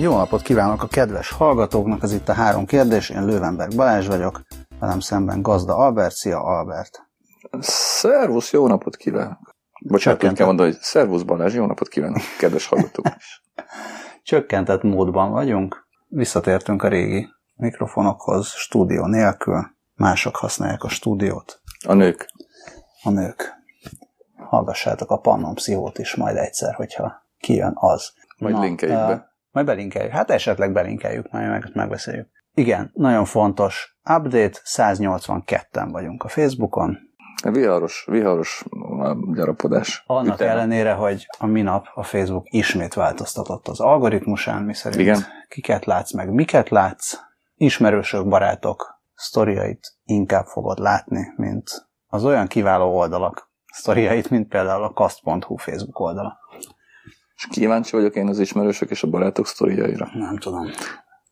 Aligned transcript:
Jó 0.00 0.16
napot 0.16 0.42
kívánok 0.42 0.82
a 0.82 0.86
kedves 0.86 1.30
hallgatóknak, 1.30 2.02
ez 2.02 2.12
itt 2.12 2.28
a 2.28 2.32
három 2.32 2.66
kérdés, 2.66 3.10
én 3.10 3.24
Lővenberg 3.24 3.76
Balázs 3.76 4.06
vagyok, 4.06 4.42
velem 4.78 5.00
szemben 5.00 5.42
Gazda 5.42 5.76
Albert, 5.76 6.14
szia 6.14 6.42
Albert. 6.42 7.06
Szervusz, 7.60 8.52
jó 8.52 8.66
napot 8.66 8.96
kívánok. 8.96 9.54
Bocsánat, 9.80 10.24
úgy 10.24 10.32
kell 10.32 10.46
mondani, 10.46 10.70
hogy 10.70 10.80
szervusz 10.80 11.22
Balázs, 11.22 11.54
jó 11.54 11.66
napot 11.66 11.88
kívánok, 11.88 12.22
kedves 12.38 12.66
hallgatók 12.66 13.06
is. 13.16 13.42
Csökkentett 14.22 14.82
módban 14.82 15.30
vagyunk, 15.30 15.86
visszatértünk 16.08 16.82
a 16.82 16.88
régi 16.88 17.28
mikrofonokhoz, 17.54 18.46
stúdió 18.46 19.06
nélkül, 19.06 19.66
mások 19.94 20.36
használják 20.36 20.82
a 20.82 20.88
stúdiót. 20.88 21.60
A 21.86 21.94
nők. 21.94 22.30
A 23.02 23.10
nők. 23.10 23.52
Hallgassátok 24.36 25.10
a 25.10 25.18
Pannon 25.18 25.54
Pszichót 25.54 25.98
is 25.98 26.14
majd 26.14 26.36
egyszer, 26.36 26.74
hogyha 26.74 27.26
kijön 27.38 27.72
az. 27.74 28.12
Majd 28.38 28.58
linkeljük 28.58 29.06
be. 29.06 29.29
Majd 29.50 29.66
belinkeljük. 29.66 30.12
Hát 30.12 30.30
esetleg 30.30 30.72
belinkeljük, 30.72 31.30
majd 31.30 31.48
meg, 31.48 31.70
megbeszéljük. 31.72 32.28
Igen, 32.54 32.90
nagyon 32.94 33.24
fontos 33.24 33.98
update, 34.10 34.58
182-en 34.64 35.88
vagyunk 35.90 36.24
a 36.24 36.28
Facebookon. 36.28 36.98
Viharos, 37.42 38.06
viharos 38.10 38.64
gyarapodás. 39.34 40.04
Annak 40.06 40.34
Üteme. 40.34 40.50
ellenére, 40.50 40.92
hogy 40.92 41.26
a 41.38 41.46
minap 41.46 41.86
a 41.94 42.02
Facebook 42.02 42.44
ismét 42.50 42.94
változtatott 42.94 43.68
az 43.68 43.80
algoritmusán, 43.80 44.62
mi 44.62 44.74
szerint 44.74 45.00
Igen. 45.00 45.24
kiket 45.48 45.84
látsz, 45.84 46.12
meg 46.12 46.32
miket 46.32 46.68
látsz. 46.68 47.14
Ismerősök, 47.54 48.28
barátok 48.28 49.02
sztoriait 49.14 49.92
inkább 50.04 50.46
fogod 50.46 50.78
látni, 50.78 51.32
mint 51.36 51.88
az 52.06 52.24
olyan 52.24 52.46
kiváló 52.46 52.96
oldalak 52.96 53.50
sztoriait, 53.72 54.30
mint 54.30 54.48
például 54.48 54.82
a 54.82 54.92
kast.hu 54.92 55.56
Facebook 55.56 55.98
oldala. 55.98 56.38
És 57.40 57.46
kíváncsi 57.50 57.96
vagyok 57.96 58.14
én 58.16 58.28
az 58.28 58.38
ismerősök 58.38 58.90
és 58.90 59.02
a 59.02 59.08
barátok 59.08 59.46
sztoriaira. 59.46 60.08
Nem 60.14 60.36
tudom. 60.36 60.70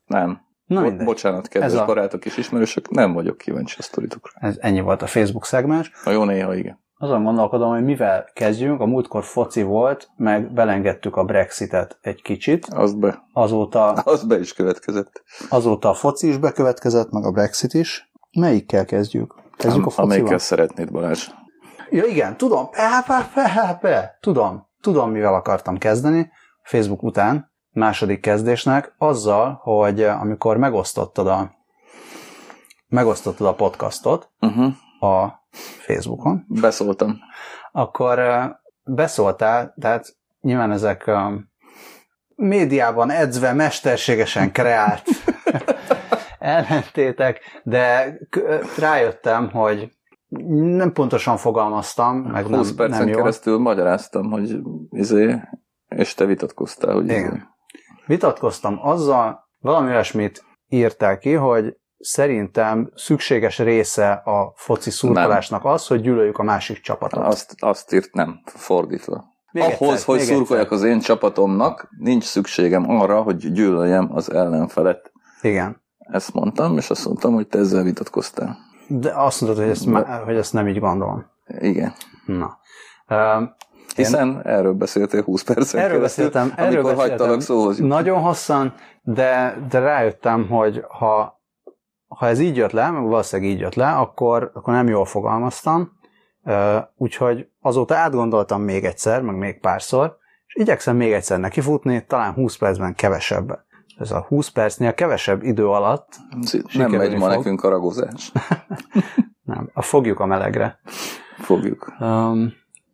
Nem. 0.06 0.41
Na 0.67 0.83
Bo- 0.83 1.05
bocsánat, 1.05 1.48
kedves 1.48 1.73
Ez 1.73 1.78
a- 1.78 1.84
barátok 1.84 2.25
és 2.25 2.37
ismerősök, 2.37 2.91
nem 2.91 3.12
vagyok 3.12 3.39
kíváncsi 3.39 3.77
a 3.78 3.83
sztoritokra. 3.83 4.33
Ez 4.41 4.56
ennyi 4.61 4.81
volt 4.81 5.03
a 5.03 5.06
Facebook 5.06 5.45
szegmens. 5.45 5.91
Na 6.05 6.11
jó, 6.11 6.25
néha 6.25 6.55
igen. 6.55 6.81
Azon 7.01 7.23
gondolkodom, 7.25 7.70
hogy 7.70 7.84
mivel 7.84 8.25
kezdjünk. 8.33 8.81
A 8.81 8.86
múltkor 8.86 9.25
foci 9.25 9.62
volt, 9.62 10.09
meg 10.17 10.53
belengedtük 10.53 11.17
a 11.17 11.25
Brexitet 11.25 11.98
egy 12.01 12.23
kicsit. 12.23 12.67
Az 12.67 12.95
be, 12.95 13.23
Azóta, 13.33 13.91
az 13.92 14.25
be 14.25 14.39
is 14.39 14.53
következett. 14.53 15.23
azóta 15.48 15.89
a 15.89 15.95
foci 15.95 16.29
is 16.29 16.36
bekövetkezett, 16.39 17.11
meg 17.11 17.25
a 17.25 17.31
Brexit 17.31 17.75
is. 17.75 18.11
Melyikkel 18.39 18.84
kezdjük? 18.84 19.34
Kezdjük 19.56 19.86
a 19.86 19.89
Am- 19.97 20.05
Amelyikkel 20.05 20.39
focival? 20.39 20.67
szeretnéd, 20.67 20.92
Balázs. 20.92 21.29
Ja 21.91 22.05
igen, 22.05 22.36
tudom. 22.36 22.70
Pe, 22.70 23.05
pe, 23.06 23.31
pe, 23.34 23.79
pe. 23.81 24.19
Tudom. 24.20 24.67
Tudom, 24.81 25.11
mivel 25.11 25.34
akartam 25.34 25.79
kezdeni. 25.79 26.31
Facebook 26.62 27.03
után, 27.03 27.53
második 27.71 28.21
kezdésnek, 28.21 28.95
azzal, 28.98 29.61
hogy 29.62 30.03
eh, 30.03 30.20
amikor 30.20 30.57
megosztottad 30.57 31.27
a 31.27 31.57
megosztottad 32.89 33.47
a 33.47 33.55
podcastot 33.55 34.31
Uh-huh. 34.41 34.73
a 35.12 35.47
Facebookon, 35.81 36.45
Beszóltam. 36.48 37.17
akkor 37.73 38.19
ö, 38.19 38.45
beszóltál, 38.85 39.75
tehát 39.81 40.17
nyilván 40.41 40.70
ezek 40.73 41.07
ö, 41.07 41.35
médiában 42.35 43.11
edzve, 43.11 43.53
mesterségesen 43.53 44.53
kreált 44.53 45.03
ellentétek, 46.39 47.41
de 47.63 48.15
rájöttem, 48.79 49.51
hogy 49.51 49.92
nem 50.29 50.93
pontosan 50.93 51.37
fogalmaztam, 51.37 52.17
meg 52.17 52.47
20 52.47 52.67
nem, 52.67 52.77
percen 52.77 53.05
nem 53.05 53.17
keresztül 53.17 53.59
magyaráztam, 53.59 54.31
hogy 54.31 54.59
izé, 54.91 55.41
és 55.89 56.15
te 56.15 56.25
vitatkoztál, 56.25 56.95
hogy 56.95 57.05
izé. 57.05 57.19
Igen. 57.19 57.48
Vitatkoztam 58.07 58.79
azzal, 58.83 59.48
valami 59.58 59.91
olyasmit 59.91 60.45
írtál 60.69 61.19
ki, 61.19 61.33
hogy 61.33 61.77
szerintem 61.98 62.91
szükséges 62.95 63.58
része 63.58 64.11
a 64.13 64.52
foci 64.57 64.91
szurkolásnak 64.91 65.64
az, 65.64 65.86
hogy 65.86 66.01
gyűlöljük 66.01 66.39
a 66.39 66.42
másik 66.42 66.81
csapatot. 66.81 67.25
Azt, 67.25 67.55
azt 67.58 67.92
írt, 67.92 68.13
nem, 68.13 68.41
fordítva. 68.45 69.25
Még 69.52 69.63
Ahhoz, 69.63 69.92
egyszer, 69.92 70.05
hogy 70.05 70.20
szurkoljak 70.20 70.73
egyszer. 70.73 70.86
az 70.86 70.95
én 70.95 71.01
csapatomnak, 71.01 71.89
nincs 71.98 72.25
szükségem 72.25 72.91
arra, 72.91 73.23
hogy 73.23 73.52
gyűlöljem 73.52 74.08
az 74.13 74.33
ellenfelet. 74.33 75.13
Igen. 75.42 75.83
Ezt 75.98 76.33
mondtam, 76.33 76.77
és 76.77 76.91
azt 76.91 77.05
mondtam, 77.05 77.35
hogy 77.35 77.47
te 77.47 77.58
ezzel 77.58 77.83
vitatkoztál. 77.83 78.58
De 78.89 79.13
azt 79.15 79.41
mondod, 79.41 79.61
hogy 79.61 79.71
ezt, 79.71 79.87
má- 79.87 80.23
hogy 80.25 80.37
ezt 80.37 80.53
nem 80.53 80.69
így 80.69 80.79
gondolom. 80.81 81.27
Igen. 81.47 81.93
Na. 82.27 82.59
Um, 83.09 83.57
Hiszen 83.95 84.41
erről 84.45 84.73
beszéltél 84.73 85.23
20 85.23 85.43
percen 85.43 85.81
Erről 85.81 85.97
keresztül, 85.97 86.25
beszéltem, 86.25 86.53
erről 86.57 86.73
amikor 86.81 86.91
beszéltem 86.97 87.19
hagytalak 87.19 87.41
szóhoz. 87.41 87.79
nagyon 87.79 88.21
hosszan, 88.21 88.75
de, 89.03 89.59
de 89.71 89.79
rájöttem, 89.79 90.49
hogy 90.49 90.85
ha, 90.89 91.41
ha 92.09 92.27
ez 92.27 92.39
így 92.39 92.57
jött 92.57 92.71
le, 92.71 92.91
valószínűleg 92.91 93.53
így 93.53 93.61
jött 93.61 93.75
le, 93.75 93.91
akkor, 93.91 94.51
akkor 94.55 94.75
nem 94.75 94.89
jól 94.89 95.05
fogalmaztam, 95.05 95.93
úgyhogy 96.97 97.49
azóta 97.61 97.95
átgondoltam 97.97 98.63
még 98.63 98.85
egyszer, 98.85 99.23
meg 99.23 99.37
még 99.37 99.61
párszor, 99.61 100.17
és 100.47 100.55
igyekszem 100.55 100.97
még 100.97 101.13
egyszer 101.13 101.39
nekifutni, 101.39 102.05
talán 102.07 102.33
20 102.33 102.57
percben 102.57 102.95
kevesebb. 102.95 103.67
Ez 103.98 104.11
a 104.11 104.25
20 104.29 104.48
percnél 104.48 104.95
kevesebb 104.95 105.42
idő 105.42 105.69
alatt, 105.69 106.09
Nem 106.73 106.91
megy 106.91 107.13
ma 107.13 107.19
fog. 107.19 107.36
nekünk 107.36 107.63
a 107.63 107.69
ragozás. 107.69 108.33
nem, 109.53 109.70
a 109.73 109.83
fogjuk 109.83 110.20
a 110.20 110.27
melegre. 110.27 110.81
Fogjuk. 111.39 111.92
Um, 112.01 112.53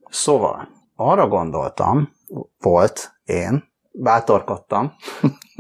szóval, 0.08 0.68
arra 0.96 1.28
gondoltam, 1.28 2.12
volt 2.58 3.12
én, 3.24 3.64
bátorkodtam, 3.92 4.92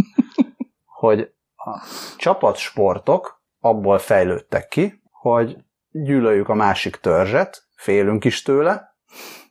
hogy 1.00 1.32
a 1.56 1.80
csapatsportok 2.16 3.42
abból 3.60 3.98
fejlődtek 3.98 4.68
ki, 4.68 5.02
hogy 5.10 5.56
gyűlöljük 5.90 6.48
a 6.48 6.54
másik 6.54 6.96
törzset, 6.96 7.66
félünk 7.76 8.24
is 8.24 8.42
tőle, 8.42 8.96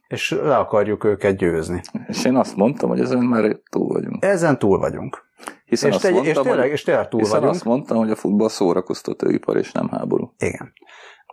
és 0.08 0.30
le 0.30 0.58
akarjuk 0.58 1.04
őket 1.04 1.38
győzni. 1.38 1.82
És 2.08 2.26
én 2.26 2.36
azt 2.36 2.56
mondtam, 2.56 2.90
hogy 2.90 3.00
ezen 3.00 3.24
már 3.24 3.60
túl 3.70 3.88
vagyunk. 3.88 4.26
Ezen 4.26 4.60
túl 4.60 4.80
vagyunk. 4.80 5.32
Hiszen, 5.74 5.90
És, 5.90 5.96
azt, 5.96 6.04
te, 6.06 6.10
és, 6.10 6.16
mondtam, 6.16 6.44
tényleg, 6.44 6.62
hogy, 6.64 6.72
és 6.72 6.84
tényleg 6.84 7.08
túl 7.08 7.20
hiszen 7.20 7.36
vagyunk. 7.36 7.54
azt 7.56 7.66
mondtam, 7.66 7.98
hogy 7.98 8.12
a 8.12 8.16
futball 8.16 8.50
szórakoztatóipar 8.50 9.58
és 9.58 9.72
nem 9.72 9.90
háború. 9.90 10.34
Igen. 10.38 10.74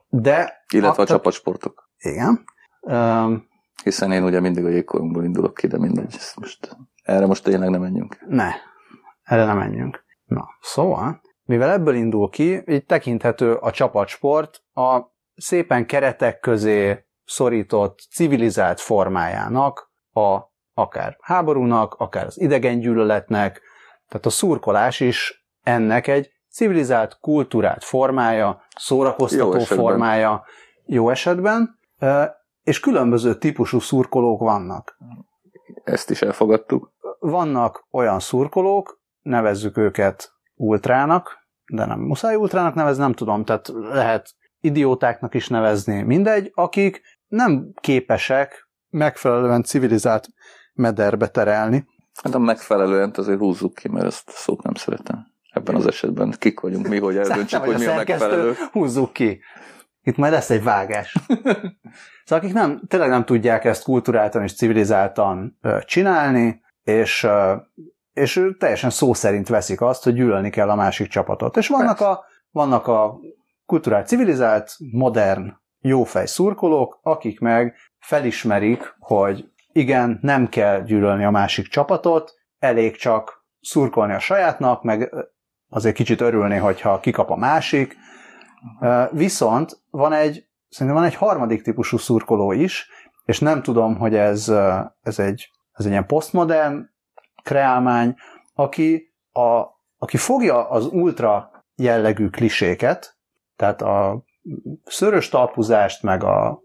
De, 0.08 0.64
Illetve 0.72 0.88
a, 0.88 0.92
tehát- 0.92 1.08
csapatsportok. 1.08 1.90
Igen. 1.98 2.44
Um, 2.80 3.48
Hiszen 3.84 4.12
én 4.12 4.24
ugye 4.24 4.40
mindig 4.40 4.64
a 4.64 4.68
jégkorongból 4.68 5.24
indulok 5.24 5.54
ki, 5.54 5.66
de 5.66 5.78
mindegy. 5.78 6.14
ezt 6.16 6.36
Most, 6.36 6.76
erre 7.02 7.26
most 7.26 7.44
tényleg 7.44 7.68
nem 7.70 7.80
menjünk. 7.80 8.16
Ne, 8.28 8.48
erre 9.22 9.44
nem 9.44 9.56
menjünk. 9.58 10.04
Na, 10.24 10.48
szóval, 10.60 11.20
mivel 11.44 11.70
ebből 11.70 11.94
indul 11.94 12.28
ki, 12.30 12.62
így 12.66 12.84
tekinthető 12.86 13.54
a 13.54 13.70
csapatsport 13.70 14.62
a 14.74 15.00
szépen 15.34 15.86
keretek 15.86 16.40
közé 16.40 17.04
szorított, 17.24 17.98
civilizált 18.10 18.80
formájának, 18.80 19.92
a, 20.12 20.38
akár 20.74 21.16
háborúnak, 21.20 21.94
akár 21.94 22.26
az 22.26 22.40
idegengyűlöletnek, 22.40 23.60
tehát 24.10 24.26
a 24.26 24.30
szurkolás 24.30 25.00
is 25.00 25.46
ennek 25.62 26.06
egy 26.06 26.30
civilizált, 26.50 27.18
kultúrált 27.20 27.84
formája, 27.84 28.62
szórakoztató 28.76 29.52
Jó 29.52 29.58
formája 29.60 30.44
jó 30.86 31.10
esetben, 31.10 31.78
és 32.62 32.80
különböző 32.80 33.34
típusú 33.34 33.78
szurkolók 33.78 34.40
vannak 34.40 34.96
Ezt 35.84 36.10
is 36.10 36.22
elfogadtuk. 36.22 36.92
vannak 37.18 37.86
olyan 37.90 38.20
szurkolók, 38.20 39.00
nevezzük 39.22 39.76
őket 39.76 40.32
ultrának, 40.54 41.38
de 41.72 41.84
nem 41.84 42.00
muszáj 42.00 42.34
ultrának 42.34 42.74
nevezni, 42.74 43.02
nem 43.02 43.12
tudom, 43.12 43.44
tehát 43.44 43.68
lehet 43.74 44.34
idiótáknak 44.60 45.34
is 45.34 45.48
nevezni, 45.48 46.02
mindegy, 46.02 46.50
akik 46.54 47.02
nem 47.26 47.72
képesek 47.80 48.68
megfelelően 48.88 49.62
civilizált 49.62 50.28
mederbe 50.72 51.28
terelni. 51.28 51.86
Hát 52.22 52.34
a 52.34 52.38
megfelelően 52.38 53.12
azért 53.16 53.38
húzzuk 53.38 53.74
ki, 53.74 53.88
mert 53.88 54.06
ezt 54.06 54.30
szót 54.30 54.62
nem 54.62 54.74
szeretem. 54.74 55.26
Ebben 55.50 55.74
az 55.74 55.86
esetben 55.86 56.34
kik 56.38 56.60
vagyunk 56.60 56.88
mi, 56.88 56.98
hogy 56.98 57.16
eldöntsük, 57.16 57.64
hogy 57.64 57.78
mi 57.78 57.86
a 57.86 57.94
megfelelő. 57.94 58.54
Húzzuk 58.72 59.12
ki. 59.12 59.40
Itt 60.02 60.16
majd 60.16 60.32
lesz 60.32 60.50
egy 60.50 60.62
vágás. 60.62 61.16
szóval 62.24 62.44
akik 62.44 62.52
nem, 62.52 62.80
tényleg 62.88 63.08
nem 63.08 63.24
tudják 63.24 63.64
ezt 63.64 63.82
kulturáltan 63.82 64.42
és 64.42 64.54
civilizáltan 64.54 65.58
csinálni, 65.84 66.60
és, 66.82 67.26
és 68.12 68.46
teljesen 68.58 68.90
szó 68.90 69.14
szerint 69.14 69.48
veszik 69.48 69.80
azt, 69.80 70.04
hogy 70.04 70.14
gyűlölni 70.14 70.50
kell 70.50 70.70
a 70.70 70.74
másik 70.74 71.08
csapatot. 71.08 71.56
És 71.56 71.68
vannak 71.68 72.00
a, 72.00 72.24
vannak 72.50 72.86
a 72.86 73.18
kulturált, 73.66 74.06
civilizált, 74.06 74.76
modern, 74.92 75.60
jófej 75.80 76.26
szurkolók, 76.26 76.98
akik 77.02 77.40
meg 77.40 77.74
felismerik, 77.98 78.94
hogy 78.98 79.50
igen, 79.72 80.18
nem 80.22 80.48
kell 80.48 80.82
gyűlölni 80.82 81.24
a 81.24 81.30
másik 81.30 81.66
csapatot, 81.66 82.34
elég 82.58 82.96
csak 82.96 83.44
szurkolni 83.60 84.12
a 84.12 84.18
sajátnak, 84.18 84.82
meg 84.82 85.14
azért 85.68 85.94
kicsit 85.94 86.20
örülni, 86.20 86.56
hogyha 86.56 87.00
kikap 87.00 87.30
a 87.30 87.36
másik. 87.36 87.96
Viszont 89.10 89.82
van 89.90 90.12
egy, 90.12 90.46
szerintem 90.68 91.00
van 91.02 91.10
egy 91.10 91.16
harmadik 91.16 91.62
típusú 91.62 91.96
szurkoló 91.96 92.52
is, 92.52 92.88
és 93.24 93.38
nem 93.38 93.62
tudom, 93.62 93.96
hogy 93.96 94.14
ez, 94.14 94.48
ez, 95.02 95.18
egy, 95.18 95.50
ez 95.72 95.84
egy 95.84 95.90
ilyen 95.90 96.06
posztmodern 96.06 96.90
kreálmány, 97.42 98.14
aki 98.54 99.14
a, 99.32 99.62
aki 99.98 100.16
fogja 100.16 100.68
az 100.68 100.86
ultra 100.86 101.50
jellegű 101.74 102.28
kliséket, 102.28 103.16
tehát 103.56 103.82
a 103.82 104.24
szörös 104.84 105.28
talpuzást, 105.28 106.02
meg, 106.02 106.24
a, 106.24 106.62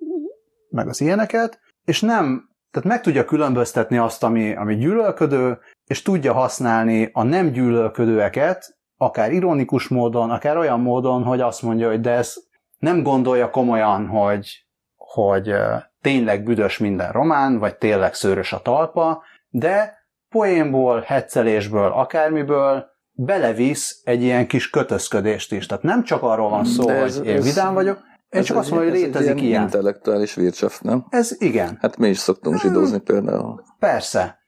meg 0.69 0.87
az 0.87 1.01
ilyeneket, 1.01 1.59
és 1.83 2.01
nem, 2.01 2.54
tehát 2.75 2.89
meg 2.89 3.01
tudja 3.01 3.25
különböztetni 3.25 3.97
azt, 3.97 4.23
ami, 4.23 4.55
ami 4.55 4.75
gyűlölködő, 4.75 5.59
és 5.85 6.01
tudja 6.01 6.33
használni 6.33 7.09
a 7.13 7.23
nem 7.23 7.51
gyűlölködőeket, 7.51 8.77
akár 8.97 9.31
ironikus 9.31 9.87
módon, 9.87 10.31
akár 10.31 10.57
olyan 10.57 10.79
módon, 10.79 11.23
hogy 11.23 11.41
azt 11.41 11.61
mondja, 11.61 11.89
hogy 11.89 11.99
de 11.99 12.11
ez 12.11 12.35
nem 12.77 13.03
gondolja 13.03 13.49
komolyan, 13.49 14.07
hogy, 14.07 14.65
hogy 14.95 15.53
tényleg 16.01 16.43
büdös 16.43 16.77
minden 16.77 17.11
román, 17.11 17.59
vagy 17.59 17.75
tényleg 17.75 18.13
szőrös 18.13 18.53
a 18.53 18.61
talpa, 18.61 19.23
de 19.49 19.97
poénból, 20.29 21.03
heccelésből, 21.05 21.91
akármiből 21.91 22.85
belevisz 23.11 24.01
egy 24.03 24.21
ilyen 24.21 24.47
kis 24.47 24.69
kötözködést 24.69 25.51
is. 25.51 25.65
Tehát 25.65 25.83
nem 25.83 26.03
csak 26.03 26.23
arról 26.23 26.49
van 26.49 26.65
szó, 26.65 26.89
ez, 26.89 27.17
hogy 27.17 27.27
én 27.27 27.35
ez, 27.35 27.43
vidám 27.43 27.73
vagyok, 27.73 27.99
én 28.35 28.43
csak 28.43 28.57
azt 28.57 28.69
mondom, 28.71 28.89
hogy 28.89 28.99
létezik 28.99 29.27
ilyen. 29.27 29.37
ilyen. 29.37 29.61
intellektuális 29.61 30.37
Wirtschaft, 30.37 30.83
nem? 30.83 31.05
Ez 31.09 31.41
igen. 31.41 31.77
Hát 31.81 31.97
mi 31.97 32.07
is 32.07 32.17
szoktunk 32.17 32.59
zsidózni 32.59 32.99
például. 32.99 33.63
Persze. 33.79 34.39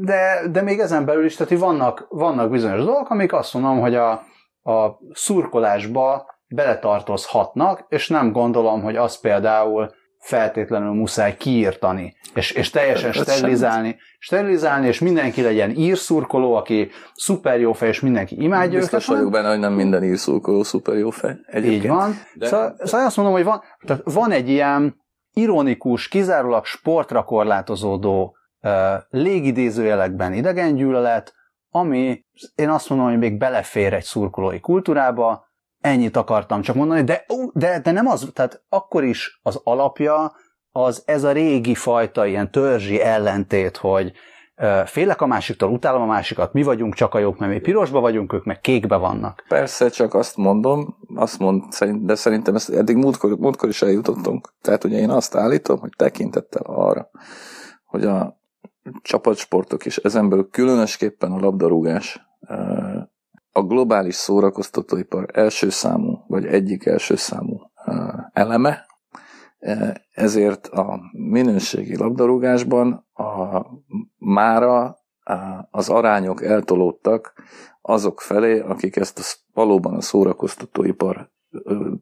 De, 0.00 0.48
de 0.50 0.62
még 0.62 0.78
ezen 0.78 1.04
belül 1.04 1.24
is, 1.24 1.36
tehát 1.36 1.58
vannak, 1.58 2.06
vannak 2.08 2.50
bizonyos 2.50 2.84
dolgok, 2.84 3.10
amik 3.10 3.32
azt 3.32 3.54
mondom, 3.54 3.80
hogy 3.80 3.94
a, 3.94 4.10
a 4.62 4.98
szurkolásba 5.12 6.26
beletartozhatnak, 6.54 7.84
és 7.88 8.08
nem 8.08 8.32
gondolom, 8.32 8.82
hogy 8.82 8.96
az 8.96 9.20
például 9.20 9.90
feltétlenül 10.20 10.92
muszáj 10.92 11.36
kiírtani, 11.36 12.14
és, 12.34 12.50
és 12.50 12.70
teljesen 12.70 13.12
sterilizálni, 13.12 13.96
sterilizálni, 14.18 14.86
és 14.86 14.98
mindenki 14.98 15.42
legyen 15.42 15.70
írszurkoló, 15.70 16.54
aki 16.54 16.90
szuper 17.14 17.60
jó 17.60 17.72
fej, 17.72 17.88
és 17.88 18.00
mindenki 18.00 18.42
imádja 18.42 18.78
Biztos 18.78 19.04
őket. 19.04 19.16
vagyok 19.16 19.32
benne, 19.32 19.48
hogy 19.48 19.58
nem 19.58 19.72
minden 19.72 20.04
írszurkoló 20.04 20.62
szuper 20.62 20.96
jó 20.96 21.10
fej. 21.10 21.36
Egyébként. 21.46 21.82
Így 21.82 21.88
van. 21.88 22.14
De... 22.34 22.46
Szóval, 22.46 22.74
szóval 22.78 23.06
azt 23.06 23.16
mondom, 23.16 23.34
hogy 23.34 23.44
van, 23.44 23.62
tehát 23.86 24.02
van 24.04 24.30
egy 24.30 24.48
ilyen 24.48 25.00
ironikus, 25.32 26.08
kizárólag 26.08 26.64
sportra 26.64 27.22
korlátozódó 27.22 28.36
uh, 28.62 28.72
légidézőjelekben 29.08 30.32
idegengyűlölet, 30.32 31.34
ami 31.70 32.24
én 32.54 32.68
azt 32.68 32.88
mondom, 32.88 33.08
hogy 33.08 33.18
még 33.18 33.38
belefér 33.38 33.92
egy 33.92 34.04
szurkolói 34.04 34.60
kultúrába, 34.60 35.48
Ennyit 35.80 36.16
akartam 36.16 36.60
csak 36.60 36.76
mondani, 36.76 37.04
de, 37.04 37.26
de, 37.52 37.80
de 37.80 37.90
nem 37.90 38.06
az, 38.06 38.30
tehát 38.32 38.62
akkor 38.68 39.04
is 39.04 39.40
az 39.42 39.60
alapja 39.64 40.32
az 40.72 41.02
ez 41.06 41.24
a 41.24 41.32
régi 41.32 41.74
fajta 41.74 42.26
ilyen 42.26 42.50
törzsi 42.50 43.00
ellentét, 43.00 43.76
hogy 43.76 44.12
félek 44.84 45.20
a 45.20 45.26
másiktól, 45.26 45.70
utálom 45.70 46.02
a 46.02 46.06
másikat, 46.06 46.52
mi 46.52 46.62
vagyunk 46.62 46.94
csak 46.94 47.14
a 47.14 47.18
jók, 47.18 47.38
mert 47.38 47.52
mi 47.52 47.58
pirosba 47.58 48.00
vagyunk, 48.00 48.32
ők 48.32 48.44
meg 48.44 48.60
kékbe 48.60 48.96
vannak. 48.96 49.44
Persze, 49.48 49.88
csak 49.88 50.14
azt 50.14 50.36
mondom, 50.36 50.96
azt 51.14 51.38
mond, 51.38 51.64
de 52.00 52.14
szerintem 52.14 52.54
ezt 52.54 52.70
eddig 52.70 52.96
múltkor, 52.96 53.36
múltkor 53.38 53.68
is 53.68 53.82
eljutottunk. 53.82 54.52
Tehát 54.62 54.84
ugye 54.84 54.98
én 54.98 55.10
azt 55.10 55.34
állítom, 55.34 55.78
hogy 55.78 55.92
tekintettel 55.96 56.62
arra, 56.62 57.10
hogy 57.84 58.04
a 58.04 58.38
csapatsportok 59.02 59.86
és 59.86 59.96
ezenből 59.96 60.48
különösképpen 60.50 61.32
a 61.32 61.40
labdarúgás 61.40 62.20
a 63.52 63.62
globális 63.62 64.14
szórakoztatóipar 64.14 65.26
első 65.32 65.68
számú, 65.68 66.24
vagy 66.26 66.46
egyik 66.46 66.86
első 66.86 67.16
számú 67.16 67.60
eleme, 68.32 68.86
ezért 70.12 70.66
a 70.66 71.00
minőségi 71.12 71.96
labdarúgásban 71.96 73.06
a, 73.12 73.66
mára 74.18 74.98
az 75.70 75.88
arányok 75.88 76.44
eltolódtak 76.44 77.32
azok 77.82 78.20
felé, 78.20 78.58
akik 78.60 78.96
ezt 78.96 79.18
a, 79.18 79.22
valóban 79.52 79.94
a 79.94 80.00
szórakoztatóipar 80.00 81.30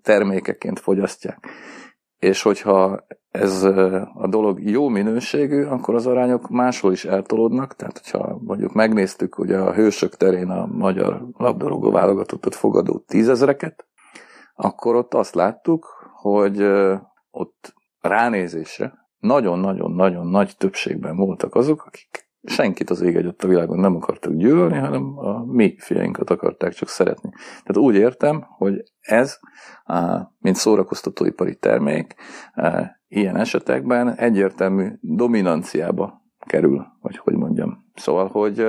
termékeként 0.02 0.78
fogyasztják. 0.78 1.46
És 2.18 2.42
hogyha 2.42 3.06
ez 3.30 3.62
a 4.14 4.26
dolog 4.28 4.62
jó 4.62 4.88
minőségű, 4.88 5.64
akkor 5.64 5.94
az 5.94 6.06
arányok 6.06 6.48
máshol 6.48 6.92
is 6.92 7.04
eltolódnak, 7.04 7.76
tehát 7.76 7.98
hogyha 7.98 8.38
mondjuk 8.44 8.72
megnéztük, 8.72 9.34
hogy 9.34 9.52
a 9.52 9.72
hősök 9.72 10.16
terén 10.16 10.50
a 10.50 10.66
magyar 10.66 11.26
labdarúgó 11.36 11.90
válogatottat 11.90 12.54
fogadó 12.54 12.98
tízezreket, 12.98 13.86
akkor 14.54 14.94
ott 14.94 15.14
azt 15.14 15.34
láttuk, 15.34 16.10
hogy 16.12 16.62
ott 17.30 17.74
ránézésre 18.00 18.92
nagyon-nagyon-nagyon 19.18 20.26
nagy 20.26 20.56
többségben 20.56 21.16
voltak 21.16 21.54
azok, 21.54 21.84
akik 21.84 22.27
senkit 22.48 22.90
az 22.90 23.00
ég 23.00 23.16
egyet 23.16 23.44
a 23.44 23.48
világon 23.48 23.78
nem 23.78 23.96
akartak 23.96 24.32
gyűlölni, 24.32 24.76
hanem 24.78 25.18
a 25.18 25.44
mi 25.44 25.76
fiainkat 25.78 26.30
akarták 26.30 26.72
csak 26.72 26.88
szeretni. 26.88 27.30
Tehát 27.34 27.76
úgy 27.76 27.94
értem, 27.94 28.46
hogy 28.48 28.82
ez, 29.00 29.38
mint 30.38 30.56
szórakoztatóipari 30.56 31.56
termék, 31.56 32.14
ilyen 33.08 33.36
esetekben 33.36 34.14
egyértelmű 34.14 34.88
dominanciába 35.00 36.22
kerül, 36.46 36.86
vagy 37.00 37.16
hogy 37.16 37.34
mondjam. 37.34 37.84
Szóval, 37.94 38.28
hogy 38.28 38.66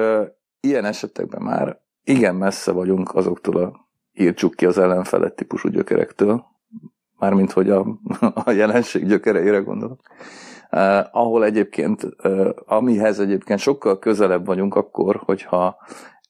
ilyen 0.60 0.86
esetekben 0.86 1.42
már 1.42 1.82
igen 2.04 2.36
messze 2.36 2.72
vagyunk 2.72 3.16
azoktól 3.16 3.58
a 3.58 3.90
írtsuk 4.14 4.54
ki 4.54 4.66
az 4.66 4.78
ellenfelet 4.78 5.36
típusú 5.36 5.70
gyökerektől, 5.70 6.46
mármint 7.18 7.52
hogy 7.52 7.70
a, 7.70 8.00
a 8.46 8.52
jelenség 8.52 9.06
gyökereire 9.06 9.58
gondolok 9.58 10.02
Uh, 10.72 11.06
ahol 11.12 11.46
egyébként, 11.46 12.04
uh, 12.24 12.50
amihez 12.66 13.20
egyébként 13.20 13.60
sokkal 13.60 14.00
közelebb 14.00 14.46
vagyunk 14.46 14.76
akkor, 14.76 15.22
hogyha 15.26 15.78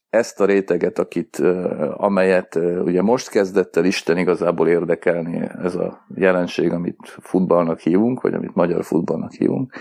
ezt 0.09 0.39
a 0.39 0.45
réteget, 0.45 0.99
akit, 0.99 1.39
uh, 1.39 2.03
amelyet 2.03 2.55
uh, 2.55 2.81
ugye 2.83 3.01
most 3.01 3.29
kezdett 3.29 3.75
el 3.75 3.85
Isten 3.85 4.17
igazából 4.17 4.67
érdekelni 4.67 5.49
ez 5.63 5.75
a 5.75 6.05
jelenség, 6.15 6.71
amit 6.71 7.17
futballnak 7.21 7.79
hívunk, 7.79 8.21
vagy 8.21 8.33
amit 8.33 8.55
magyar 8.55 8.83
futballnak 8.83 9.31
hívunk. 9.31 9.73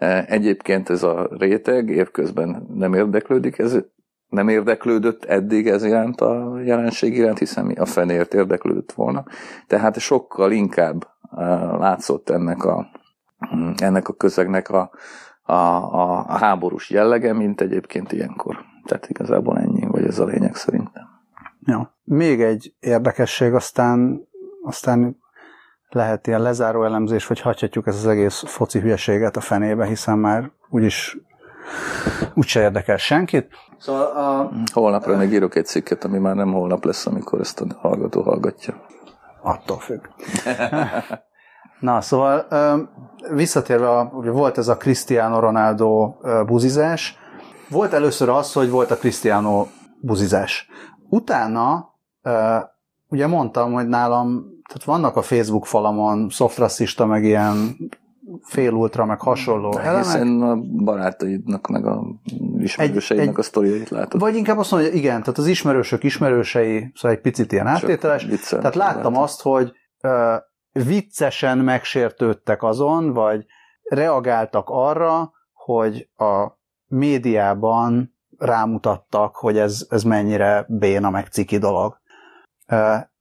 Uh, 0.00 0.32
egyébként 0.32 0.90
ez 0.90 1.02
a 1.02 1.28
réteg 1.38 1.88
évközben 1.88 2.66
nem 2.74 2.94
érdeklődik, 2.94 3.58
ez 3.58 3.78
nem 4.28 4.48
érdeklődött 4.48 5.24
eddig 5.24 5.66
ez 5.68 5.84
iránt 5.84 6.20
a 6.20 6.60
jelenség 6.64 7.16
iránt, 7.16 7.38
hiszen 7.38 7.64
mi 7.64 7.74
a 7.74 7.84
fenért 7.84 8.34
érdeklődött 8.34 8.92
volna. 8.92 9.24
Tehát 9.66 9.98
sokkal 9.98 10.52
inkább 10.52 11.06
látszott 11.78 12.30
ennek 12.30 12.64
a 12.64 12.86
ennek 13.76 14.08
a 14.08 14.12
közegnek 14.12 14.68
a, 14.68 14.90
a, 15.42 15.52
a, 15.52 16.24
a 16.28 16.36
háborús 16.38 16.90
jellege, 16.90 17.32
mint 17.32 17.60
egyébként 17.60 18.12
ilyenkor. 18.12 18.56
Tehát 18.84 19.08
igazából 19.08 19.58
ennyi, 19.58 19.86
vagy 19.86 20.04
ez 20.04 20.18
a 20.18 20.24
lényeg 20.24 20.54
szerintem. 20.54 21.04
Ja. 21.60 21.94
Még 22.04 22.42
egy 22.42 22.74
érdekesség, 22.80 23.54
aztán, 23.54 24.28
aztán 24.62 25.16
lehet 25.88 26.26
ilyen 26.26 26.42
lezáró 26.42 26.84
elemzés, 26.84 27.26
hogy 27.26 27.40
hagyhatjuk 27.40 27.86
ezt 27.86 27.98
az 27.98 28.06
egész 28.06 28.42
foci 28.46 28.80
hülyeséget 28.80 29.36
a 29.36 29.40
fenébe, 29.40 29.86
hiszen 29.86 30.18
már 30.18 30.50
úgyis 30.68 31.16
úgyse 32.34 32.60
érdekel 32.60 32.96
senkit. 32.96 33.48
Szóval 33.78 34.04
a... 34.04 34.50
Holnapra 34.72 35.16
még 35.16 35.32
írok 35.32 35.54
egy 35.54 35.66
cikket, 35.66 36.04
ami 36.04 36.18
már 36.18 36.34
nem 36.34 36.52
holnap 36.52 36.84
lesz, 36.84 37.06
amikor 37.06 37.40
ezt 37.40 37.60
a 37.60 37.66
hallgató 37.78 38.22
hallgatja. 38.22 38.74
Attól 39.42 39.78
függ. 39.78 40.00
Na, 41.80 42.00
szóval 42.00 42.46
visszatérve, 43.30 44.10
ugye 44.12 44.30
volt 44.30 44.58
ez 44.58 44.68
a 44.68 44.76
Cristiano 44.76 45.40
Ronaldo 45.40 46.14
buzizás, 46.46 47.18
volt 47.70 47.92
először 47.92 48.28
az, 48.28 48.52
hogy 48.52 48.70
volt 48.70 48.90
a 48.90 48.96
Cristiano 48.96 49.66
buzizás. 50.00 50.68
Utána 51.08 51.94
ugye 53.08 53.26
mondtam, 53.26 53.72
hogy 53.72 53.88
nálam, 53.88 54.44
tehát 54.68 54.84
vannak 54.84 55.16
a 55.16 55.22
Facebook 55.22 55.66
falamon 55.66 56.28
szoftrasszista, 56.28 57.06
meg 57.06 57.24
ilyen 57.24 57.76
félultra, 58.42 59.04
meg 59.04 59.20
hasonló 59.20 59.70
De 59.70 59.80
elemek. 59.80 60.04
Hiszen 60.04 60.42
a 60.42 60.56
barátaidnak, 60.84 61.66
meg 61.66 61.86
a 61.86 62.02
ismerőseidnek 62.58 63.28
egy, 63.28 63.38
a 63.38 63.42
sztoriait 63.42 63.88
látod. 63.88 64.20
Vagy 64.20 64.36
inkább 64.36 64.58
azt 64.58 64.70
mondom, 64.70 64.90
hogy 64.90 64.98
igen, 64.98 65.20
tehát 65.20 65.38
az 65.38 65.46
ismerősök 65.46 66.04
ismerősei, 66.04 66.92
szóval 66.94 67.16
egy 67.16 67.22
picit 67.22 67.52
ilyen 67.52 67.66
áttételes. 67.66 68.26
Tehát 68.48 68.74
láttam 68.74 69.16
azt, 69.16 69.42
hogy 69.42 69.72
viccesen 70.84 71.58
megsértődtek 71.58 72.62
azon, 72.62 73.12
vagy 73.12 73.46
reagáltak 73.82 74.68
arra, 74.68 75.32
hogy 75.52 76.08
a 76.16 76.58
médiában 76.86 78.14
rámutattak, 78.38 79.36
hogy 79.36 79.58
ez, 79.58 79.86
ez 79.88 80.02
mennyire 80.02 80.64
béna 80.68 81.10
meg 81.10 81.26
ciki 81.26 81.58
dolog. 81.58 82.00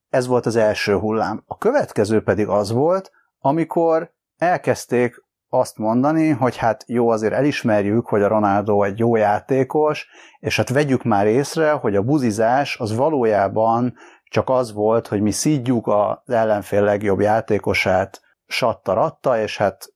Ez 0.10 0.28
volt 0.28 0.46
az 0.46 0.56
első 0.56 0.98
hullám. 0.98 1.44
A 1.46 1.58
következő 1.58 2.22
pedig 2.24 2.48
az 2.48 2.72
volt, 2.72 3.12
amikor 3.40 4.14
elkezdték 4.38 5.24
azt 5.50 5.78
mondani, 5.78 6.30
hogy 6.30 6.58
hát 6.58 6.84
jó, 6.88 7.10
azért 7.10 7.34
elismerjük, 7.34 8.08
hogy 8.08 8.22
a 8.22 8.28
Ronaldo 8.28 8.84
egy 8.84 9.00
jó 9.00 9.16
játékos, 9.16 10.08
és 10.40 10.58
hát 10.58 10.70
vegyük 10.70 11.04
már 11.04 11.28
észre, 11.28 11.72
hogy 11.72 11.96
a 11.96 12.02
buzizás 12.02 12.80
az 12.80 12.96
valójában 12.96 13.96
csak 14.30 14.50
az 14.50 14.74
volt, 14.74 15.08
hogy 15.08 15.22
mi 15.22 15.32
szídjuk 15.32 15.88
az 15.88 16.34
ellenfél 16.34 16.82
legjobb 16.84 17.20
játékosát 17.20 18.22
satta-ratta, 18.46 19.40
és 19.40 19.58
hát 19.58 19.94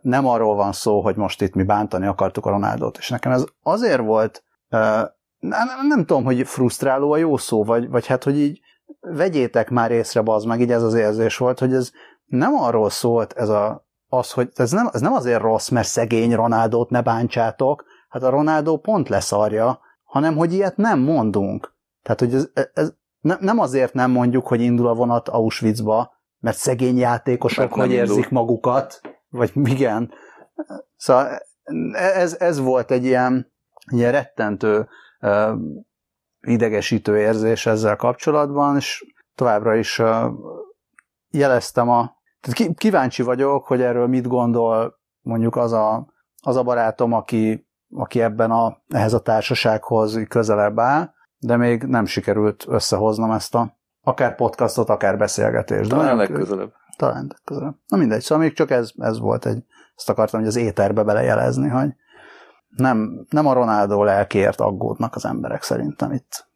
nem 0.00 0.26
arról 0.26 0.54
van 0.54 0.72
szó, 0.72 1.00
hogy 1.00 1.16
most 1.16 1.42
itt 1.42 1.54
mi 1.54 1.62
bántani 1.62 2.06
akartuk 2.06 2.46
a 2.46 2.50
Ronaldot. 2.50 2.98
És 2.98 3.08
nekem 3.08 3.32
ez 3.32 3.44
azért 3.62 4.00
volt 4.00 4.44
nem, 5.48 5.66
nem, 5.66 5.86
nem 5.86 6.04
tudom, 6.04 6.24
hogy 6.24 6.46
frusztráló 6.46 7.12
a 7.12 7.16
jó 7.16 7.36
szó, 7.36 7.64
vagy, 7.64 7.88
vagy 7.88 8.06
hát, 8.06 8.24
hogy 8.24 8.38
így 8.38 8.60
vegyétek 9.00 9.70
már 9.70 9.90
észre, 9.90 10.22
az 10.24 10.44
meg, 10.44 10.60
így 10.60 10.72
ez 10.72 10.82
az 10.82 10.94
érzés 10.94 11.36
volt, 11.36 11.58
hogy 11.58 11.74
ez 11.74 11.90
nem 12.24 12.54
arról 12.54 12.90
szólt 12.90 13.32
ez 13.32 13.48
a, 13.48 13.86
az, 14.08 14.30
hogy 14.30 14.48
ez 14.54 14.70
nem, 14.70 14.88
ez 14.92 15.00
nem 15.00 15.12
azért 15.12 15.40
rossz, 15.40 15.68
mert 15.68 15.86
szegény 15.86 16.34
Ronaldót 16.34 16.90
ne 16.90 17.02
bántsátok, 17.02 17.84
hát 18.08 18.22
a 18.22 18.30
Ronaldo 18.30 18.76
pont 18.76 19.08
leszarja, 19.08 19.80
hanem 20.04 20.36
hogy 20.36 20.52
ilyet 20.52 20.76
nem 20.76 20.98
mondunk. 20.98 21.74
Tehát, 22.02 22.20
hogy 22.20 22.34
ez, 22.34 22.48
ez 22.74 22.92
ne, 23.24 23.36
nem 23.40 23.58
azért 23.58 23.92
nem 23.94 24.10
mondjuk, 24.10 24.46
hogy 24.46 24.60
indul 24.60 24.86
a 24.86 24.94
vonat 24.94 25.28
Auschwitzba, 25.28 26.12
mert 26.38 26.56
szegény 26.56 26.96
játékosok 26.96 27.72
hogy 27.72 27.90
indul. 27.90 27.98
érzik 27.98 28.28
magukat, 28.28 29.00
vagy 29.28 29.50
igen. 29.54 30.12
Szóval 30.96 31.38
ez, 31.92 32.36
ez 32.38 32.58
volt 32.58 32.90
egy 32.90 33.04
ilyen, 33.04 33.52
ilyen 33.92 34.12
rettentő 34.12 34.88
uh, 35.20 35.52
idegesítő 36.40 37.18
érzés 37.18 37.66
ezzel 37.66 37.96
kapcsolatban, 37.96 38.76
és 38.76 39.14
továbbra 39.34 39.74
is 39.74 39.98
uh, 39.98 40.32
jeleztem 41.30 41.88
a... 41.88 42.16
Tehát 42.40 42.74
kíváncsi 42.74 43.22
vagyok, 43.22 43.66
hogy 43.66 43.80
erről 43.80 44.06
mit 44.06 44.26
gondol 44.26 44.98
mondjuk 45.20 45.56
az 45.56 45.72
a, 45.72 46.06
az 46.42 46.56
a 46.56 46.62
barátom, 46.62 47.12
aki, 47.12 47.68
aki 47.94 48.20
ebben 48.20 48.50
a, 48.50 48.82
ehhez 48.88 49.12
a 49.12 49.20
társasághoz 49.20 50.20
közelebb 50.28 50.78
áll, 50.78 51.13
de 51.44 51.56
még 51.56 51.82
nem 51.82 52.04
sikerült 52.04 52.64
összehoznom 52.68 53.30
ezt 53.30 53.54
a 53.54 53.76
akár 54.02 54.34
podcastot, 54.34 54.88
akár 54.88 55.18
beszélgetést. 55.18 55.90
De 55.90 55.96
talán 55.96 56.16
legközelebb. 56.16 56.72
Talán 56.96 57.26
legközelebb. 57.28 57.74
Na 57.86 57.96
mindegy, 57.96 58.20
szóval 58.20 58.44
még 58.44 58.54
csak 58.54 58.70
ez, 58.70 58.90
ez 58.96 59.18
volt 59.18 59.46
egy, 59.46 59.64
ezt 59.96 60.08
akartam, 60.10 60.40
hogy 60.40 60.48
az 60.48 60.56
éterbe 60.56 61.02
belejelezni, 61.02 61.68
hogy 61.68 61.88
nem, 62.68 63.26
nem 63.30 63.46
a 63.46 63.52
Ronaldo 63.52 64.02
lelkiért 64.02 64.60
aggódnak 64.60 65.14
az 65.14 65.24
emberek 65.24 65.62
szerintem 65.62 66.12
itt. 66.12 66.48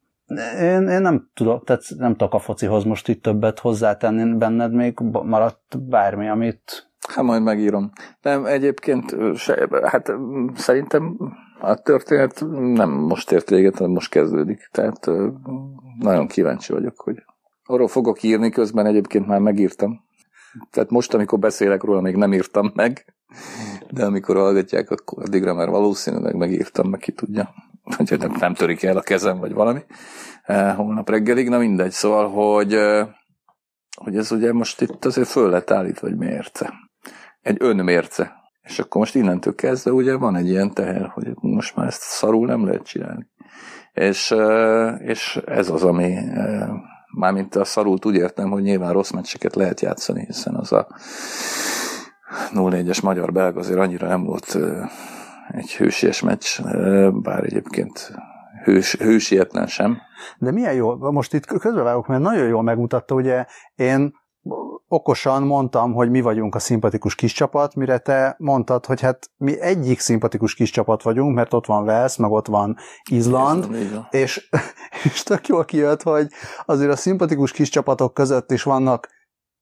Én, 0.61 0.89
én 0.89 1.01
nem 1.01 1.31
tudok, 1.35 1.65
tehát 1.65 1.83
nem 1.97 2.17
tudok 2.17 2.35
a 2.35 2.39
focihoz 2.39 2.85
most 2.85 3.09
itt 3.09 3.23
többet 3.23 3.59
hozzátenni 3.59 4.37
benned, 4.37 4.73
még 4.73 4.99
maradt 5.23 5.83
bármi, 5.89 6.29
amit... 6.29 6.91
Hát 7.09 7.25
majd 7.25 7.43
megírom. 7.43 7.93
Nem, 8.23 8.45
egyébként 8.45 9.17
se, 9.35 9.69
hát 9.83 10.13
szerintem 10.55 11.17
a 11.61 11.75
történet 11.75 12.45
nem 12.51 12.91
most 12.91 13.33
ért 13.33 13.51
véget, 13.51 13.77
hanem 13.77 13.93
most 13.93 14.11
kezdődik. 14.11 14.69
Tehát 14.73 15.11
nagyon 15.99 16.27
kíváncsi 16.27 16.73
vagyok, 16.73 17.01
hogy 17.01 17.23
arról 17.65 17.89
fogok 17.89 18.23
írni, 18.23 18.51
közben 18.51 18.87
egyébként 18.87 19.27
már 19.27 19.41
megírtam. 19.41 20.07
Tehát 20.71 20.91
most, 20.91 21.15
amikor 21.15 21.39
beszélek 21.39 21.83
róla, 21.83 22.01
még 22.01 22.17
nem 22.17 22.33
írtam 22.33 22.73
meg, 22.75 23.15
de 23.91 24.05
amikor 24.05 24.37
hallgatják, 24.37 24.91
akkor 24.91 25.23
addigra 25.23 25.55
már 25.55 25.69
valószínűleg 25.69 26.35
megírtam, 26.35 26.89
meg 26.89 27.01
ki 27.01 27.13
tudja. 27.13 27.55
Hogy 27.97 28.19
nem, 28.19 28.37
nem 28.39 28.55
törik 28.55 28.83
el 28.83 28.97
a 28.97 29.01
kezem, 29.01 29.39
vagy 29.39 29.53
valami. 29.53 29.81
Holnap 30.77 31.11
reggelig, 31.11 31.49
na 31.49 31.59
mindegy. 31.59 31.91
Szóval, 31.91 32.29
hogy, 32.29 32.79
hogy 33.97 34.17
ez 34.17 34.33
ugye 34.33 34.53
most 34.53 34.81
itt 34.81 35.05
azért 35.05 35.29
föl 35.29 35.51
lett 35.51 35.71
állítva 35.71 36.07
egy 36.07 36.17
mérce. 36.17 36.73
Egy 37.41 37.57
önmérce. 37.61 38.38
És 38.69 38.79
akkor 38.79 39.01
most 39.01 39.15
innentől 39.15 39.55
kezdve 39.55 39.91
ugye 39.91 40.17
van 40.17 40.37
egy 40.37 40.49
ilyen 40.49 40.75
teher, 40.75 41.07
hogy 41.07 41.35
most 41.41 41.77
már 41.77 41.87
ezt 41.87 42.01
szarul 42.01 42.47
nem 42.47 42.65
lehet 42.65 42.83
csinálni. 42.83 43.27
És, 43.93 44.35
és 44.99 45.41
ez 45.47 45.71
az, 45.71 45.85
ami 45.85 46.15
mármint 47.15 47.55
a 47.55 47.65
szarult 47.65 48.05
úgy 48.05 48.15
értem, 48.15 48.51
hogy 48.51 48.63
nyilván 48.63 48.93
rossz 48.93 49.11
meccseket 49.11 49.55
lehet 49.55 49.81
játszani, 49.81 50.25
hiszen 50.25 50.55
az 50.55 50.73
a 50.73 50.87
0-4-es 52.55 53.03
magyar-belga 53.03 53.59
azért 53.59 53.79
annyira 53.79 54.07
nem 54.07 54.25
volt 54.25 54.59
egy 55.49 55.75
hősies 55.75 56.23
meccs, 56.23 56.61
bár 57.13 57.45
egyébként 57.45 58.13
hős, 58.65 58.97
hősietlen 58.97 59.67
sem. 59.67 59.99
De 60.39 60.53
milyen 60.53 60.75
jó, 60.75 61.11
most 61.11 61.35
itt 61.35 61.47
közbevágok, 61.47 62.07
mert 62.07 62.23
nagyon 62.23 62.49
jól 62.49 62.63
megmutatta, 62.63 63.15
ugye 63.15 63.45
én 63.75 64.13
okosan 64.89 65.43
mondtam, 65.43 65.93
hogy 65.93 66.11
mi 66.11 66.21
vagyunk 66.21 66.55
a 66.55 66.59
szimpatikus 66.59 67.15
kis 67.15 67.33
csapat, 67.33 67.75
mire 67.75 67.99
te 67.99 68.35
mondtad, 68.39 68.87
hogy 68.87 69.01
hát 69.01 69.31
mi 69.37 69.61
egyik 69.61 69.99
szimpatikus 70.01 70.55
kis 70.55 70.71
csapat 70.71 71.03
vagyunk, 71.03 71.35
mert 71.35 71.53
ott 71.55 71.67
van 71.67 71.85
Wales, 71.85 72.17
meg 72.17 72.31
ott 72.31 72.47
van 72.47 72.77
Izland, 73.11 73.65
és, 74.11 74.49
és 75.05 75.23
tök 75.23 75.47
jól 75.47 75.65
kijött, 75.65 76.03
hogy 76.03 76.29
azért 76.65 76.91
a 76.91 76.97
szimpatikus 76.97 77.53
kis 77.53 77.69
csapatok 77.69 78.15
között 78.15 78.51
is 78.51 78.63
vannak 78.63 79.09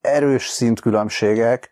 erős 0.01 0.47
szintkülönbségek, 0.47 1.71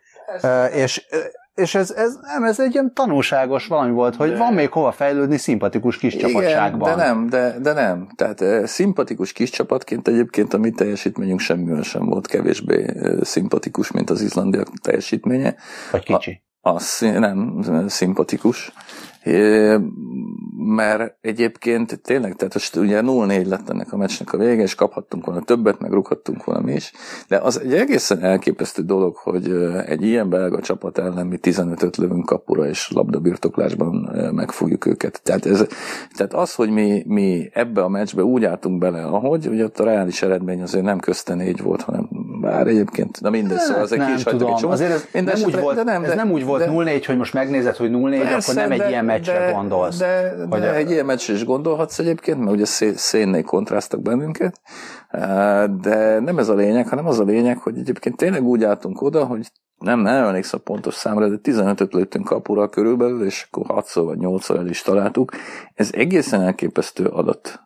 és 0.72 1.06
és 1.54 1.74
ez, 1.74 1.90
ez, 1.90 2.18
nem, 2.20 2.44
ez 2.44 2.60
egy 2.60 2.72
ilyen 2.72 2.92
tanulságos 2.94 3.66
valami 3.66 3.92
volt, 3.92 4.16
hogy 4.16 4.30
de... 4.30 4.36
van 4.36 4.54
még 4.54 4.70
hova 4.70 4.92
fejlődni 4.92 5.36
szimpatikus 5.36 5.96
kis 5.96 6.14
Igen, 6.14 6.28
csapatságban. 6.28 6.96
de 6.96 7.04
nem, 7.04 7.28
de, 7.28 7.58
de 7.58 7.72
nem. 7.72 8.08
Tehát 8.16 8.40
e, 8.40 8.66
szimpatikus 8.66 9.32
kis 9.32 9.50
csapatként 9.50 10.08
egyébként 10.08 10.54
a 10.54 10.58
mi 10.58 10.70
teljesítményünk 10.70 11.40
semmivel 11.40 11.82
sem 11.82 12.04
volt 12.04 12.26
kevésbé 12.26 12.84
e, 12.84 13.24
szimpatikus, 13.24 13.90
mint 13.90 14.10
az 14.10 14.20
izlandiak 14.20 14.68
teljesítménye. 14.82 15.54
Vagy 15.90 16.04
kicsi. 16.04 16.42
A, 16.60 16.68
a, 16.68 16.80
nem, 17.00 17.62
szimpatikus 17.86 18.72
mert 20.56 21.16
egyébként 21.20 22.00
tényleg, 22.02 22.34
tehát 22.34 22.54
most 22.54 22.76
ugye 22.76 23.00
0-4 23.02 23.46
lett 23.46 23.68
ennek 23.68 23.92
a 23.92 23.96
meccsnek 23.96 24.32
a 24.32 24.36
vége, 24.36 24.62
és 24.62 24.74
kaphattunk 24.74 25.26
volna 25.26 25.40
többet, 25.40 25.80
meg 25.80 25.92
rúghattunk 25.92 26.44
volna 26.44 26.60
mi 26.60 26.72
is, 26.72 26.92
de 27.28 27.36
az 27.36 27.60
egy 27.60 27.74
egészen 27.74 28.22
elképesztő 28.22 28.82
dolog, 28.82 29.16
hogy 29.16 29.50
egy 29.86 30.02
ilyen 30.02 30.28
belga 30.28 30.60
csapat 30.60 30.98
ellen 30.98 31.26
mi 31.26 31.38
15-öt 31.42 31.96
lövünk 31.96 32.26
kapura, 32.26 32.68
és 32.68 32.90
labdabirtoklásban 32.90 34.10
megfogjuk 34.34 34.86
őket. 34.86 35.20
Tehát, 35.22 35.46
ez, 35.46 35.66
tehát 36.16 36.34
az, 36.34 36.54
hogy 36.54 36.70
mi, 36.70 37.04
mi 37.06 37.50
ebbe 37.52 37.82
a 37.82 37.88
meccsbe 37.88 38.22
úgy 38.22 38.44
álltunk 38.44 38.78
bele, 38.78 39.04
ahogy, 39.04 39.46
ugye 39.46 39.64
ott 39.64 39.78
a 39.78 39.84
reális 39.84 40.22
eredmény 40.22 40.62
azért 40.62 40.84
nem 40.84 40.98
közte 40.98 41.34
négy 41.34 41.62
volt, 41.62 41.82
hanem 41.82 42.08
bár 42.40 42.66
egyébként, 42.66 43.20
na 43.20 43.30
mindegy, 43.30 43.58
szóval 43.58 43.82
azért 43.82 44.00
nem 44.00 44.10
ki 44.10 44.16
is 44.16 44.22
tudom. 44.22 44.54
Azért 44.70 44.90
ez 44.90 45.24
nem, 45.24 45.44
úgy 45.44 45.60
volt, 45.60 45.76
de 45.76 45.82
nem, 45.82 46.02
de, 46.02 46.08
ez 46.08 46.14
nem 46.14 46.30
úgy 46.30 46.44
volt 46.44 46.64
0-4, 46.68 47.02
hogy 47.06 47.16
most 47.16 47.34
megnézed, 47.34 47.76
hogy 47.76 47.90
0-4, 47.92 48.40
akkor 48.40 48.54
nem 48.54 48.70
egy 48.70 48.88
ilyen 48.88 49.04
meccsre 49.14 49.38
de, 49.38 49.52
gondolsz. 49.52 49.98
De, 49.98 50.34
de, 50.48 50.58
de 50.58 50.74
egy 50.74 50.90
ilyen 50.90 51.04
meccsre 51.04 51.34
is 51.34 51.44
gondolhatsz 51.44 51.98
egyébként, 51.98 52.38
mert 52.38 52.50
ugye 52.50 52.94
szénnél 52.94 53.42
kontrasztak 53.42 54.02
bennünket, 54.02 54.60
de 55.80 56.20
nem 56.20 56.38
ez 56.38 56.48
a 56.48 56.54
lényeg, 56.54 56.88
hanem 56.88 57.06
az 57.06 57.18
a 57.18 57.24
lényeg, 57.24 57.58
hogy 57.58 57.78
egyébként 57.78 58.16
tényleg 58.16 58.42
úgy 58.42 58.64
álltunk 58.64 59.02
oda, 59.02 59.24
hogy 59.24 59.50
nem, 59.78 60.00
nem 60.00 60.24
emlékszem 60.24 60.60
pontos 60.64 60.94
számra, 60.94 61.28
de 61.28 61.36
15-öt 61.42 61.92
lőttünk 61.92 62.24
kapura 62.24 62.68
körülbelül, 62.68 63.24
és 63.24 63.46
akkor 63.50 63.66
6 63.66 63.92
vagy 63.92 64.18
8 64.18 64.50
el 64.50 64.68
is 64.68 64.82
találtuk. 64.82 65.32
Ez 65.74 65.90
egészen 65.92 66.42
elképesztő 66.42 67.06
adat. 67.06 67.60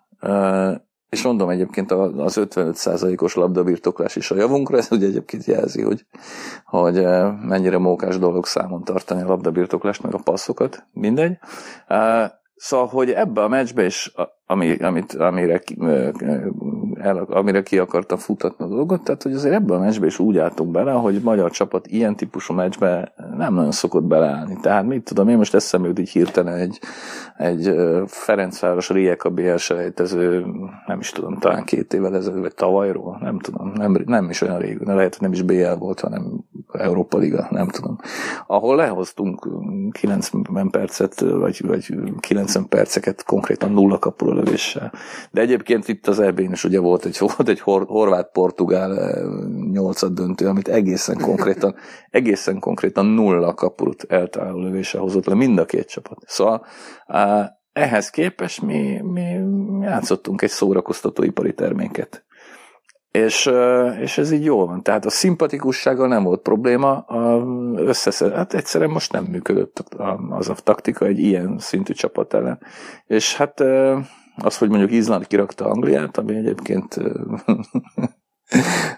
És 1.08 1.22
mondom 1.22 1.48
egyébként 1.48 1.90
az 1.92 2.38
55%-os 2.40 3.34
labdabirtoklás 3.34 4.16
is 4.16 4.30
a 4.30 4.36
javunkra, 4.36 4.76
ez 4.76 4.88
ugye 4.90 5.06
egyébként 5.06 5.44
jelzi, 5.44 5.82
hogy, 5.82 6.06
hogy 6.64 6.98
eh, 6.98 7.32
mennyire 7.42 7.78
mókás 7.78 8.18
dolog 8.18 8.46
számon 8.46 8.84
tartani 8.84 9.22
a 9.22 9.26
labdabirtoklást, 9.26 10.02
meg 10.02 10.14
a 10.14 10.20
passzokat, 10.24 10.86
mindegy. 10.92 11.38
Eh, 11.86 12.30
szóval, 12.56 12.86
hogy 12.86 13.10
ebbe 13.10 13.42
a 13.42 13.48
meccsbe 13.48 13.84
is, 13.84 14.12
ami, 14.46 14.76
amit, 14.76 15.12
amire 15.14 15.62
eh, 15.80 16.10
el, 17.00 17.16
amire 17.18 17.62
ki 17.62 17.78
akartam 17.78 18.18
futatni 18.18 18.64
a 18.64 18.68
dolgot, 18.68 19.04
tehát 19.04 19.22
hogy 19.22 19.32
azért 19.32 19.54
ebben 19.54 19.76
a 19.76 19.80
meccsbe 19.80 20.06
is 20.06 20.18
úgy 20.18 20.38
álltunk 20.38 20.70
bele, 20.70 20.92
hogy 20.92 21.20
magyar 21.22 21.50
csapat 21.50 21.86
ilyen 21.86 22.16
típusú 22.16 22.54
meccsbe 22.54 23.12
nem 23.36 23.54
nagyon 23.54 23.72
szokott 23.72 24.04
beleállni. 24.04 24.56
Tehát 24.60 24.86
mit 24.86 25.02
tudom, 25.02 25.28
én 25.28 25.36
most 25.36 25.54
eszembe 25.54 25.88
jut 25.88 25.98
így 25.98 26.10
hirtelen 26.10 26.54
egy, 26.54 26.78
egy 27.36 27.74
Ferencváros 28.06 28.90
Rijeka 28.90 29.30
BL 29.30 29.56
selejtező, 29.56 30.46
nem 30.86 30.98
is 30.98 31.10
tudom, 31.10 31.38
talán 31.38 31.64
két 31.64 31.94
évvel 31.94 32.16
ezelőtt, 32.16 32.40
vagy 32.40 32.54
tavalyról, 32.54 33.18
nem 33.20 33.38
tudom, 33.38 33.72
nem, 33.74 34.02
nem 34.06 34.30
is 34.30 34.40
olyan 34.40 34.58
rég, 34.58 34.80
lehet, 34.80 35.16
hogy 35.16 35.22
nem 35.22 35.32
is 35.32 35.42
BL 35.42 35.74
volt, 35.78 36.00
hanem 36.00 36.44
Európa 36.72 37.18
Liga, 37.18 37.46
nem 37.50 37.68
tudom. 37.68 37.98
Ahol 38.46 38.76
lehoztunk 38.76 39.48
90 39.90 40.70
percet, 40.70 41.20
vagy, 41.20 41.66
vagy 41.66 41.94
90 42.20 42.68
perceket 42.68 43.24
konkrétan 43.24 43.70
nulla 43.70 43.98
kapura 43.98 44.34
lövéssel. 44.34 44.92
De 45.30 45.40
egyébként 45.40 45.88
itt 45.88 46.06
az 46.06 46.20
EB-n 46.20 46.52
is 46.52 46.64
ugye 46.64 46.80
volt 46.88 47.04
egy, 47.04 47.18
volt 47.36 47.48
egy 47.48 47.60
hor, 47.60 47.84
horvát-portugál 47.86 48.98
eh, 48.98 49.22
nyolcad 49.70 50.12
döntő, 50.12 50.46
amit 50.46 50.68
egészen 50.68 51.18
konkrétan, 51.18 51.74
egészen 52.10 52.58
konkrétan 52.58 53.06
nulla 53.06 53.54
kapurut 53.54 54.02
eltaláló 54.08 54.58
lövése 54.58 54.98
hozott 54.98 55.26
le 55.26 55.34
mind 55.34 55.58
a 55.58 55.64
két 55.64 55.88
csapat. 55.88 56.18
Szóval 56.26 56.66
ehhez 57.72 58.10
képest 58.10 58.62
mi, 58.62 59.00
mi 59.02 59.40
játszottunk 59.80 60.42
egy 60.42 60.50
szórakoztató 60.50 61.22
ipari 61.22 61.54
terméket. 61.54 62.26
És, 63.10 63.46
eh, 63.46 64.00
és 64.00 64.18
ez 64.18 64.30
így 64.30 64.44
jól 64.44 64.66
van. 64.66 64.82
Tehát 64.82 65.04
a 65.04 65.10
szimpatikussággal 65.10 66.08
nem 66.08 66.22
volt 66.22 66.42
probléma, 66.42 66.98
a 66.98 67.44
összeszed, 67.76 68.32
hát 68.34 68.54
egyszerűen 68.54 68.90
most 68.90 69.12
nem 69.12 69.24
működött 69.24 69.84
az 70.30 70.48
a 70.48 70.54
taktika 70.54 71.04
egy 71.04 71.18
ilyen 71.18 71.58
szintű 71.58 71.92
csapat 71.92 72.34
ellen. 72.34 72.60
És 73.06 73.36
hát 73.36 73.60
eh, 73.60 73.98
az, 74.42 74.58
hogy 74.58 74.68
mondjuk 74.68 74.90
Izland 74.90 75.26
kirakta 75.26 75.64
Angliát, 75.64 76.18
ami 76.18 76.36
egyébként 76.36 76.96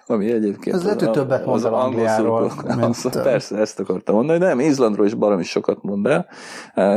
ami 0.06 0.32
egyébként... 0.32 0.76
Ez 0.76 0.82
lehet, 0.82 1.00
hogy 1.00 1.10
többet 1.10 1.46
mond 1.46 1.64
az 1.64 1.64
Angliáról. 1.64 2.52
Mint... 2.76 3.10
Persze, 3.22 3.56
ezt 3.56 3.80
akartam 3.80 4.14
mondani, 4.14 4.38
nem, 4.38 4.60
Izlandról 4.60 5.06
is 5.06 5.14
baromi 5.14 5.42
sokat 5.42 5.82
mond 5.82 6.06
el. 6.06 6.28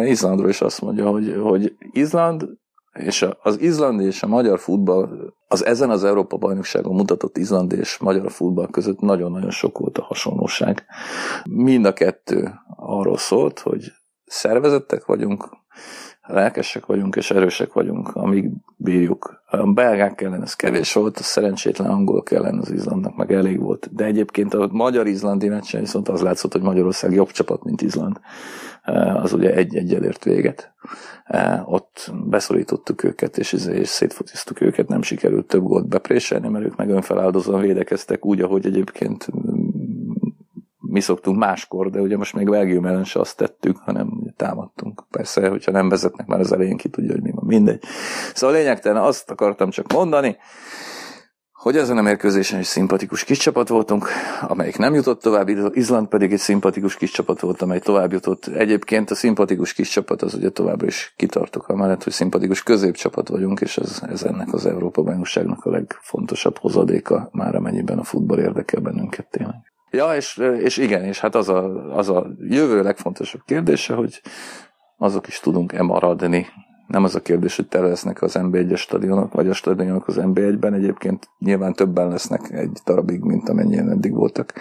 Izlandról 0.05 0.49
is 0.49 0.61
azt 0.61 0.81
mondja, 0.81 1.09
hogy, 1.09 1.35
hogy 1.41 1.75
Izland 1.91 2.47
és 2.93 3.25
az 3.41 3.61
izlandi 3.61 4.05
és 4.05 4.23
a 4.23 4.27
magyar 4.27 4.59
futball, 4.59 5.33
az 5.47 5.65
ezen 5.65 5.89
az 5.89 6.03
Európa 6.03 6.37
bajnokságon 6.37 6.95
mutatott 6.95 7.37
izlandi 7.37 7.75
és 7.75 7.97
magyar 7.97 8.31
futball 8.31 8.67
között 8.71 8.99
nagyon-nagyon 8.99 9.49
sok 9.49 9.77
volt 9.77 9.97
a 9.97 10.03
hasonlóság. 10.03 10.85
Mind 11.49 11.85
a 11.85 11.93
kettő 11.93 12.51
arról 12.75 13.17
szólt, 13.17 13.59
hogy 13.59 13.91
szervezettek 14.25 15.05
vagyunk, 15.05 15.49
lelkesek 16.27 16.85
vagyunk 16.85 17.15
és 17.15 17.31
erősek 17.31 17.73
vagyunk, 17.73 18.15
amíg 18.15 18.49
bírjuk. 18.75 19.41
A 19.45 19.71
belgák 19.71 20.21
ellen 20.21 20.41
ez 20.41 20.53
kevés 20.53 20.93
volt, 20.93 21.17
a 21.17 21.23
szerencsétlen 21.23 21.89
angol 21.89 22.23
ellen 22.31 22.57
az 22.57 22.71
Izlandnak 22.71 23.15
meg 23.15 23.31
elég 23.31 23.59
volt. 23.59 23.89
De 23.95 24.05
egyébként 24.05 24.53
a 24.53 24.69
magyar-izlandi 24.71 25.47
meccsen 25.47 25.81
viszont 25.81 26.09
az 26.09 26.21
látszott, 26.21 26.51
hogy 26.51 26.61
Magyarország 26.61 27.11
jobb 27.11 27.31
csapat, 27.31 27.63
mint 27.63 27.81
Izland. 27.81 28.19
Eh, 28.83 29.23
az 29.23 29.33
ugye 29.33 29.53
egy-egy 29.53 29.93
elért 29.93 30.23
véget. 30.23 30.73
Eh, 31.25 31.71
ott 31.71 32.11
beszorítottuk 32.25 33.03
őket, 33.03 33.37
és, 33.37 33.53
és 33.53 33.87
szétfotiztuk 33.87 34.61
őket, 34.61 34.87
nem 34.87 35.01
sikerült 35.01 35.47
több 35.47 35.63
gólt 35.63 35.87
bepréselni, 35.87 36.47
mert 36.47 36.65
ők 36.65 36.75
meg 36.75 36.89
önfeláldozóan 36.89 37.61
védekeztek 37.61 38.25
úgy, 38.25 38.41
ahogy 38.41 38.65
egyébként 38.65 39.27
mi 40.93 40.99
szoktunk 40.99 41.37
máskor, 41.37 41.89
de 41.89 41.99
ugye 41.99 42.17
most 42.17 42.33
még 42.33 42.49
Belgium 42.49 42.85
ellen 42.85 43.03
se 43.03 43.19
azt 43.19 43.37
tettük, 43.37 43.77
hanem 43.77 44.07
ugye 44.19 44.31
támadtunk. 44.37 45.03
Persze, 45.09 45.49
hogyha 45.49 45.71
nem 45.71 45.89
vezetnek 45.89 46.27
már 46.27 46.39
az 46.39 46.53
elején, 46.53 46.77
ki 46.77 46.89
tudja, 46.89 47.11
hogy 47.11 47.21
mi 47.21 47.31
van, 47.31 47.45
mindegy. 47.45 47.83
Szóval 48.33 48.55
lényegtelen 48.55 49.03
azt 49.03 49.31
akartam 49.31 49.69
csak 49.69 49.93
mondani, 49.93 50.37
hogy 51.51 51.77
ezen 51.77 51.97
a 51.97 52.01
mérkőzésen 52.01 52.59
is 52.59 52.65
szimpatikus 52.65 53.23
kis 53.23 53.37
csapat 53.37 53.67
voltunk, 53.67 54.07
amelyik 54.41 54.77
nem 54.77 54.93
jutott 54.93 55.21
tovább, 55.21 55.47
Izland 55.75 56.07
pedig 56.07 56.31
egy 56.31 56.39
szimpatikus 56.39 56.95
kis 56.95 57.11
csapat 57.11 57.39
volt, 57.39 57.61
amely 57.61 57.79
tovább 57.79 58.11
jutott. 58.11 58.45
Egyébként 58.45 59.11
a 59.11 59.15
szimpatikus 59.15 59.73
kis 59.73 59.89
csapat 59.89 60.21
az 60.21 60.33
ugye 60.33 60.49
továbbra 60.49 60.87
is 60.87 61.13
kitartok 61.17 61.67
amellett, 61.67 62.03
hogy 62.03 62.13
szimpatikus 62.13 62.63
középcsapat 62.63 63.27
vagyunk, 63.27 63.61
és 63.61 63.77
ez, 63.77 64.01
ez 64.09 64.23
ennek 64.23 64.53
az 64.53 64.65
Európa 64.65 65.01
bajnokságnak 65.01 65.65
a 65.65 65.69
legfontosabb 65.69 66.57
hozadéka, 66.57 67.29
már 67.31 67.55
amennyiben 67.55 67.99
a 67.99 68.03
futball 68.03 68.39
érdekel 68.39 68.81
bennünket 68.81 69.27
tényleg. 69.29 69.72
Ja, 69.95 70.15
és, 70.15 70.37
és 70.37 70.77
igen, 70.77 71.03
és 71.03 71.19
hát 71.19 71.35
az 71.35 71.49
a, 71.49 71.65
az 71.95 72.09
a 72.09 72.27
jövő 72.39 72.81
legfontosabb 72.81 73.41
kérdése, 73.45 73.93
hogy 73.93 74.21
azok 74.97 75.27
is 75.27 75.39
tudunk-e 75.39 75.83
maradni. 75.83 76.47
Nem 76.87 77.03
az 77.03 77.15
a 77.15 77.21
kérdés, 77.21 77.55
hogy 77.55 77.67
tele 77.67 77.87
lesznek 77.87 78.21
az 78.21 78.35
NB1-es 78.39 78.77
stadionok, 78.77 79.33
vagy 79.33 79.49
a 79.49 79.53
stadionok 79.53 80.07
az 80.07 80.19
NB1-ben. 80.21 80.73
Egyébként 80.73 81.29
nyilván 81.39 81.73
többen 81.73 82.07
lesznek 82.07 82.51
egy 82.51 82.79
darabig, 82.85 83.21
mint 83.23 83.49
amennyien 83.49 83.89
eddig 83.89 84.13
voltak. 84.13 84.53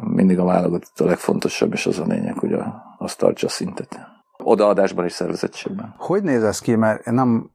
Mindig 0.00 0.38
a 0.38 0.44
válogatott 0.44 1.00
a 1.00 1.04
legfontosabb, 1.04 1.72
és 1.72 1.86
az 1.86 1.98
a 1.98 2.04
lényeg, 2.04 2.38
hogy 2.38 2.52
a, 2.52 2.82
az 2.98 3.14
tartsa 3.14 3.48
szintet. 3.48 3.98
Odaadásban 4.42 5.04
és 5.04 5.12
szervezettségben. 5.12 5.94
Hogy 5.96 6.22
néz 6.22 6.42
ez 6.42 6.58
ki? 6.58 6.74
Mert 6.74 7.06
én 7.06 7.14
nem, 7.14 7.50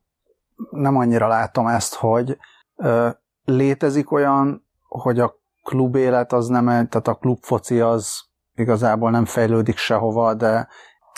nem 0.71 0.97
annyira 0.97 1.27
látom 1.27 1.67
ezt, 1.67 1.95
hogy 1.95 2.37
ö, 2.75 3.09
létezik 3.45 4.11
olyan, 4.11 4.65
hogy 4.87 5.19
a 5.19 5.41
klubélet 5.63 6.33
az 6.33 6.47
nem, 6.47 6.65
tehát 6.65 7.07
a 7.07 7.13
klubfoci 7.15 7.79
az 7.79 8.21
igazából 8.55 9.11
nem 9.11 9.25
fejlődik 9.25 9.77
sehova, 9.77 10.33
de 10.33 10.67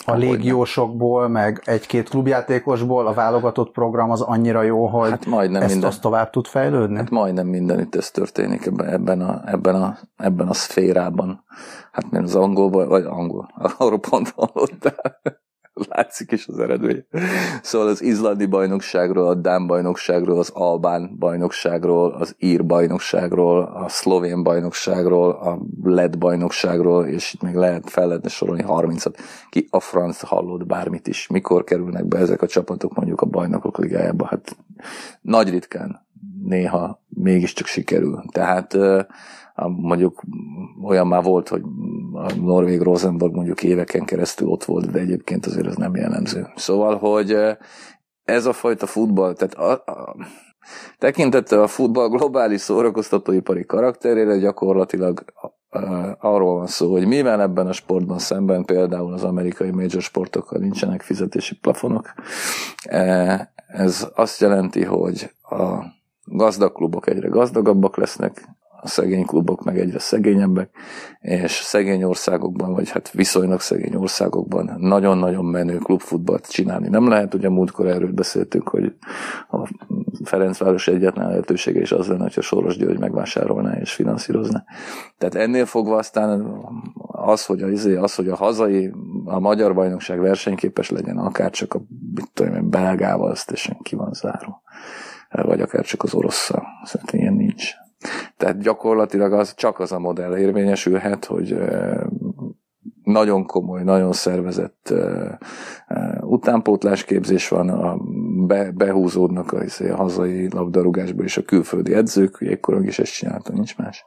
a 0.04 0.14
légiósokból, 0.14 1.28
meg 1.28 1.62
egy-két 1.64 2.08
klubjátékosból 2.08 3.06
a 3.06 3.12
válogatott 3.12 3.72
program 3.72 4.10
az 4.10 4.20
annyira 4.20 4.62
jó, 4.62 4.86
hogy 4.86 5.10
hát 5.10 5.26
majdnem 5.26 5.62
ezt 5.62 5.72
minden, 5.72 5.88
azt 5.88 6.00
tovább 6.00 6.30
tud 6.30 6.46
fejlődni? 6.46 6.96
Hát 6.96 7.10
majdnem 7.10 7.46
mindenütt 7.46 7.94
ez 7.94 8.10
történik 8.10 8.66
ebben, 8.76 9.20
a, 9.20 9.42
ebben, 9.44 9.74
a, 9.74 9.98
ebben 10.16 10.48
a 10.48 10.52
szférában. 10.52 11.44
Hát 11.92 12.10
mert 12.10 12.24
az 12.24 12.34
angolból, 12.34 12.86
vagy 12.86 13.04
angol, 13.04 13.50
arról 13.78 13.98
pont 13.98 14.32
hallottál 14.36 15.20
látszik 15.88 16.32
is 16.32 16.46
az 16.46 16.58
eredmény. 16.58 17.04
Szóval 17.62 17.88
az 17.88 18.02
izlandi 18.02 18.46
bajnokságról, 18.46 19.28
a 19.28 19.34
Dán 19.34 19.66
bajnokságról, 19.66 20.38
az 20.38 20.50
Albán 20.54 21.16
bajnokságról, 21.18 22.12
az 22.12 22.34
Ír 22.38 22.66
bajnokságról, 22.66 23.62
a 23.62 23.88
Szlovén 23.88 24.42
bajnokságról, 24.42 25.30
a 25.30 25.58
Led 25.82 26.18
bajnokságról, 26.18 27.06
és 27.06 27.34
itt 27.34 27.42
még 27.42 27.54
lehet 27.54 27.90
fel 27.90 28.06
lehetne 28.06 28.28
sorolni 28.28 28.64
30-at. 28.66 29.14
Ki 29.48 29.66
a 29.70 29.80
franc 29.80 30.20
hallott 30.20 30.66
bármit 30.66 31.06
is. 31.06 31.26
Mikor 31.26 31.64
kerülnek 31.64 32.06
be 32.06 32.18
ezek 32.18 32.42
a 32.42 32.46
csapatok 32.46 32.94
mondjuk 32.94 33.20
a 33.20 33.26
bajnokok 33.26 33.78
ligájába? 33.78 34.26
Hát 34.26 34.56
nagy 35.20 35.50
ritkán 35.50 36.06
néha 36.42 37.02
mégiscsak 37.08 37.66
sikerül. 37.66 38.22
Tehát 38.32 38.76
mondjuk 39.64 40.22
olyan 40.82 41.06
már 41.06 41.22
volt, 41.22 41.48
hogy 41.48 41.62
a 42.12 42.34
Norvég 42.34 42.80
Rosenborg 42.80 43.34
mondjuk 43.34 43.62
éveken 43.62 44.04
keresztül 44.04 44.48
ott 44.48 44.64
volt, 44.64 44.90
de 44.90 44.98
egyébként 44.98 45.46
azért 45.46 45.66
ez 45.66 45.76
nem 45.76 45.96
jellemző. 45.96 46.46
Szóval, 46.54 46.96
hogy 46.96 47.36
ez 48.24 48.46
a 48.46 48.52
fajta 48.52 48.86
futball, 48.86 49.34
tehát 49.34 49.54
a, 49.54 49.92
a, 49.92 50.16
tekintettel 50.98 51.62
a 51.62 51.66
futball 51.66 52.08
globális 52.08 52.60
szórakoztatóipari 52.60 53.64
karakterére 53.64 54.36
gyakorlatilag 54.36 55.24
arról 56.18 56.54
van 56.54 56.66
szó, 56.66 56.90
hogy 56.90 57.06
mivel 57.06 57.40
ebben 57.40 57.66
a 57.66 57.72
sportban 57.72 58.18
szemben 58.18 58.64
például 58.64 59.12
az 59.12 59.24
amerikai 59.24 59.70
major 59.70 60.02
sportokkal 60.02 60.58
nincsenek 60.58 61.02
fizetési 61.02 61.58
plafonok, 61.58 62.12
ez 63.66 64.08
azt 64.14 64.40
jelenti, 64.40 64.84
hogy 64.84 65.30
a 65.42 65.84
gazdag 66.24 66.72
klubok 66.72 67.08
egyre 67.08 67.28
gazdagabbak 67.28 67.96
lesznek, 67.96 68.48
szegény 68.86 69.24
klubok 69.24 69.64
meg 69.64 69.78
egyre 69.78 69.98
szegényebbek, 69.98 70.70
és 71.20 71.52
szegény 71.52 72.02
országokban, 72.02 72.72
vagy 72.72 72.90
hát 72.90 73.10
viszonylag 73.10 73.60
szegény 73.60 73.94
országokban 73.94 74.76
nagyon-nagyon 74.78 75.44
menő 75.44 75.76
klubfutballt 75.76 76.50
csinálni 76.50 76.88
nem 76.88 77.08
lehet. 77.08 77.34
Ugye 77.34 77.48
múltkor 77.48 77.86
erről 77.86 78.12
beszéltünk, 78.12 78.68
hogy 78.68 78.92
a 79.50 79.68
Ferencváros 80.24 80.88
egyetlen 80.88 81.28
lehetősége 81.28 81.80
is 81.80 81.92
az 81.92 82.06
lenne, 82.06 82.22
hogyha 82.22 82.40
Soros 82.40 82.76
György 82.76 82.98
megvásárolná 82.98 83.78
és 83.78 83.92
finanszírozna. 83.92 84.64
Tehát 85.18 85.34
ennél 85.34 85.66
fogva 85.66 85.96
aztán 85.96 86.46
az, 87.06 87.46
hogy 87.46 87.62
a, 87.62 87.68
izé, 87.68 87.96
az, 87.96 88.14
hogy 88.14 88.28
a 88.28 88.36
hazai, 88.36 88.92
a 89.24 89.38
magyar 89.38 89.74
bajnokság 89.74 90.20
versenyképes 90.20 90.90
legyen, 90.90 91.16
akár 91.16 91.50
csak 91.50 91.74
a 91.74 91.80
mit 92.14 92.30
tudom 92.32 92.54
én, 92.54 92.70
belgával, 92.70 93.30
az 93.30 93.44
teljesen 93.44 93.76
ki 93.82 93.96
van 93.96 94.12
zárva. 94.12 94.62
Vagy 95.30 95.60
akár 95.60 95.84
csak 95.84 96.02
az 96.02 96.14
orosszal. 96.14 96.66
Szerintem 96.84 97.20
ilyen 97.20 97.34
nincs. 97.34 97.72
Tehát 98.36 98.58
gyakorlatilag 98.58 99.32
az, 99.32 99.54
csak 99.54 99.78
az 99.78 99.92
a 99.92 99.98
modell 99.98 100.36
érvényesülhet, 100.36 101.24
hogy 101.24 101.56
nagyon 103.02 103.46
komoly, 103.46 103.82
nagyon 103.82 104.12
szervezett 104.12 104.94
utánpótlásképzés 106.20 107.48
van, 107.48 107.68
a, 107.68 107.96
be, 108.46 108.70
behúzódnak 108.70 109.52
a, 109.52 109.62
a 109.78 109.96
hazai 109.96 110.48
labdarúgásba 110.50 111.22
és 111.22 111.36
a 111.36 111.42
külföldi 111.42 111.94
edzők, 111.94 112.36
jégkorong 112.40 112.86
is 112.86 112.98
ezt 112.98 113.12
csinálta, 113.12 113.52
nincs 113.52 113.76
más. 113.76 114.04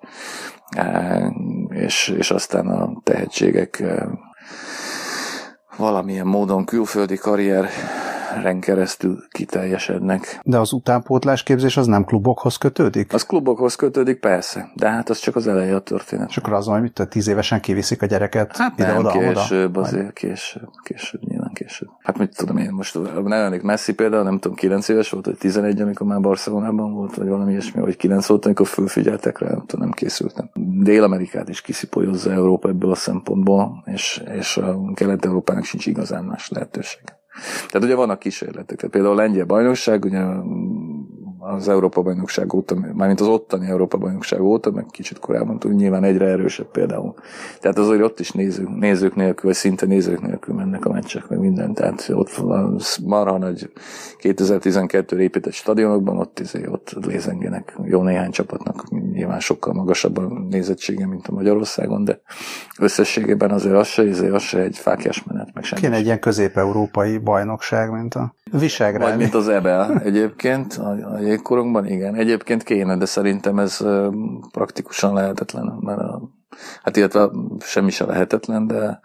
És, 1.69 2.13
és 2.17 2.31
aztán 2.31 2.67
a 2.67 3.01
tehetségek 3.03 3.83
valamilyen 5.77 6.27
módon 6.27 6.65
külföldi 6.65 7.17
karrier 7.17 7.69
ren 8.41 8.59
keresztül 8.59 9.17
kiteljesednek. 9.29 10.39
De 10.43 10.59
az 10.59 10.73
utánpótlás 10.73 11.43
képzés 11.43 11.77
az 11.77 11.87
nem 11.87 12.03
klubokhoz 12.03 12.57
kötődik? 12.57 13.13
Az 13.13 13.25
klubokhoz 13.25 13.75
kötődik, 13.75 14.19
persze, 14.19 14.71
de 14.75 14.89
hát 14.89 15.09
az 15.09 15.19
csak 15.19 15.35
az 15.35 15.47
eleje 15.47 15.75
a 15.75 15.79
történet. 15.79 16.29
És 16.29 16.37
akkor 16.37 16.53
az, 16.53 16.65
hogy 16.65 16.91
tíz 17.09 17.27
évesen 17.27 17.61
kiviszik 17.61 18.01
a 18.01 18.05
gyereket 18.05 18.57
hát 18.57 18.73
ide, 18.77 18.87
nem, 18.87 18.97
oda, 18.97 19.09
később, 19.09 19.77
oda? 19.77 19.87
azért 19.87 20.13
később, 20.13 20.69
később, 20.83 21.21
nyilván 21.21 21.51
később. 21.53 21.89
Hát 21.99 22.17
mit 22.17 22.35
tudom 22.35 22.57
én, 22.57 22.71
most 22.71 22.99
nem 23.13 23.31
emlék 23.31 23.61
Messi 23.61 23.93
például, 23.93 24.23
nem 24.23 24.39
tudom, 24.39 24.57
9 24.57 24.87
éves 24.87 25.09
volt, 25.09 25.25
vagy 25.25 25.37
11, 25.37 25.81
amikor 25.81 26.07
már 26.07 26.19
Barcelonában 26.19 26.93
volt, 26.93 27.15
vagy 27.15 27.27
valami 27.27 27.51
ilyesmi, 27.51 27.81
vagy 27.81 27.97
9 27.97 28.25
volt, 28.25 28.45
amikor 28.45 28.67
fölfigyeltek 28.67 29.39
rá, 29.39 29.49
nem 29.49 29.65
tudom, 29.65 29.85
nem 29.85 29.93
készültem. 29.93 30.49
Dél-Amerikát 30.83 31.49
is 31.49 31.61
kiszipolyozza 31.61 32.31
Európa 32.31 32.69
ebből 32.69 32.91
a 32.91 32.95
szempontból, 32.95 33.83
és, 33.85 34.23
és 34.37 34.57
a 34.57 34.91
Kelet-Európának 34.93 35.63
sincs 35.63 35.85
igazán 35.85 36.23
más 36.23 36.49
lehetőség. 36.49 37.01
Tehát 37.67 37.88
ugye 37.88 37.95
vannak 37.95 38.19
kísérletek. 38.19 38.78
Tehát 38.78 38.93
például 38.93 39.13
a 39.13 39.21
lengyel 39.21 39.45
bajnokság, 39.45 40.06
ugye 40.06 40.21
az 41.39 41.67
Európa 41.67 42.02
bajnokság 42.02 42.54
óta, 42.54 42.75
mármint 42.93 43.21
az 43.21 43.28
ottani 43.28 43.67
Európa 43.67 43.97
bajnokság 43.97 44.41
óta, 44.41 44.71
meg 44.71 44.86
kicsit 44.91 45.19
korábban 45.19 45.60
tudjuk, 45.60 45.80
nyilván 45.80 46.04
egyre 46.04 46.25
erősebb 46.25 46.71
például. 46.71 47.13
Tehát 47.60 47.78
azért 47.78 48.02
ott 48.02 48.19
is 48.19 48.32
nézők, 48.32 48.75
nézők 48.80 49.15
nélkül, 49.15 49.49
vagy 49.49 49.60
szinte 49.60 49.86
nézők 49.86 50.21
nélkül 50.21 50.56
mennek 50.56 50.86
a 50.86 50.91
meccsek, 50.91 51.30
meg 51.30 51.39
minden. 51.39 51.73
Tehát 51.73 52.10
ott 52.13 52.32
van 52.32 52.80
marha 53.06 53.38
nagy 53.38 53.71
2012 54.17 55.21
épített 55.21 55.54
stadionokban, 55.54 56.17
ott, 56.17 56.39
izé, 56.39 56.67
ott 56.67 56.95
lézengenek 57.06 57.78
jó 57.84 58.02
néhány 58.04 58.32
csapatnak, 58.32 58.89
nyilván 58.89 59.39
sokkal 59.39 59.73
magasabb 59.73 60.17
a 60.17 60.28
nézettsége, 60.49 61.08
mint 61.08 61.28
a 61.28 61.34
Magyarországon, 61.34 62.04
de 62.04 62.21
összességében 62.80 63.52
azért 63.52 63.75
az 63.75 63.88
se, 63.88 64.06
izé, 64.06 64.30
az 64.30 64.41
se 64.41 64.60
egy 64.60 64.78
fákjás 64.78 65.23
menet, 65.23 65.49
meg 65.54 65.63
semmi. 65.63 65.82
Kéne 65.82 65.95
egy 65.95 66.06
ilyen 66.06 66.19
közép-európai 66.19 67.17
bajnokság, 67.17 67.91
mint 67.91 68.15
a 68.15 68.38
Visegrád. 68.52 69.10
Vagy 69.10 69.17
mint 69.17 69.34
az 69.34 69.47
Ebel 69.47 70.02
egyébként, 70.04 70.73
a, 70.73 70.89
a 70.89 71.17
jégkorongban, 71.29 71.85
igen. 71.85 72.15
Egyébként 72.15 72.63
kéne, 72.63 72.97
de 72.97 73.05
szerintem 73.05 73.59
ez 73.59 73.85
praktikusan 74.51 75.13
lehetetlen, 75.13 75.77
mert 75.79 75.99
a 75.99 76.21
Hát 76.83 76.97
illetve 76.97 77.29
semmi 77.59 77.89
sem 77.89 78.07
lehetetlen, 78.07 78.67
de 78.67 78.99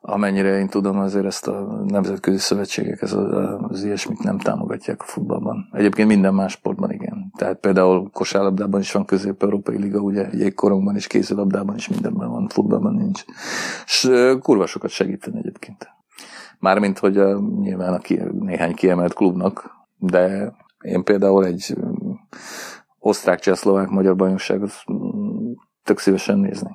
amennyire 0.00 0.58
én 0.58 0.68
tudom, 0.68 0.98
azért 0.98 1.24
ezt 1.24 1.48
a 1.48 1.82
nemzetközi 1.86 2.38
szövetségek 2.38 3.02
ez 3.02 3.12
az, 3.12 3.26
az 3.58 3.84
ilyesmit 3.84 4.22
nem 4.22 4.38
támogatják 4.38 5.00
a 5.00 5.04
futballban. 5.04 5.68
Egyébként 5.72 6.08
minden 6.08 6.34
más 6.34 6.52
sportban 6.52 6.90
igen. 6.90 7.32
Tehát 7.36 7.58
például 7.58 8.10
kosárlabdában 8.10 8.80
is 8.80 8.92
van 8.92 9.04
közép-európai 9.04 9.78
liga, 9.78 10.00
ugye 10.00 10.28
jégkorongban 10.32 10.96
is, 10.96 11.06
kézilabdában 11.06 11.76
is 11.76 11.88
mindenben 11.88 12.28
van, 12.28 12.48
futballban 12.48 12.94
nincs. 12.94 13.24
És 13.84 14.10
kurva 14.40 14.66
sokat 14.66 14.90
segíteni 14.90 15.38
egyébként. 15.38 15.88
Mármint, 16.58 16.98
hogy 16.98 17.18
a, 17.18 17.40
nyilván 17.60 17.94
a 17.94 17.98
ki, 17.98 18.20
néhány 18.38 18.74
kiemelt 18.74 19.14
klubnak, 19.14 19.70
de 19.96 20.52
én 20.84 21.04
például 21.04 21.44
egy 21.44 21.76
osztrák-csehszlovák 22.98 23.88
magyar 23.88 24.16
bajnokságot 24.16 24.72
tök 25.84 25.98
szívesen 25.98 26.38
nézni. 26.38 26.70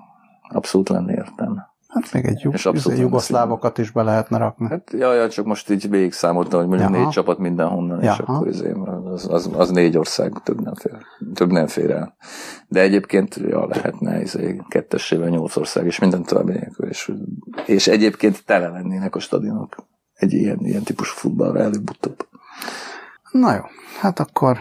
Abszolút 0.49 0.89
lenne 0.89 1.13
értelme. 1.13 1.71
Hát 1.93 2.13
még 2.13 2.25
egy 2.25 2.41
jug, 2.41 2.75
izé, 2.75 2.99
jugoszlávokat 2.99 3.77
is 3.77 3.91
be 3.91 4.03
lehetne 4.03 4.37
rakni. 4.37 4.67
Hát 4.67 4.91
jaj, 4.91 5.27
csak 5.29 5.45
most 5.45 5.69
így 5.69 5.89
végig 5.89 6.11
számoltam, 6.11 6.59
hogy 6.59 6.69
mondjuk 6.69 6.89
Jaha. 6.89 7.03
négy 7.03 7.11
csapat 7.11 7.37
mindenhonnan, 7.37 8.03
Jaha. 8.03 8.13
és 8.13 8.19
akkor 8.19 8.47
izé, 8.47 8.71
az, 9.03 9.27
az, 9.29 9.49
az, 9.53 9.71
négy 9.71 9.97
ország 9.97 10.33
több 10.43 10.61
nem 10.61 10.73
fér, 10.75 10.97
több 11.33 11.51
nem 11.51 11.67
fér 11.67 11.91
el. 11.91 12.15
De 12.67 12.81
egyébként 12.81 13.35
ja, 13.35 13.67
lehetne 13.67 14.21
izé, 14.21 14.61
kettessével 14.67 15.29
nyolc 15.29 15.55
ország, 15.55 15.85
és 15.85 15.99
minden 15.99 16.23
további 16.23 16.51
nélkül, 16.51 16.87
és, 16.87 17.11
és 17.65 17.87
egyébként 17.87 18.45
tele 18.45 18.67
lennének 18.67 19.15
a 19.15 19.19
stadionok 19.19 19.75
egy 20.13 20.33
ilyen, 20.33 20.57
ilyen 20.59 20.83
típusú 20.83 21.13
futballra 21.15 21.59
előbb-utóbb. 21.59 22.27
Na 23.33 23.53
jó, 23.53 23.61
hát 23.99 24.19
akkor 24.19 24.57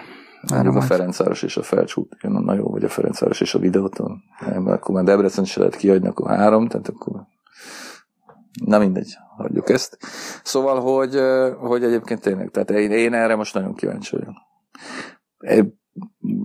Mondjuk 0.50 0.76
a 0.76 0.80
Ferencváros 0.80 1.42
és 1.42 1.56
a 1.56 1.62
Felcsút, 1.62 2.22
na 2.22 2.54
jó, 2.54 2.70
vagy 2.70 2.84
a 2.84 2.88
Ferencváros 2.88 3.40
és 3.40 3.54
a 3.54 3.58
videóton, 3.58 4.22
mert 4.40 4.66
akkor 4.66 4.94
már 4.94 5.04
Debrecen 5.04 5.44
se 5.44 5.58
lehet 5.58 5.76
kiadni, 5.76 6.08
akkor 6.08 6.30
három, 6.30 6.68
tehát 6.68 6.88
akkor 6.88 7.26
Na 8.64 8.78
mindegy, 8.78 9.16
hagyjuk 9.36 9.70
ezt. 9.70 9.98
Szóval, 10.44 10.80
hogy, 10.80 11.20
hogy 11.58 11.84
egyébként 11.84 12.20
tényleg, 12.20 12.50
tehát 12.50 12.70
én, 12.70 12.90
én 12.90 13.14
erre 13.14 13.36
most 13.36 13.54
nagyon 13.54 13.74
kíváncsi 13.74 14.16
vagyok. 14.16 14.34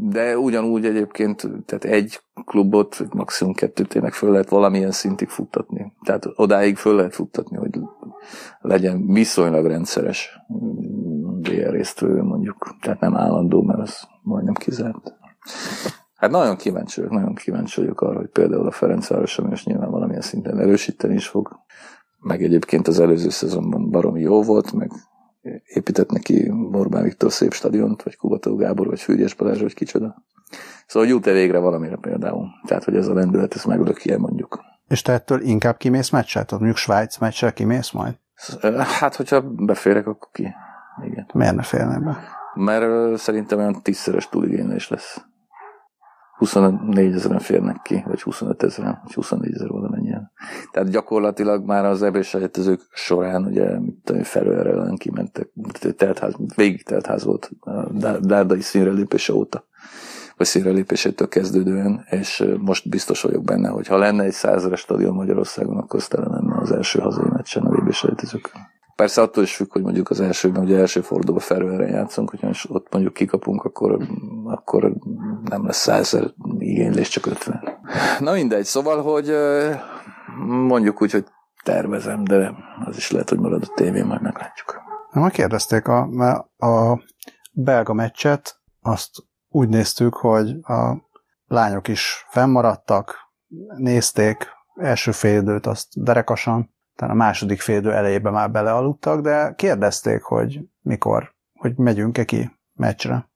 De 0.10 0.38
ugyanúgy 0.38 0.86
egyébként, 0.86 1.50
tehát 1.66 1.84
egy 1.84 2.20
klubot, 2.46 3.14
maximum 3.14 3.54
kettőt 3.54 3.88
tényleg 3.88 4.14
föl 4.14 4.32
lehet 4.32 4.50
valamilyen 4.50 4.92
szintig 4.92 5.30
futtatni. 5.30 5.94
Tehát 6.04 6.26
odáig 6.36 6.76
föl 6.76 6.96
lehet 6.96 7.16
futtatni, 7.16 7.58
hogy 7.58 7.80
legyen 8.60 9.06
viszonylag 9.08 9.66
rendszeres 9.66 10.40
BR 11.50 11.72
résztvevő 11.72 12.22
mondjuk. 12.22 12.76
Tehát 12.82 13.00
nem 13.00 13.16
állandó, 13.16 13.62
mert 13.62 13.80
az 13.80 14.08
majdnem 14.22 14.54
kizárt. 14.54 15.14
Hát 16.16 16.32
nagyon 16.32 16.56
kíváncsi 16.56 17.02
vagyok, 17.02 17.16
nagyon 17.16 17.36
kíváncsi 17.36 17.82
vagyok 17.82 18.02
arra, 18.02 18.18
hogy 18.18 18.30
például 18.30 18.68
a 18.68 18.72
Ferencváros, 18.72 19.40
ami 19.40 19.50
most 19.50 19.66
nyilván 19.66 19.92
valamilyen 19.92 20.22
szinten 20.22 20.60
erősíteni 20.60 21.14
is 21.14 21.28
fog, 21.28 21.60
meg 22.20 22.44
egyébként 22.44 22.88
az 22.88 23.00
előző 23.00 23.30
szezonban 23.30 23.90
baromi 23.90 24.22
jó 24.22 24.44
volt, 24.44 24.74
meg 24.74 24.92
épített 25.66 26.12
neki 26.12 26.52
Orbán 26.72 27.04
Viktor 27.04 27.32
szép 27.32 27.54
stadiont, 27.54 28.04
vagy 28.04 28.16
Kubató 28.16 28.56
Gábor, 28.56 28.88
vagy 28.88 29.02
Fűgyes 29.02 29.34
Balázs, 29.34 29.62
vagy 29.62 29.74
kicsoda. 29.74 30.24
Szóval 30.88 31.10
jut-e 31.10 31.32
végre 31.32 31.60
valamire 31.60 31.96
például. 31.96 32.48
Tehát, 32.66 32.84
hogy 32.84 32.96
ez 32.96 33.08
a 33.08 33.14
lendület, 33.14 33.54
ez 33.54 33.64
meglökje 33.64 34.18
mondjuk. 34.18 34.60
És 34.88 35.02
te 35.02 35.14
ettől 35.14 35.42
inkább 35.42 35.78
kimész 35.78 36.10
meccset? 36.10 36.52
Mondjuk 36.52 36.78
Svájc 36.78 37.18
meccsel 37.18 37.54
kimész 37.54 37.92
majd? 37.92 38.18
Hát, 39.00 39.16
hogyha 39.16 39.42
beférek, 39.42 40.08
akkor 40.08 40.30
ki. 40.32 40.54
Igen. 41.04 41.26
Miért 41.34 41.56
ne 41.56 41.64
félne 41.64 42.00
be? 42.00 42.18
Mert 42.54 43.18
szerintem 43.18 43.58
olyan 43.58 43.82
tízszeres 43.82 44.30
túligénylés 44.30 44.90
lesz. 44.90 45.26
24 46.38 47.14
ezeren 47.14 47.40
férnek 47.40 47.82
ki, 47.82 48.04
vagy 48.06 48.22
25 48.22 48.64
ezeren, 48.64 49.00
vagy 49.04 49.14
24 49.14 49.54
ezer 49.54 49.68
valamennyien. 49.68 50.32
Tehát 50.72 50.90
gyakorlatilag 50.90 51.66
már 51.66 51.86
az 51.86 52.04
ebésejtezők 52.04 52.82
során 52.94 53.46
ugye 53.46 53.80
mit 53.80 54.14
felőre 54.24 54.70
ellen 54.70 54.96
kimentek, 54.96 55.50
teltház, 55.96 56.36
végig 56.56 56.84
teltház 56.84 57.24
volt 57.24 57.52
a 57.60 58.18
dárdai 58.20 58.62
színre 58.62 58.92
lépése 58.92 59.34
óta 59.34 59.66
vagy 60.38 60.48
színre 60.48 60.70
lépésétől 60.70 61.28
kezdődően, 61.28 62.06
és 62.10 62.46
most 62.60 62.90
biztos 62.90 63.22
vagyok 63.22 63.44
benne, 63.44 63.70
hogy 63.70 63.88
ha 63.88 63.98
lenne 63.98 64.24
egy 64.24 64.32
százeres 64.32 64.80
stadion 64.80 65.14
Magyarországon, 65.14 65.78
akkor 65.78 66.00
az 66.00 66.08
tele 66.08 66.28
lenne 66.28 66.58
az 66.60 66.72
első 66.72 67.00
hazai 67.00 67.30
meccsen 67.30 67.64
a 67.64 67.70
vb 67.70 67.94
Persze 68.98 69.22
attól 69.22 69.44
is 69.44 69.56
függ, 69.56 69.72
hogy 69.72 69.82
mondjuk 69.82 70.10
az 70.10 70.22
elsőben, 70.22 70.64
ugye 70.64 70.78
első 70.78 71.02
fordulóban 71.02 71.44
felőre 71.44 71.88
játszunk, 71.88 72.30
hogyha 72.30 72.50
ott 72.68 72.88
mondjuk 72.92 73.14
kikapunk, 73.14 73.64
akkor, 73.64 73.98
akkor 74.46 74.94
nem 75.44 75.66
lesz 75.66 75.78
százer 75.78 76.34
igénylés, 76.58 77.10
csak 77.10 77.26
ötven. 77.26 77.80
Na 78.20 78.32
mindegy, 78.32 78.66
szóval, 78.66 79.02
hogy 79.02 79.32
mondjuk 80.48 81.02
úgy, 81.02 81.12
hogy 81.12 81.26
tervezem, 81.64 82.24
de 82.24 82.54
az 82.86 82.98
is 82.98 83.12
lehet, 83.12 83.30
hogy 83.30 83.40
marad 83.40 83.64
a 83.64 83.74
tévén, 83.76 84.06
majd 84.06 84.22
meglátjuk. 84.22 84.82
Na, 85.12 85.22
ma 85.22 85.30
kérdezték 85.30 85.88
a, 85.88 86.02
a 86.58 87.04
belga 87.52 87.94
meccset, 87.94 88.60
azt 88.82 89.12
úgy 89.50 89.70
néztük, 89.70 90.14
hogy 90.14 90.50
a 90.62 90.96
lányok 91.48 91.88
is 91.88 92.26
fennmaradtak, 92.30 93.16
nézték, 93.78 94.48
első 94.76 95.12
fél 95.12 95.42
időt 95.42 95.66
azt 95.66 95.88
derekasan, 96.04 96.76
talán 96.98 97.16
a 97.16 97.18
második 97.18 97.62
félidő 97.62 97.94
elejében 97.94 98.34
már 98.34 98.52
belealudtak, 98.52 99.22
de 99.22 99.54
kérdezték, 99.56 100.22
hogy 100.22 100.60
mikor, 100.82 101.36
hogy 101.54 101.78
megyünk-e 101.78 102.24
ki 102.24 102.52
meccsre. 102.74 103.30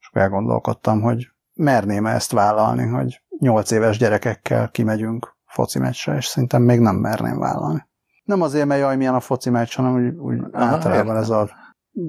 És 0.00 0.10
elgondolkodtam, 0.12 1.00
hogy 1.00 1.28
merném 1.54 2.06
-e 2.06 2.14
ezt 2.14 2.32
vállalni, 2.32 2.86
hogy 2.86 3.22
nyolc 3.38 3.70
éves 3.70 3.98
gyerekekkel 3.98 4.70
kimegyünk 4.70 5.36
foci 5.46 5.78
meccsre, 5.78 6.16
és 6.16 6.24
szerintem 6.24 6.62
még 6.62 6.80
nem 6.80 6.96
merném 6.96 7.38
vállalni. 7.38 7.88
Nem 8.24 8.42
azért, 8.42 8.66
mert 8.66 8.80
jaj, 8.80 8.96
milyen 8.96 9.14
a 9.14 9.20
foci 9.20 9.50
meccs, 9.50 9.74
hanem 9.74 9.94
úgy, 9.94 10.16
úgy 10.16 10.44
Aha, 10.52 10.64
általában 10.64 11.06
értem. 11.06 11.16
ez 11.16 11.30
a 11.30 11.48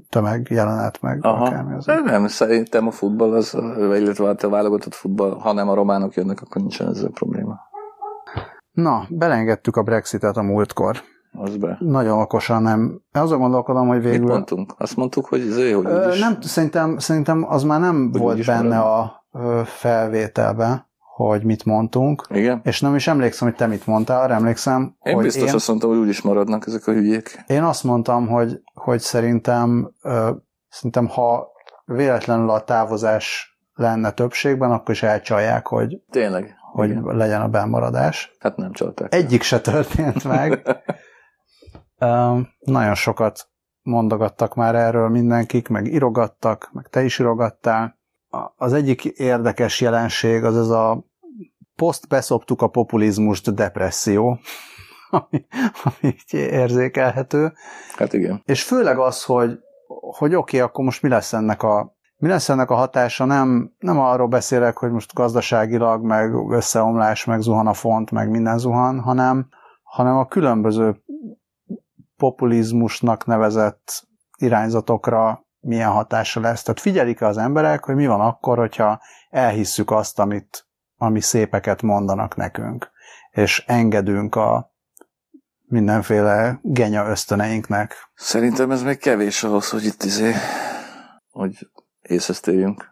tömeg 0.09 0.47
jelenet 0.49 1.01
meg. 1.01 1.25
Aha. 1.25 1.45
Akármi 1.45 1.73
az 1.73 1.85
nem, 1.85 2.27
szerintem 2.27 2.87
a 2.87 2.91
futball 2.91 3.33
az, 3.33 3.57
illetve 3.77 4.29
a 4.29 4.49
válogatott 4.49 4.93
futball, 4.93 5.39
ha 5.39 5.53
nem 5.53 5.69
a 5.69 5.73
románok 5.73 6.13
jönnek, 6.13 6.41
akkor 6.41 6.61
nincsen 6.61 6.87
ezzel 6.87 7.09
probléma. 7.09 7.59
Na, 8.71 9.05
belengedtük 9.10 9.75
a 9.75 9.84
Brexitet 9.84 10.38
a 10.38 10.41
múltkor. 10.41 11.01
Az 11.34 11.57
be. 11.57 11.77
Nagyon 11.79 12.19
okosan 12.19 12.62
nem. 12.62 13.01
Azon 13.12 13.39
gondolkodom, 13.39 13.88
hogy 13.88 14.01
végül... 14.01 14.19
Mit 14.19 14.27
mondtunk? 14.27 14.73
Azt 14.77 14.95
mondtuk, 14.95 15.25
hogy 15.25 15.39
zé, 15.41 15.71
hogy 15.71 15.86
Ö, 15.86 16.17
Nem, 16.19 16.41
szerintem, 16.41 16.97
szerintem 16.97 17.45
az 17.49 17.63
már 17.63 17.79
nem 17.79 18.10
hogy 18.12 18.21
volt 18.21 18.45
benne 18.45 18.77
marad. 18.77 19.12
a 19.31 19.63
felvételbe, 19.65 20.89
hogy 21.15 21.43
mit 21.43 21.65
mondtunk. 21.65 22.27
Igen? 22.29 22.62
És 22.63 22.81
nem 22.81 22.95
is 22.95 23.07
emlékszem, 23.07 23.47
hogy 23.47 23.57
te 23.57 23.65
mit 23.65 23.88
mondtál, 23.88 24.21
arra 24.21 24.34
emlékszem, 24.34 24.95
én 25.03 25.13
hogy 25.13 25.23
biztos 25.23 25.49
én... 25.49 25.55
azt 25.55 25.67
mondtam, 25.67 25.89
hogy 25.89 25.99
úgyis 25.99 26.21
maradnak 26.21 26.67
ezek 26.67 26.88
a 26.88 26.91
hülyék. 26.91 27.43
Én 27.47 27.63
azt 27.63 27.84
mondtam, 27.84 28.27
hogy, 28.27 28.62
hogy 28.73 28.99
szerintem, 28.99 29.93
ö, 30.01 30.29
szerintem 30.69 31.07
ha 31.07 31.47
véletlenül 31.86 32.49
a 32.49 32.63
távozás 32.63 33.51
lenne 33.73 34.12
többségben, 34.12 34.71
akkor 34.71 34.93
is 34.93 35.03
elcsalják, 35.03 35.67
hogy 35.67 36.01
Tényleg 36.10 36.55
hogy 36.71 36.89
Igen. 36.89 37.03
legyen 37.03 37.41
a 37.41 37.47
bemaradás. 37.47 38.36
Hát 38.39 38.55
nem 38.55 38.71
csalták. 38.71 39.13
Egyik 39.13 39.41
se 39.41 39.62
történt 39.62 40.23
meg. 40.23 40.62
um, 41.99 42.49
nagyon 42.60 42.95
sokat 42.95 43.49
mondogattak 43.81 44.55
már 44.55 44.75
erről 44.75 45.10
mindenkik, 45.10 45.67
meg 45.67 45.86
irogattak, 45.86 46.69
meg 46.73 46.88
te 46.88 47.03
is 47.03 47.19
irogattál. 47.19 47.99
Az 48.55 48.73
egyik 48.73 49.05
érdekes 49.05 49.81
jelenség 49.81 50.43
az 50.43 50.57
ez 50.57 50.69
a 50.69 51.05
poszt 51.75 52.07
beszoptuk 52.07 52.62
a 52.62 52.67
populizmust 52.67 53.53
depresszió, 53.53 54.39
ami, 55.10 55.45
ami 55.84 56.15
érzékelhető. 56.31 57.53
Hát 57.95 58.13
igen. 58.13 58.41
És 58.45 58.63
főleg 58.63 58.97
az, 58.97 59.23
hogy, 59.23 59.60
hogy 59.88 60.36
oké, 60.36 60.57
okay, 60.57 60.60
akkor 60.60 60.86
most 60.86 61.01
mi 61.01 61.10
lesz 61.10 61.34
ennek 61.34 61.63
a 61.63 61.95
mi 62.21 62.27
lesz 62.27 62.49
ennek 62.49 62.69
a 62.69 62.75
hatása? 62.75 63.25
Nem, 63.25 63.73
nem 63.79 63.99
arról 63.99 64.27
beszélek, 64.27 64.77
hogy 64.77 64.91
most 64.91 65.13
gazdaságilag, 65.13 66.03
meg 66.03 66.34
összeomlás, 66.49 67.25
meg 67.25 67.41
zuhan 67.41 67.67
a 67.67 67.73
font, 67.73 68.12
meg 68.12 68.29
minden 68.29 68.57
zuhan, 68.57 68.99
hanem, 68.99 69.47
hanem 69.84 70.17
a 70.17 70.27
különböző 70.27 71.03
populizmusnak 72.17 73.25
nevezett 73.25 74.07
irányzatokra 74.38 75.45
milyen 75.60 75.91
hatása 75.91 76.39
lesz. 76.39 76.63
Tehát 76.63 76.79
figyelik 76.79 77.21
az 77.21 77.38
emberek, 77.38 77.84
hogy 77.84 77.95
mi 77.95 78.07
van 78.07 78.21
akkor, 78.21 78.57
hogyha 78.57 79.01
elhisszük 79.29 79.91
azt, 79.91 80.19
amit, 80.19 80.67
ami 80.97 81.21
szépeket 81.21 81.81
mondanak 81.81 82.36
nekünk, 82.36 82.91
és 83.31 83.63
engedünk 83.67 84.36
a 84.36 84.73
mindenféle 85.62 86.60
genya 86.62 87.05
ösztöneinknek. 87.05 87.95
Szerintem 88.13 88.71
ez 88.71 88.84
még 88.84 88.97
kevés 88.97 89.43
ahhoz, 89.43 89.69
hogy 89.69 89.86
itt 89.86 90.03
izé, 90.03 90.34
hogy 91.31 91.69
észhez 92.01 92.39
térjünk. 92.39 92.89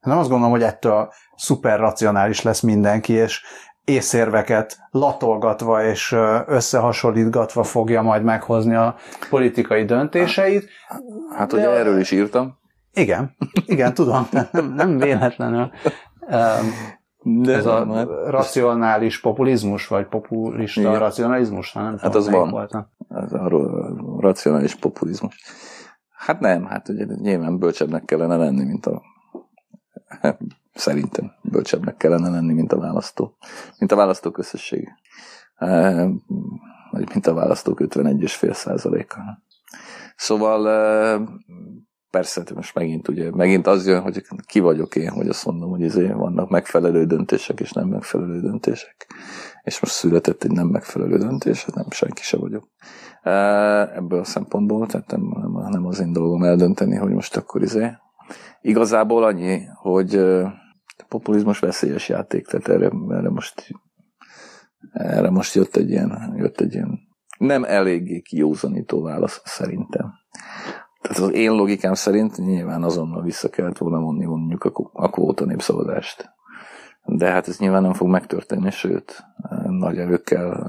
Nem 0.00 0.18
azt 0.18 0.28
gondolom, 0.28 0.52
hogy 0.52 0.62
ettől 0.62 1.12
szuper 1.36 1.78
racionális 1.78 2.42
lesz 2.42 2.60
mindenki, 2.60 3.12
és 3.12 3.42
észérveket 3.84 4.78
latolgatva 4.90 5.84
és 5.84 6.16
összehasonlítgatva 6.46 7.62
fogja 7.62 8.02
majd 8.02 8.22
meghozni 8.22 8.74
a 8.74 8.96
politikai 9.30 9.84
döntéseit. 9.84 10.68
Hát, 11.36 11.52
ugye 11.52 11.70
erről 11.70 12.00
is 12.00 12.10
írtam. 12.10 12.58
Igen, 12.92 13.36
igen, 13.66 13.94
tudom, 13.94 14.28
nem, 14.30 14.72
nem 14.74 14.98
véletlenül. 14.98 15.70
De 17.24 17.54
Ez 17.54 17.66
a 17.66 17.84
már... 17.84 18.06
racionális 18.06 19.20
populizmus, 19.20 19.86
vagy 19.86 20.06
populista 20.06 20.80
Igen. 20.80 20.98
racionalizmus? 20.98 21.72
Nem 21.72 21.98
hát 21.98 22.14
az 22.14 22.30
van. 22.30 22.50
Voltam. 22.50 22.86
Ez 23.08 23.32
a 23.32 23.48
racionális 24.18 24.74
populizmus. 24.74 25.42
Hát 26.22 26.40
nem, 26.40 26.64
hát 26.64 26.88
ugye 26.88 27.04
nyilván 27.04 27.58
bölcsebbnek 27.58 28.04
kellene 28.04 28.36
lenni, 28.36 28.64
mint 28.64 28.86
a 28.86 29.02
szerintem 30.74 31.32
bölcsebbnek 31.42 31.96
kellene 31.96 32.28
lenni, 32.28 32.52
mint 32.52 32.72
a 32.72 32.78
választó. 32.78 33.36
Mint 33.78 33.92
a 33.92 33.96
választó 33.96 34.30
közösség. 34.30 34.88
Vagy 36.90 37.08
mint 37.12 37.26
a 37.26 37.34
választók 37.34 37.80
51,5 37.80 38.52
százaléka. 38.52 39.42
Szóval 40.16 40.66
persze, 42.12 42.42
most 42.54 42.74
megint 42.74 43.08
ugye, 43.08 43.30
megint 43.30 43.66
az 43.66 43.86
jön, 43.86 44.00
hogy 44.00 44.22
ki 44.46 44.60
vagyok 44.60 44.96
én, 44.96 45.10
hogy 45.10 45.28
azt 45.28 45.44
mondom, 45.46 45.70
hogy 45.70 45.82
ezért 45.82 46.12
vannak 46.12 46.48
megfelelő 46.48 47.04
döntések 47.04 47.60
és 47.60 47.72
nem 47.72 47.88
megfelelő 47.88 48.40
döntések. 48.40 49.06
És 49.62 49.80
most 49.80 49.92
született 49.92 50.44
egy 50.44 50.50
nem 50.50 50.66
megfelelő 50.66 51.18
döntés, 51.18 51.64
hát 51.64 51.74
nem 51.74 51.90
senki 51.90 52.22
se 52.22 52.36
vagyok. 52.36 52.68
Ebből 53.94 54.18
a 54.18 54.24
szempontból, 54.24 54.86
tehát 54.86 55.10
nem, 55.10 55.20
nem, 55.70 55.86
az 55.86 56.00
én 56.00 56.12
dolgom 56.12 56.42
eldönteni, 56.42 56.96
hogy 56.96 57.12
most 57.12 57.36
akkor 57.36 57.62
izé. 57.62 57.90
Igazából 58.60 59.24
annyi, 59.24 59.60
hogy 59.74 60.20
populizmus 61.08 61.58
veszélyes 61.58 62.08
játék, 62.08 62.46
tehát 62.46 62.68
erre, 62.68 62.90
erre 63.08 63.30
most 63.30 63.72
erre 64.92 65.30
most 65.30 65.54
jött 65.54 65.76
egy 65.76 65.90
ilyen, 65.90 66.34
jött 66.36 66.60
egy 66.60 66.74
ilyen 66.74 66.98
nem 67.38 67.64
eléggé 67.64 68.20
kiózanító 68.20 69.02
válasz 69.02 69.40
szerintem. 69.44 70.12
Tehát 71.12 71.30
az 71.30 71.36
én 71.36 71.50
logikám 71.50 71.94
szerint 71.94 72.36
nyilván 72.36 72.82
azonnal 72.82 73.22
vissza 73.22 73.48
kellett 73.48 73.78
volna 73.78 74.00
vonni 74.00 74.24
mondjuk 74.24 74.64
a, 74.64 74.90
a 74.92 75.10
kvóta 75.10 75.44
népszavazást. 75.44 76.30
De 77.04 77.30
hát 77.30 77.48
ez 77.48 77.58
nyilván 77.58 77.82
nem 77.82 77.92
fog 77.92 78.08
megtörténni, 78.08 78.70
sőt, 78.70 79.24
nagy 79.66 79.98
erőkkel 79.98 80.64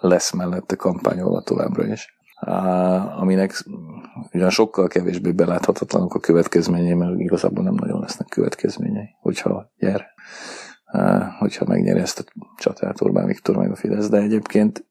lesz 0.00 0.32
mellette 0.32 0.76
kampányolva 0.76 1.42
továbbra 1.42 1.86
is. 1.86 2.18
Aminek 3.18 3.64
ugyan 4.32 4.50
sokkal 4.50 4.88
kevésbé 4.88 5.32
beláthatatlanok 5.32 6.14
a 6.14 6.20
következményei, 6.20 6.94
mert 6.94 7.18
igazából 7.18 7.64
nem 7.64 7.74
nagyon 7.74 8.00
lesznek 8.00 8.28
következményei, 8.28 9.16
hogyha 9.20 9.70
nyer, 9.78 10.06
hogyha 11.38 11.64
megnyeri 11.68 12.00
ezt 12.00 12.18
a 12.18 12.42
csatát 12.56 13.00
Orbán 13.00 13.26
Viktor 13.26 13.56
meg 13.56 13.70
a 13.70 13.76
Fidesz, 13.76 14.08
de 14.08 14.18
egyébként 14.18 14.84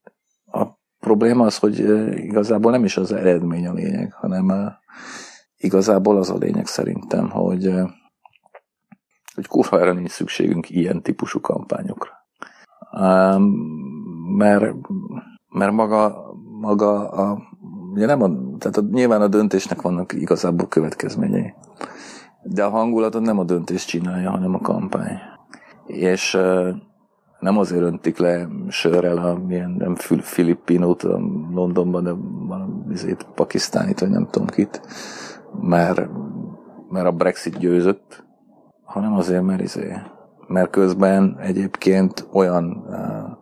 probléma 0.99 1.45
az, 1.45 1.57
hogy 1.57 1.79
igazából 2.15 2.71
nem 2.71 2.83
is 2.83 2.97
az 2.97 3.11
eredmény 3.11 3.67
a 3.67 3.73
lényeg, 3.73 4.13
hanem 4.13 4.77
igazából 5.57 6.17
az 6.17 6.29
a 6.29 6.37
lényeg 6.37 6.65
szerintem, 6.65 7.29
hogy, 7.29 7.73
hogy 9.35 9.47
kurva 9.47 9.79
erre 9.79 9.91
nincs 9.91 10.09
szükségünk 10.09 10.69
ilyen 10.69 11.01
típusú 11.01 11.39
kampányokra. 11.41 12.11
Mert, 14.37 14.75
mert 15.49 15.71
maga, 15.71 16.33
maga 16.59 17.09
a, 17.09 17.41
ugye 17.93 18.05
nem 18.05 18.21
a, 18.21 18.57
tehát 18.57 18.77
a, 18.77 18.81
nyilván 18.91 19.21
a 19.21 19.27
döntésnek 19.27 19.81
vannak 19.81 20.13
igazából 20.13 20.67
következményei. 20.67 21.53
De 22.43 22.63
a 22.63 22.69
hangulatot 22.69 23.21
nem 23.21 23.39
a 23.39 23.43
döntés 23.43 23.85
csinálja, 23.85 24.29
hanem 24.29 24.53
a 24.53 24.59
kampány. 24.59 25.17
És 25.85 26.37
nem 27.39 27.57
azért 27.57 27.81
öntik 27.81 28.17
le 28.17 28.47
sörrel 28.67 29.17
a 29.17 29.37
milyen 29.47 29.69
nem 29.69 29.95
Filippinót 30.21 31.03
a 31.03 31.19
Londonban, 31.53 32.03
de 32.03 32.11
van 32.47 32.85
izét, 32.91 33.27
pakisztánit, 33.35 33.99
vagy 33.99 34.09
nem 34.09 34.27
tudom 34.31 34.47
kit, 34.47 34.81
mert, 35.61 36.09
mert 36.89 37.05
a 37.05 37.11
Brexit 37.11 37.57
győzött, 37.57 38.23
hanem 38.83 39.13
azért, 39.13 39.43
mert 39.43 39.61
izé, 39.61 39.93
mert 40.47 40.69
közben 40.69 41.37
egyébként 41.39 42.27
olyan 42.31 42.85
uh, 42.87 43.37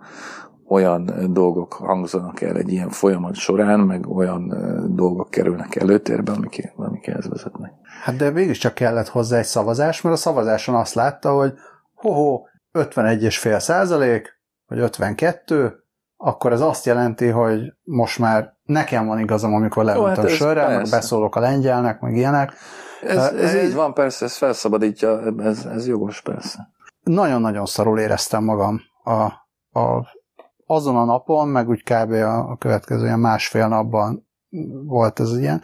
olyan 0.70 1.12
dolgok 1.34 1.74
hangzanak 1.74 2.42
el 2.42 2.56
egy 2.56 2.72
ilyen 2.72 2.90
folyamat 2.90 3.36
során, 3.36 3.80
meg 3.80 4.08
olyan 4.08 4.54
dolgok 4.96 5.30
kerülnek 5.30 5.76
előtérbe, 5.76 6.32
amik, 6.32 6.74
amik 6.76 7.08
ehhez 7.08 7.30
vezetnek. 7.30 7.72
Hát 8.04 8.16
de 8.16 8.32
mégiscsak 8.32 8.74
kellett 8.74 9.08
hozzá 9.08 9.38
egy 9.38 9.46
szavazás, 9.46 10.02
mert 10.02 10.16
a 10.16 10.20
szavazáson 10.20 10.76
azt 10.76 10.94
látta, 10.94 11.32
hogy 11.32 11.54
ho-ho, 11.94 12.42
51,5 12.74 13.60
százalék, 13.60 14.42
vagy 14.68 14.80
52, 14.80 15.84
akkor 16.18 16.52
ez 16.52 16.62
azt 16.62 16.86
jelenti, 16.86 17.28
hogy 17.28 17.74
most 17.84 18.20
már 18.20 18.54
nekem 18.64 19.06
van 19.06 19.20
igazam, 19.20 19.54
amikor 19.54 19.84
leültem 19.84 20.24
hát 20.24 20.30
sörrel, 20.30 20.76
meg 20.76 20.90
beszólok 20.90 21.36
a 21.36 21.40
lengyelnek, 21.40 22.00
meg 22.00 22.16
ilyenek. 22.16 22.54
Ez, 23.02 23.18
ez, 23.18 23.34
ez 23.34 23.64
így 23.64 23.74
van, 23.74 23.94
persze, 23.94 24.26
ez 24.26 24.38
felszabadítja, 24.38 25.22
ez, 25.40 25.66
ez 25.66 25.88
jogos, 25.88 26.22
persze. 26.22 26.70
Nagyon-nagyon 27.04 27.66
szarul 27.66 28.00
éreztem 28.00 28.44
magam 28.44 28.82
a, 29.04 29.22
a, 29.80 30.08
azon 30.66 30.96
a 30.96 31.06
napon, 31.06 31.48
meg 31.48 31.70
úgy 31.70 31.84
kb. 31.84 32.12
a, 32.12 32.50
a 32.50 32.56
következő 32.56 33.06
ilyen 33.06 33.20
másfél 33.20 33.68
napban 33.68 34.28
volt 34.86 35.20
ez 35.20 35.38
ilyen. 35.38 35.62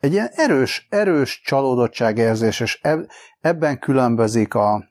Egy 0.00 0.12
ilyen 0.12 0.30
erős, 0.34 0.86
erős 0.90 1.40
csalódottságérzés, 1.44 2.60
és 2.60 2.80
ebben 3.40 3.78
különbözik 3.78 4.54
a, 4.54 4.84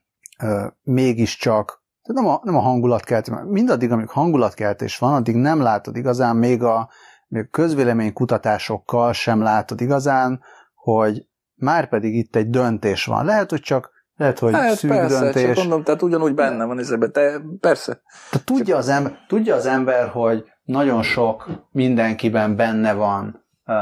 mégiscsak 0.81 1.83
tehát 2.03 2.21
nem 2.21 2.27
a, 2.27 2.39
nem 2.43 2.55
a 2.55 2.59
hangulatkeltés, 2.59 3.33
mindaddig, 3.45 3.91
amíg 3.91 4.09
hangulatkeltés 4.09 4.97
van, 4.97 5.13
addig 5.13 5.35
nem 5.35 5.61
látod 5.61 5.95
igazán, 5.95 6.35
még 6.35 6.63
a, 6.63 6.89
még 7.27 7.49
közvéleménykutatásokkal 7.49 9.13
sem 9.13 9.41
látod 9.41 9.81
igazán, 9.81 10.41
hogy 10.73 11.25
már 11.55 11.89
pedig 11.89 12.15
itt 12.15 12.35
egy 12.35 12.49
döntés 12.49 13.05
van. 13.05 13.25
Lehet, 13.25 13.49
hogy 13.49 13.59
csak 13.59 13.91
lehet, 14.15 14.39
hogy 14.39 14.53
hát, 14.53 14.75
szűk 14.75 14.91
persze, 14.91 15.19
döntés. 15.19 15.45
Csak 15.45 15.55
mondom, 15.55 15.83
tehát 15.83 16.01
ugyanúgy 16.01 16.33
benne 16.33 16.65
van 16.65 16.79
ezekben, 16.79 17.11
te 17.11 17.41
persze. 17.59 18.01
Tehát 18.29 18.45
tudja, 18.45 18.77
az 18.77 18.89
ember, 18.89 19.17
tudja 19.27 19.55
az 19.55 19.65
ember, 19.65 20.07
hogy 20.07 20.45
nagyon 20.63 21.03
sok 21.03 21.49
mindenkiben 21.71 22.55
benne 22.55 22.93
van 22.93 23.45
uh, 23.65 23.75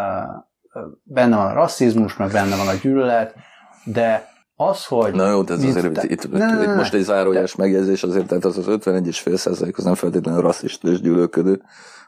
benne 1.04 1.36
van 1.36 1.46
a 1.46 1.54
rasszizmus, 1.54 2.18
meg 2.18 2.32
benne 2.32 2.56
van 2.56 2.68
a 2.68 2.74
gyűlölet, 2.74 3.36
de 3.84 4.31
az, 4.62 4.86
hogy... 4.86 5.14
Na 5.14 5.30
jó, 5.30 5.42
ez 5.48 5.64
azért 5.64 5.94
te... 5.94 6.04
itt, 6.08 6.32
ne, 6.32 6.56
ne, 6.56 6.64
itt 6.64 6.76
most 6.76 6.94
egy 6.94 7.02
zárójás 7.02 7.56
de... 7.56 7.64
megjegyzés 7.64 8.04
azért, 8.04 8.28
tehát 8.28 8.46
az 8.46 8.58
az 8.58 8.66
51,5 8.68 9.36
százalék 9.36 9.78
az 9.78 9.84
nem 9.84 9.96
feltétlenül 9.96 10.42
rasszista 10.42 10.88
és 10.88 11.02
gyűlölködő, 11.02 11.62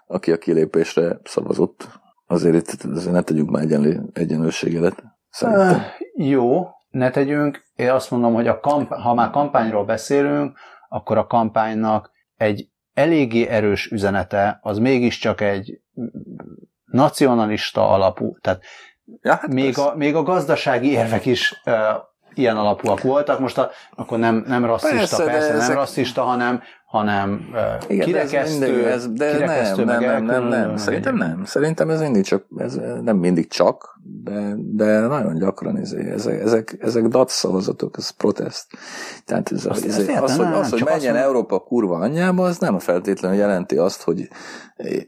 aki 0.07 0.31
a 0.31 0.37
kilépésre 0.37 1.19
szavazott. 1.23 1.87
Azért 2.27 2.73
itt 2.73 2.83
azért 2.83 3.11
ne 3.11 3.21
tegyünk 3.21 3.49
már 3.49 3.63
egyenlő, 3.63 4.03
egyenlőségedet. 4.13 5.03
Uh, 5.41 5.77
jó, 6.15 6.67
ne 6.89 7.09
tegyünk. 7.09 7.63
Én 7.75 7.89
azt 7.89 8.11
mondom, 8.11 8.33
hogy 8.33 8.47
a 8.47 8.59
kamp- 8.59 8.93
ha 8.93 9.13
már 9.13 9.29
kampányról 9.29 9.85
beszélünk, 9.85 10.57
akkor 10.89 11.17
a 11.17 11.27
kampánynak 11.27 12.11
egy 12.35 12.69
eléggé 12.93 13.47
erős 13.47 13.91
üzenete, 13.91 14.59
az 14.61 14.77
mégiscsak 14.77 15.41
egy 15.41 15.81
nacionalista 16.85 17.89
alapú, 17.89 18.37
tehát 18.39 18.61
ja, 19.21 19.31
hát 19.31 19.47
még, 19.47 19.77
a, 19.77 19.95
még 19.95 20.15
a 20.15 20.23
gazdasági 20.23 20.91
érvek 20.91 21.25
is 21.25 21.61
uh, 21.65 21.73
ilyen 22.33 22.57
alapúak 22.57 23.01
voltak. 23.01 23.39
Most 23.39 23.57
a, 23.57 23.69
akkor 23.95 24.17
nem, 24.17 24.43
nem 24.47 24.65
rasszista, 24.65 24.95
persze, 24.97 25.23
persze 25.23 25.51
nem 25.51 25.61
ezek... 25.61 25.75
rasszista, 25.75 26.21
hanem, 26.21 26.61
hanem 26.93 27.45
Igen, 27.87 28.05
kirekesztő, 28.05 28.63
ez 28.63 28.69
mindig, 28.69 28.83
ez, 28.83 29.07
de 29.11 29.31
kirekesztő, 29.31 29.83
nem, 29.83 29.99
nem, 30.01 30.23
nem, 30.23 30.47
nem, 30.47 30.67
nem, 30.67 30.77
szerintem 30.77 31.15
nem. 31.15 31.43
Szerintem 31.45 31.89
ez 31.89 32.01
mindig 32.01 32.23
csak, 32.23 32.45
ez 32.57 32.79
nem 33.01 33.17
mindig 33.17 33.49
csak, 33.49 33.99
de, 34.03 34.53
de 34.57 34.99
nagyon 34.99 35.37
gyakran 35.37 35.77
ez, 35.77 35.91
ezek, 35.91 36.41
ezek, 36.41 36.77
ezek 36.79 37.07
dat 37.07 37.29
szavazatok, 37.29 37.97
ez 37.97 38.09
protest. 38.09 38.65
Tehát 39.25 39.51
ez, 39.51 39.65
azt, 39.65 39.85
ez, 39.85 39.97
ez 39.97 40.21
az, 40.21 40.35
hogy, 40.35 40.45
az, 40.45 40.69
hogy 40.69 40.83
menjen 40.83 41.15
azt 41.15 41.23
Európa 41.23 41.59
kurva 41.59 41.97
anyjába, 41.97 42.45
az 42.45 42.57
nem 42.57 42.79
feltétlenül 42.79 43.37
jelenti 43.37 43.77
azt, 43.77 44.03
hogy 44.03 44.27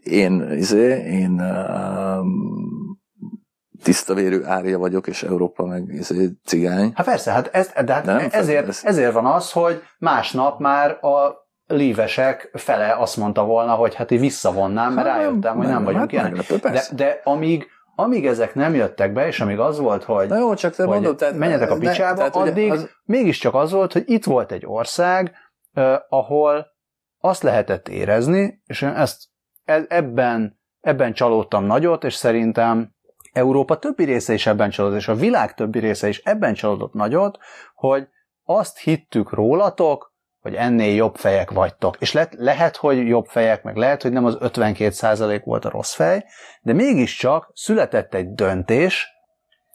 én, 0.04 0.52
izé, 0.52 1.04
én 1.06 1.42
um, 1.42 2.85
tisztavérű 3.84 4.44
árja 4.44 4.78
vagyok, 4.78 5.08
és 5.08 5.24
Európa 5.24 5.66
meg 5.66 5.90
egy 6.10 6.32
cigány. 6.46 6.92
Hát 6.96 7.06
persze, 7.06 7.32
hát 7.32 7.48
ez, 7.48 7.72
de 7.86 7.94
hát 7.94 8.06
de 8.06 8.28
ezért, 8.30 8.68
ez... 8.68 8.82
ezért 8.84 9.14
van 9.14 9.26
az, 9.26 9.52
hogy 9.52 9.82
másnap 9.98 10.60
már 10.60 10.92
a 10.92 11.46
lívesek 11.68 12.50
fele 12.54 12.96
azt 12.98 13.18
mondta 13.18 13.44
volna, 13.44 13.74
hogy 13.74 13.96
hát 13.96 14.12
én 14.12 14.20
visszavonnám, 14.20 14.94
mert 14.94 15.08
hát, 15.08 15.18
rájöttem, 15.18 15.56
hogy 15.58 15.66
nem, 15.66 15.74
nem 15.74 15.84
vagyunk 15.84 16.12
ilyen. 16.12 16.42
De, 16.62 16.84
de 16.96 17.22
amíg, 17.24 17.68
amíg 17.96 18.26
ezek 18.26 18.56
nem 18.56 18.76
jöttek 18.76 19.14
be, 19.14 19.28
és 19.28 19.40
amíg 19.40 19.60
az 19.60 19.80
volt, 19.80 20.04
hogy, 20.04 20.28
Na 20.28 20.38
jó, 20.38 20.54
csak 20.54 20.76
te 20.76 20.86
mondod, 20.86 21.18
tehát, 21.18 21.36
menjetek 21.36 21.72
a 21.72 21.78
picsába, 21.78 22.10
ne, 22.10 22.30
tehát 22.30 22.36
addig 22.36 22.72
az... 22.72 22.90
mégiscsak 23.04 23.54
az 23.54 23.72
volt, 23.72 23.94
hogy 23.94 24.04
itt 24.06 24.24
volt 24.24 24.52
egy 24.52 24.64
ország, 24.66 25.32
uh, 25.74 25.94
ahol 26.10 26.74
azt 27.20 27.44
lehetett 27.44 27.88
érezni, 27.88 28.62
és 28.66 28.82
én 28.82 28.90
ezt 28.90 29.24
e, 29.64 29.86
ebben, 29.88 30.60
ebben 30.80 31.14
csalódtam 31.14 31.66
nagyot, 31.66 32.04
és 32.04 32.14
szerintem 32.14 32.95
Európa 33.36 33.78
többi 33.80 34.04
része 34.04 34.34
is 34.34 34.48
ebben 34.48 34.70
csalódott, 34.70 34.98
és 34.98 35.08
a 35.08 35.16
világ 35.16 35.54
többi 35.54 35.80
része 35.80 36.08
is 36.08 36.18
ebben 36.18 36.54
csalódott 36.54 36.94
nagyot, 36.94 37.38
hogy 37.74 38.08
azt 38.44 38.78
hittük 38.78 39.34
rólatok, 39.34 40.14
hogy 40.42 40.54
ennél 40.54 40.96
jobb 40.96 41.16
fejek 41.16 41.52
vagytok. 41.52 41.96
És 42.00 42.14
le, 42.14 42.30
lehet, 42.38 42.76
hogy 42.76 43.08
jobb 43.08 43.26
fejek, 43.26 43.64
meg 43.64 43.76
lehet, 43.76 44.02
hogy 44.02 44.12
nem 44.12 44.26
az 44.26 44.38
52% 44.40 45.42
volt 45.46 45.66
a 45.66 45.70
rossz 45.70 45.94
fej, 45.94 46.26
de 46.62 46.74
mégiscsak 46.74 47.52
született 47.54 48.14
egy 48.14 48.34
döntés, 48.34 49.14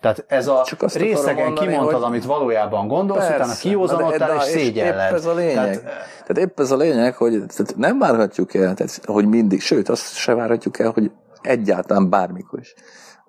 Tehát 0.01 0.25
ez 0.29 0.49
a 0.49 0.63
Csak 0.65 0.93
részegen 0.93 1.45
mondani, 1.45 1.69
kimondtad, 1.69 1.95
hogy... 1.95 2.05
amit 2.05 2.25
valójában 2.25 2.89
gondolsz, 2.89 3.27
persze, 3.27 3.37
utána 3.37 3.55
kiózanodtál 3.55 4.37
és 4.37 4.43
szégyelled. 4.43 5.15
ez 5.15 5.25
a 5.25 5.35
lényeg. 5.35 5.55
Tehát, 5.55 5.83
tehát 6.27 6.39
épp 6.39 6.61
ez 6.61 6.71
a 6.71 6.77
lényeg, 6.77 7.15
hogy 7.15 7.31
tehát 7.31 7.77
nem 7.77 7.99
várhatjuk 7.99 8.55
el, 8.55 8.75
tehát, 8.75 9.01
hogy 9.05 9.27
mindig, 9.27 9.61
sőt, 9.61 9.89
azt 9.89 10.15
se 10.15 10.35
várhatjuk 10.35 10.79
el, 10.79 10.91
hogy 10.91 11.11
egyáltalán 11.43 12.11
bármikor 12.11 12.59
is. 12.59 12.75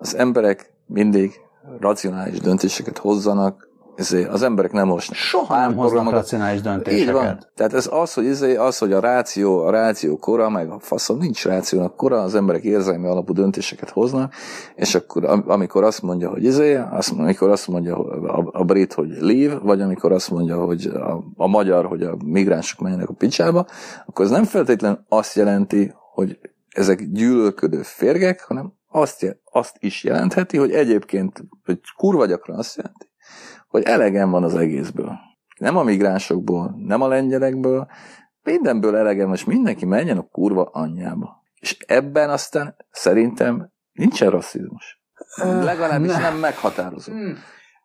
Az 0.02 0.16
emberek 0.16 0.72
mindig 0.86 1.32
racionális 1.80 2.40
döntéseket 2.40 2.98
hozzanak, 2.98 3.70
ezért 3.94 4.28
az 4.28 4.42
emberek 4.42 4.72
nem 4.72 4.86
most 4.86 5.12
Soha 5.12 5.56
nem 5.56 5.76
hoznak 5.76 6.10
racionális 6.10 6.60
döntéseket. 6.60 7.06
Így 7.06 7.12
van. 7.12 7.46
Tehát 7.54 7.74
ez 7.74 7.88
az, 7.92 8.14
hogy, 8.14 8.26
ezért, 8.26 8.58
az, 8.58 8.78
hogy 8.78 8.92
a 8.92 9.00
ráció, 9.00 9.58
a 9.58 9.70
ráció 9.70 10.16
kora, 10.16 10.48
meg 10.48 10.70
a 10.70 10.78
faszom, 10.78 11.18
nincs 11.18 11.44
rációnak 11.44 11.96
kora, 11.96 12.22
az 12.22 12.34
emberek 12.34 12.62
érzelmi 12.62 13.06
alapú 13.06 13.32
döntéseket 13.32 13.90
hoznak, 13.90 14.34
és 14.74 14.94
akkor 14.94 15.42
amikor 15.46 15.84
azt 15.84 16.02
mondja, 16.02 16.30
hogy 16.30 16.44
izé, 16.44 16.74
azt, 16.90 17.12
amikor 17.12 17.50
azt 17.50 17.68
mondja 17.68 17.96
a, 18.08 18.48
a 18.52 18.64
brit, 18.64 18.92
hogy 18.92 19.08
leave, 19.20 19.58
vagy 19.58 19.80
amikor 19.80 20.12
azt 20.12 20.30
mondja, 20.30 20.64
hogy 20.64 20.86
a, 20.86 21.24
a 21.36 21.46
magyar, 21.46 21.86
hogy 21.86 22.02
a 22.02 22.16
migránsok 22.24 22.80
menjenek 22.80 23.08
a 23.08 23.14
picsába, 23.14 23.66
akkor 24.06 24.24
ez 24.24 24.30
nem 24.30 24.44
feltétlenül 24.44 25.04
azt 25.08 25.36
jelenti, 25.36 25.92
hogy 26.12 26.38
ezek 26.68 27.10
gyűlölködő 27.10 27.82
férgek, 27.82 28.44
hanem 28.44 28.72
azt, 28.92 29.38
azt 29.44 29.76
is 29.78 30.04
jelentheti, 30.04 30.56
hogy 30.56 30.72
egyébként, 30.72 31.44
hogy 31.64 31.80
kurva 31.96 32.26
gyakran 32.26 32.58
azt 32.58 32.76
jelenti, 32.76 33.10
hogy 33.68 33.82
elegem 33.82 34.30
van 34.30 34.42
az 34.42 34.54
egészből. 34.54 35.18
Nem 35.58 35.76
a 35.76 35.82
migránsokból, 35.82 36.74
nem 36.78 37.02
a 37.02 37.08
lengyelekből, 37.08 37.86
mindenből 38.42 38.96
elegem, 38.96 39.28
most 39.28 39.46
mindenki 39.46 39.84
menjen 39.84 40.18
a 40.18 40.28
kurva 40.28 40.62
anyjába. 40.62 41.42
És 41.60 41.78
ebben 41.86 42.30
aztán 42.30 42.76
szerintem 42.90 43.72
nincsen 43.92 44.30
rasszizmus. 44.30 45.02
Legalábbis 45.36 46.12
ne. 46.12 46.18
nem 46.18 46.36
meghatározó. 46.36 47.12
Hmm. 47.12 47.36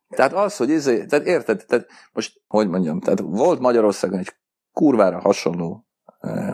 Tehát 0.10 0.34
az, 0.34 0.58
hogy 0.58 0.70
izé, 0.70 1.06
tehát 1.06 1.26
érted, 1.26 1.66
tehát 1.68 1.88
most, 2.14 2.42
hogy 2.48 2.68
mondjam, 2.68 3.00
tehát 3.00 3.20
volt 3.20 3.60
Magyarországon 3.60 4.20
egy 4.20 4.36
kurvára 4.72 5.20
hasonló, 5.20 5.88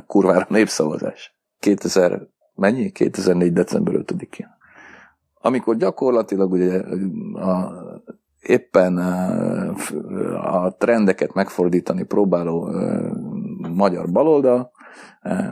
kurvára 0.07 0.45
népszavazás. 0.49 1.37
2000, 1.59 2.27
mennyi? 2.55 2.91
2004. 2.91 3.53
december 3.53 3.93
5-én. 3.97 4.47
Amikor 5.41 5.75
gyakorlatilag 5.77 6.51
ugye 6.51 6.79
a 7.33 7.71
éppen 8.43 8.97
a 10.37 10.75
trendeket 10.77 11.33
megfordítani 11.33 12.03
próbáló 12.03 12.69
magyar 13.73 14.11
baloldal 14.11 14.71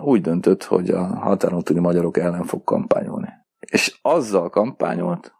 úgy 0.01 0.21
döntött, 0.21 0.63
hogy 0.63 0.89
a 0.89 1.03
határon 1.03 1.61
túli 1.61 1.79
magyarok 1.79 2.17
ellen 2.17 2.43
fog 2.43 2.63
kampányolni. 2.63 3.29
És 3.59 3.99
azzal 4.01 4.49
kampányolt, 4.49 5.33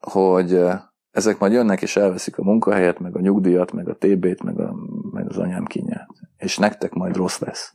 hogy 0.00 0.64
ezek 1.10 1.38
majd 1.38 1.52
jönnek 1.52 1.82
és 1.82 1.96
elveszik 1.96 2.38
a 2.38 2.42
munkahelyet, 2.42 2.98
meg 2.98 3.16
a 3.16 3.20
nyugdíjat, 3.20 3.72
meg 3.72 3.88
a 3.88 3.96
TB-t, 3.96 4.42
meg, 4.42 4.60
a, 4.60 4.74
meg 5.12 5.28
az 5.28 5.38
anyám 5.38 5.64
kinyát. 5.64 6.08
És 6.42 6.58
nektek 6.58 6.92
majd 6.92 7.16
rossz 7.16 7.38
lesz. 7.38 7.72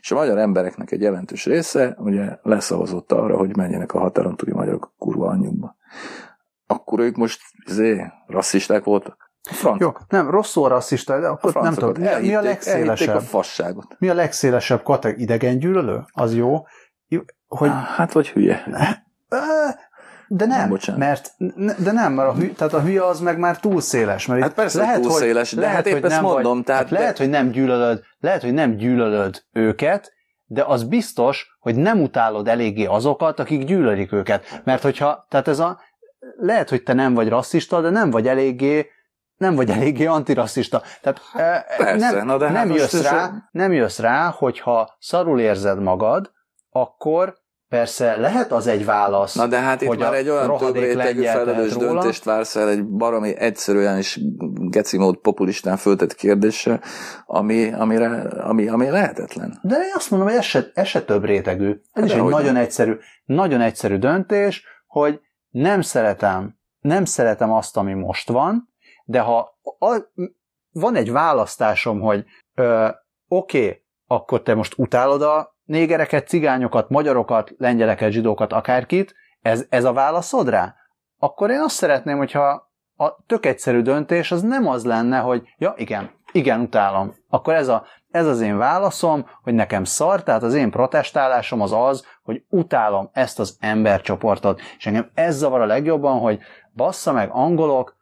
És 0.00 0.10
a 0.10 0.14
magyar 0.14 0.38
embereknek 0.38 0.90
egy 0.90 1.00
jelentős 1.00 1.44
része 1.44 1.96
ugye 1.98 2.38
leszavazott 2.42 3.12
arra, 3.12 3.36
hogy 3.36 3.56
menjenek 3.56 3.92
a 3.94 3.98
határon 3.98 4.36
túli 4.36 4.52
magyarok 4.52 4.92
kurva 4.98 5.26
anyjukba 5.28 5.76
akkor 6.70 7.00
ők 7.00 7.16
most 7.16 7.40
zé, 7.66 8.12
rasszisták 8.26 8.84
voltak? 8.84 9.32
Jó, 9.78 9.92
nem, 10.08 10.30
rosszul 10.30 10.68
rasszista, 10.68 11.20
de 11.20 11.26
akkor 11.26 11.54
nem 11.54 11.74
tudom, 11.74 11.92
mi, 12.02 12.26
mi 12.26 12.34
a 12.34 12.40
legszélesebb? 12.40 13.16
a 13.16 13.20
fasságot. 13.20 13.96
Mi 13.98 14.08
a 14.08 14.14
legszélesebb 14.14 14.82
kategória? 14.82 15.22
Idegen 15.22 15.58
gyűlölő? 15.58 16.04
Az 16.12 16.34
jó? 16.34 16.66
Hogy... 17.46 17.70
Hát, 17.96 18.12
vagy 18.12 18.28
hülye. 18.28 18.64
De 20.28 20.46
nem, 20.46 20.78
nem 20.86 20.96
mert, 20.96 21.34
de 21.82 21.92
nem, 21.92 22.12
mert 22.12 22.28
a, 22.28 22.34
hülye, 22.34 22.52
tehát 22.52 22.72
a 22.72 22.80
hülye 22.80 23.04
az 23.04 23.20
meg 23.20 23.38
már 23.38 23.60
túl 23.60 23.80
széles. 23.80 24.26
Mert 24.26 24.42
hát 24.42 24.54
persze, 24.54 24.78
lehet, 24.78 25.00
túl 25.00 25.10
széles, 25.10 25.52
de 25.52 25.60
lehet, 25.60 25.76
hát 25.76 25.86
épp 25.86 26.04
ezt 26.04 26.20
mondom. 26.20 26.54
Vagy, 26.54 26.64
tehát 26.64 26.88
de... 26.88 26.98
lehet, 26.98 27.18
hogy 27.18 27.28
nem 27.28 27.50
gyűlölöd, 27.50 28.02
lehet, 28.20 28.42
hogy 28.42 28.52
nem 28.52 28.76
gyűlölöd 28.76 29.42
őket, 29.52 30.12
de 30.44 30.62
az 30.62 30.84
biztos, 30.84 31.56
hogy 31.60 31.76
nem 31.76 32.02
utálod 32.02 32.48
eléggé 32.48 32.84
azokat, 32.84 33.40
akik 33.40 33.64
gyűlölik 33.64 34.12
őket. 34.12 34.60
Mert 34.64 34.82
hogyha, 34.82 35.26
tehát 35.28 35.48
ez 35.48 35.58
a, 35.58 35.80
lehet, 36.36 36.68
hogy 36.68 36.82
te 36.82 36.92
nem 36.92 37.14
vagy 37.14 37.28
rasszista, 37.28 37.80
de 37.80 37.90
nem 37.90 38.10
vagy 38.10 38.28
eléggé 38.28 38.86
nem 39.38 39.54
vagy 39.54 39.70
eléggé 39.70 40.06
antirasszista. 40.06 40.82
Tehát 41.00 41.20
Persze, 41.76 42.10
nem, 42.10 42.26
na 42.26 42.38
de 42.38 42.44
hát 42.44 42.54
nem, 42.54 42.70
jössz 42.70 43.02
rá, 43.02 43.30
nem 43.50 43.72
jössz 43.72 43.98
rá, 43.98 44.28
hogyha 44.30 44.96
szarul 44.98 45.40
érzed 45.40 45.80
magad, 45.82 46.32
akkor 46.70 47.36
Persze, 47.68 48.16
lehet 48.16 48.52
az 48.52 48.66
egy 48.66 48.84
válasz. 48.84 49.34
Na 49.34 49.46
de 49.46 49.58
hát 49.58 49.80
itt 49.80 49.98
már 49.98 50.14
egy 50.14 50.28
olyan 50.28 50.56
több 50.56 50.74
rétegű 50.74 51.22
felelős 51.22 51.76
döntést 51.76 52.24
vársz 52.24 52.56
el 52.56 52.68
egy 52.68 52.86
baromi 52.86 53.36
egyszerűen 53.36 53.98
is 53.98 54.20
geci 54.70 54.98
mód 54.98 55.16
populistán 55.16 55.76
föltett 55.76 56.14
kérdése, 56.14 56.80
ami, 57.26 57.72
amire, 57.72 58.20
ami, 58.20 58.68
ami 58.68 58.90
lehetetlen. 58.90 59.58
De 59.62 59.74
én 59.74 59.92
azt 59.94 60.10
mondom, 60.10 60.28
hogy 60.28 60.38
ez 60.38 60.44
se, 60.44 60.70
ez 60.74 60.86
se 60.86 61.02
több 61.02 61.24
rétegű. 61.24 61.70
Ez 61.92 62.02
de 62.02 62.04
is 62.04 62.12
egy 62.12 62.22
nagyon 62.22 62.52
nem. 62.52 62.62
egyszerű, 62.62 62.96
nagyon 63.24 63.60
egyszerű 63.60 63.96
döntés, 63.96 64.64
hogy 64.86 65.20
nem 65.50 65.80
szeretem, 65.80 66.58
nem 66.80 67.04
szeretem 67.04 67.52
azt, 67.52 67.76
ami 67.76 67.94
most 67.94 68.28
van, 68.28 68.68
de 69.04 69.20
ha 69.20 69.58
a, 69.78 69.96
van 70.72 70.94
egy 70.94 71.12
választásom, 71.12 72.00
hogy 72.00 72.24
oké, 73.28 73.64
okay, 73.64 73.82
akkor 74.06 74.42
te 74.42 74.54
most 74.54 74.74
utálod 74.76 75.22
a 75.22 75.57
négereket, 75.68 76.28
cigányokat, 76.28 76.88
magyarokat, 76.88 77.54
lengyeleket, 77.58 78.10
zsidókat, 78.10 78.52
akárkit, 78.52 79.14
ez, 79.42 79.66
ez 79.68 79.84
a 79.84 79.92
válaszod 79.92 80.48
rá? 80.48 80.74
Akkor 81.18 81.50
én 81.50 81.60
azt 81.60 81.74
szeretném, 81.74 82.16
hogyha 82.16 82.70
a 82.96 83.24
tök 83.26 83.46
egyszerű 83.46 83.80
döntés 83.80 84.32
az 84.32 84.42
nem 84.42 84.66
az 84.66 84.84
lenne, 84.84 85.18
hogy 85.18 85.42
ja, 85.58 85.74
igen, 85.76 86.10
igen, 86.32 86.60
utálom. 86.60 87.14
Akkor 87.28 87.54
ez, 87.54 87.68
a, 87.68 87.86
ez 88.10 88.26
az 88.26 88.40
én 88.40 88.56
válaszom, 88.56 89.26
hogy 89.42 89.54
nekem 89.54 89.84
szar, 89.84 90.22
tehát 90.22 90.42
az 90.42 90.54
én 90.54 90.70
protestálásom 90.70 91.60
az 91.60 91.72
az, 91.72 92.06
hogy 92.22 92.42
utálom 92.48 93.10
ezt 93.12 93.38
az 93.38 93.56
embercsoportot. 93.60 94.60
És 94.78 94.86
engem 94.86 95.10
ez 95.14 95.36
zavar 95.36 95.60
a 95.60 95.66
legjobban, 95.66 96.18
hogy 96.18 96.38
bassza 96.74 97.12
meg 97.12 97.28
angolok, 97.32 97.96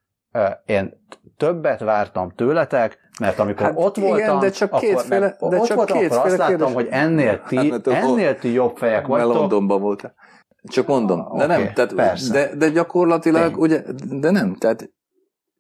én 0.67 1.07
többet 1.37 1.81
vártam 1.81 2.31
tőletek, 2.31 2.99
mert 3.21 3.39
amikor 3.39 3.67
hát 3.67 3.75
ott 3.77 3.97
igen, 3.97 4.09
voltam, 4.09 4.41
de 4.41 4.51
csak 4.51 4.73
akkor, 4.73 4.89
kétféle, 4.89 5.29
de 5.29 5.37
ott 5.39 5.67
csak 5.67 5.77
voltam, 5.77 5.97
akkor 5.97 6.19
azt 6.19 6.37
láttam, 6.37 6.57
kérdés. 6.57 6.75
hogy 6.75 6.89
ennél 6.91 7.43
ti, 7.49 7.71
hát, 7.71 7.87
ennél 7.87 8.39
ti 8.39 8.53
jobb 8.53 8.77
fejek 8.77 9.07
vagytok. 9.07 9.35
Londonban 9.35 9.81
voltál. 9.81 10.15
Csak 10.63 10.87
mondom, 10.87 11.19
de 11.19 11.45
okay, 11.45 11.47
nem, 11.47 11.73
tehát, 11.73 12.31
de, 12.31 12.55
de 12.55 12.69
gyakorlatilag, 12.69 13.53
Tény. 13.53 13.61
ugye, 13.61 13.83
de 14.11 14.31
nem, 14.31 14.55
tehát 14.55 14.91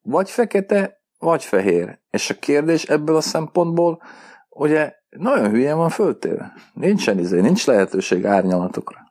vagy 0.02 0.30
fekete, 0.30 1.00
vagy 1.18 1.44
fehér. 1.44 1.98
És 2.10 2.30
a 2.30 2.34
kérdés 2.34 2.84
ebből 2.84 3.16
a 3.16 3.20
szempontból, 3.20 4.02
ugye 4.48 4.94
nagyon 5.08 5.50
hülyen 5.50 5.76
van 5.76 5.88
föltéve. 5.88 6.52
Nincsen 6.74 7.18
izé, 7.18 7.40
nincs 7.40 7.66
lehetőség 7.66 8.26
árnyalatokra. 8.26 9.05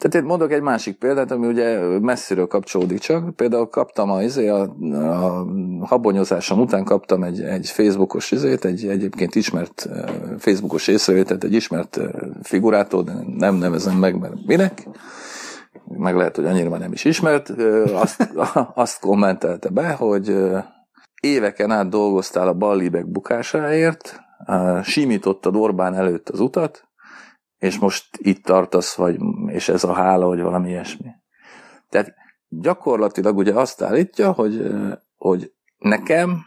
Tehát 0.00 0.14
én 0.14 0.22
mondok 0.24 0.52
egy 0.52 0.60
másik 0.60 0.96
példát, 0.96 1.30
ami 1.30 1.46
ugye 1.46 1.98
messziről 1.98 2.46
kapcsolódik 2.46 2.98
csak. 2.98 3.36
Például 3.36 3.68
kaptam 3.68 4.10
a, 4.10 4.22
izé, 4.22 4.48
a, 4.48 4.62
a 4.92 5.46
habonyozásom 5.86 6.60
után 6.60 6.84
kaptam 6.84 7.22
egy, 7.22 7.40
egy 7.40 7.68
Facebookos 7.68 8.30
izét, 8.30 8.64
egy 8.64 8.86
egyébként 8.86 9.34
ismert 9.34 9.88
Facebookos 10.38 10.88
észrevételt, 10.88 11.44
egy 11.44 11.52
ismert 11.52 12.00
figurától, 12.42 13.02
de 13.02 13.12
nem 13.36 13.54
nevezem 13.54 13.96
meg, 13.96 14.18
mert 14.18 14.46
minek. 14.46 14.88
Meg 15.84 16.16
lehet, 16.16 16.36
hogy 16.36 16.46
annyira 16.46 16.70
már 16.70 16.80
nem 16.80 16.92
is 16.92 17.04
ismert. 17.04 17.48
Azt, 17.94 18.32
azt 18.74 19.00
kommentelte 19.00 19.68
be, 19.68 19.92
hogy 19.92 20.36
éveken 21.20 21.70
át 21.70 21.88
dolgoztál 21.88 22.48
a 22.48 22.54
ballibek 22.54 23.10
bukásáért, 23.10 24.20
simítottad 24.82 25.56
Orbán 25.56 25.94
előtt 25.94 26.28
az 26.28 26.40
utat, 26.40 26.89
és 27.60 27.78
most 27.78 28.08
itt 28.16 28.44
tartasz, 28.44 28.94
vagy, 28.94 29.20
és 29.46 29.68
ez 29.68 29.84
a 29.84 29.92
hála, 29.92 30.26
vagy 30.26 30.40
valami 30.40 30.68
ilyesmi. 30.68 31.08
Tehát 31.88 32.14
gyakorlatilag 32.48 33.36
ugye 33.36 33.52
azt 33.52 33.82
állítja, 33.82 34.32
hogy, 34.32 34.70
hogy 35.16 35.52
nekem 35.78 36.38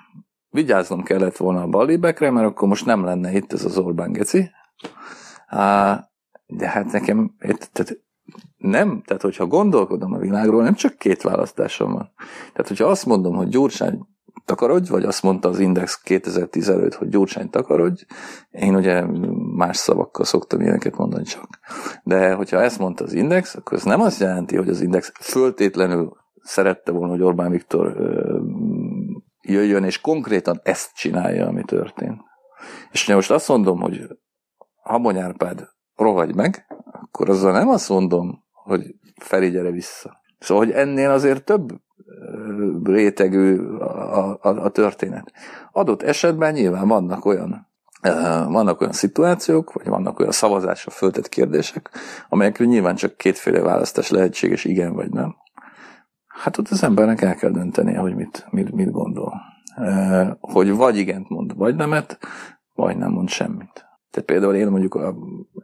vigyáznom 0.49 1.03
kellett 1.03 1.37
volna 1.37 1.61
a 1.61 1.67
ballibekre, 1.67 2.31
mert 2.31 2.47
akkor 2.47 2.67
most 2.67 2.85
nem 2.85 3.03
lenne 3.03 3.31
itt 3.31 3.53
ez 3.53 3.65
az 3.65 3.77
Orbán 3.77 4.11
geci. 4.11 4.49
De 6.45 6.67
hát 6.67 6.91
nekem, 6.91 7.35
tehát 7.71 7.97
nem, 8.57 9.01
tehát 9.05 9.21
hogyha 9.21 9.45
gondolkodom 9.45 10.13
a 10.13 10.17
világról, 10.17 10.63
nem 10.63 10.73
csak 10.73 10.97
két 10.97 11.21
választásom 11.21 11.91
van. 11.91 12.11
Tehát 12.53 12.67
hogyha 12.67 12.85
azt 12.85 13.05
mondom, 13.05 13.35
hogy 13.35 13.47
Gyurcsány 13.47 14.07
takarodj, 14.45 14.89
vagy 14.89 15.03
azt 15.03 15.23
mondta 15.23 15.49
az 15.49 15.59
Index 15.59 16.01
2015, 16.01 16.93
hogy 16.93 17.09
Gyurcsány 17.09 17.49
takarodj. 17.49 18.03
Én 18.51 18.75
ugye 18.75 19.05
más 19.55 19.77
szavakkal 19.77 20.25
szoktam 20.25 20.61
ilyeneket 20.61 20.97
mondani 20.97 21.23
csak. 21.23 21.59
De 22.03 22.33
hogyha 22.33 22.61
ezt 22.61 22.79
mondta 22.79 23.03
az 23.03 23.13
Index, 23.13 23.55
akkor 23.55 23.77
ez 23.77 23.83
nem 23.83 24.01
azt 24.01 24.19
jelenti, 24.19 24.55
hogy 24.55 24.69
az 24.69 24.81
Index 24.81 25.11
föltétlenül 25.19 26.17
szerette 26.41 26.91
volna, 26.91 27.11
hogy 27.11 27.21
Orbán 27.21 27.51
Viktor 27.51 27.97
jöjjön, 29.41 29.83
és 29.83 30.01
konkrétan 30.01 30.59
ezt 30.63 30.95
csinálja, 30.95 31.47
ami 31.47 31.63
történt. 31.63 32.21
És 32.91 33.05
ha 33.05 33.15
most 33.15 33.31
azt 33.31 33.47
mondom, 33.47 33.79
hogy 33.79 34.07
Habony 34.81 35.17
Árpád 35.17 35.67
rohagy 35.95 36.35
meg, 36.35 36.65
akkor 36.91 37.29
azzal 37.29 37.51
nem 37.51 37.69
azt 37.69 37.89
mondom, 37.89 38.43
hogy 38.51 38.95
Feri 39.21 39.49
gyere 39.49 39.71
vissza. 39.71 40.21
Szóval, 40.39 40.65
hogy 40.65 40.73
ennél 40.73 41.09
azért 41.09 41.45
több 41.45 41.81
rétegű 42.83 43.57
a, 43.77 44.29
a, 44.29 44.63
a 44.63 44.69
történet. 44.69 45.31
Adott 45.71 46.01
esetben 46.01 46.53
nyilván 46.53 46.87
vannak 46.87 47.25
olyan 47.25 47.71
vannak 48.47 48.81
olyan 48.81 48.93
szituációk, 48.93 49.73
vagy 49.73 49.87
vannak 49.87 50.19
olyan 50.19 50.31
szavazásra 50.31 50.91
föltett 50.91 51.29
kérdések, 51.29 51.89
amelyekről 52.29 52.67
nyilván 52.67 52.95
csak 52.95 53.17
kétféle 53.17 53.61
választás 53.61 54.09
lehetséges, 54.09 54.65
igen 54.65 54.93
vagy 54.93 55.09
nem. 55.09 55.35
Hát 56.27 56.57
ott 56.57 56.67
az 56.67 56.83
embernek 56.83 57.21
el 57.21 57.35
kell 57.35 57.51
döntenie, 57.51 57.97
hogy 57.97 58.15
mit, 58.15 58.47
mit, 58.49 58.71
mit 58.71 58.91
gondol. 58.91 59.41
Hogy 60.39 60.75
vagy 60.75 60.97
igent 60.97 61.29
mond, 61.29 61.55
vagy 61.55 61.75
nemet, 61.75 62.17
vagy 62.73 62.97
nem 62.97 63.11
mond 63.11 63.29
semmit. 63.29 63.85
Tehát 64.11 64.27
például 64.29 64.55
én 64.55 64.67
mondjuk 64.67 64.99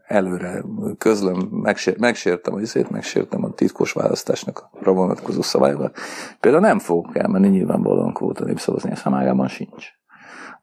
előre 0.10 0.64
közlöm, 0.98 1.38
megsér, 1.52 2.00
megsértem 2.00 2.54
a 2.54 2.60
izét, 2.60 2.90
megsértem 2.90 3.44
a 3.44 3.54
titkos 3.54 3.92
választásnak 3.92 4.70
a 4.84 4.92
vonatkozó 4.92 5.42
szabályokat. 5.42 5.98
Például 6.40 6.64
nem 6.64 6.80
fogok 6.80 7.18
elmenni 7.18 7.48
nyilvánvalóan 7.48 8.14
kvóta 8.14 8.46
népszavazni, 8.46 8.92
ez 8.92 9.02
mágában 9.04 9.48
sincs. 9.48 9.88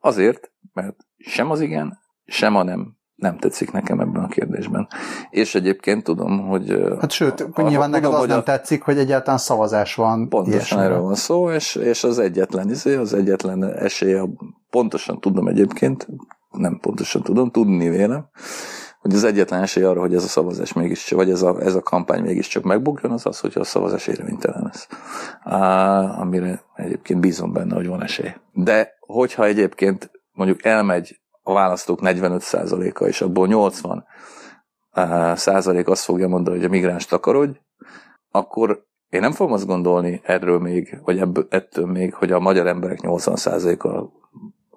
Azért, 0.01 0.51
mert 0.73 0.97
sem 1.17 1.51
az 1.51 1.61
igen, 1.61 1.99
sem 2.25 2.57
a 2.57 2.63
nem 2.63 2.95
nem 3.17 3.39
tetszik 3.39 3.73
nekem 3.73 4.01
ebben 4.01 4.23
a 4.23 4.29
kérdésben. 4.29 4.89
És 5.31 5.55
egyébként 5.55 6.05
tudom, 6.05 6.49
hogy... 6.49 6.83
Hát 7.01 7.11
sőt, 7.11 7.41
a, 7.53 7.63
nyilván 7.69 7.91
neked 7.91 8.13
az 8.13 8.27
nem 8.27 8.39
a, 8.39 8.43
tetszik, 8.43 8.83
hogy 8.83 8.99
egyáltalán 8.99 9.39
szavazás 9.39 9.95
van. 9.95 10.29
Pontosan 10.29 10.81
erről 10.81 11.01
van 11.01 11.15
szó, 11.15 11.51
és, 11.51 11.75
és 11.75 12.05
az 12.05 12.19
egyetlen 12.19 12.71
izé, 12.71 12.95
az 12.95 13.15
egyetlen 13.15 13.65
esély, 13.65 14.21
pontosan 14.71 15.21
tudom 15.21 15.49
egyébként, 15.49 16.09
nem 16.51 16.79
pontosan 16.81 17.23
tudom, 17.23 17.51
tudni 17.51 17.89
vélem, 17.89 18.29
hogy 19.07 19.15
az 19.15 19.25
egyetlen 19.25 19.63
esély 19.63 19.85
arra, 19.85 20.01
hogy 20.01 20.15
ez 20.15 20.25
a 20.25 20.29
szavazás 20.29 20.73
mégis, 20.73 21.11
vagy 21.11 21.31
ez 21.31 21.43
a, 21.43 21.61
ez 21.61 21.75
a 21.75 21.83
kampány 21.83 22.23
mégiscsak 22.23 22.63
megbukjon, 22.63 23.13
az 23.13 23.27
az, 23.27 23.41
hogyha 23.41 23.61
a 23.61 23.65
szavazás 23.65 24.07
érvénytelen 24.07 24.63
lesz. 24.63 24.89
Á, 25.43 26.21
amire 26.21 26.63
egyébként 26.75 27.21
bízom 27.21 27.53
benne, 27.53 27.75
hogy 27.75 27.87
van 27.87 28.03
esély. 28.03 28.33
De 28.53 28.97
hogyha 29.01 29.45
egyébként 29.45 30.11
mondjuk 30.33 30.65
elmegy 30.65 31.21
a 31.43 31.53
választók 31.53 31.99
45%-a, 32.03 33.05
és 33.05 33.21
abból 33.21 33.47
80 33.47 34.05
százalék 35.35 35.89
azt 35.89 36.05
fogja 36.05 36.29
mondani, 36.29 36.57
hogy 36.57 36.67
a 36.67 36.71
migráns 36.71 37.07
takarodj, 37.07 37.59
akkor 38.31 38.85
én 39.09 39.21
nem 39.21 39.33
fogom 39.33 39.53
azt 39.53 39.67
gondolni 39.67 40.21
erről 40.25 40.59
még, 40.59 40.99
vagy 41.05 41.19
ebből, 41.19 41.47
ettől 41.51 41.87
még, 41.87 42.15
hogy 42.15 42.33
a 42.33 42.41
magyar 42.41 42.67
emberek 42.67 42.99
80%-a 43.03 44.11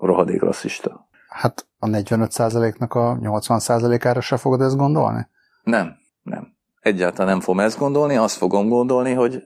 rohadék 0.05 0.41
rasszista. 0.41 1.08
Hát 1.39 1.67
a 1.77 1.87
45%-nak 1.87 2.93
a 2.93 3.17
80%-ára 3.21 4.21
se 4.21 4.37
fogod 4.37 4.61
ezt 4.61 4.77
gondolni? 4.77 5.27
Nem, 5.63 5.95
nem. 6.23 6.53
Egyáltalán 6.79 7.31
nem 7.31 7.39
fogom 7.39 7.59
ezt 7.59 7.77
gondolni, 7.77 8.15
azt 8.15 8.37
fogom 8.37 8.67
gondolni, 8.67 9.13
hogy, 9.13 9.43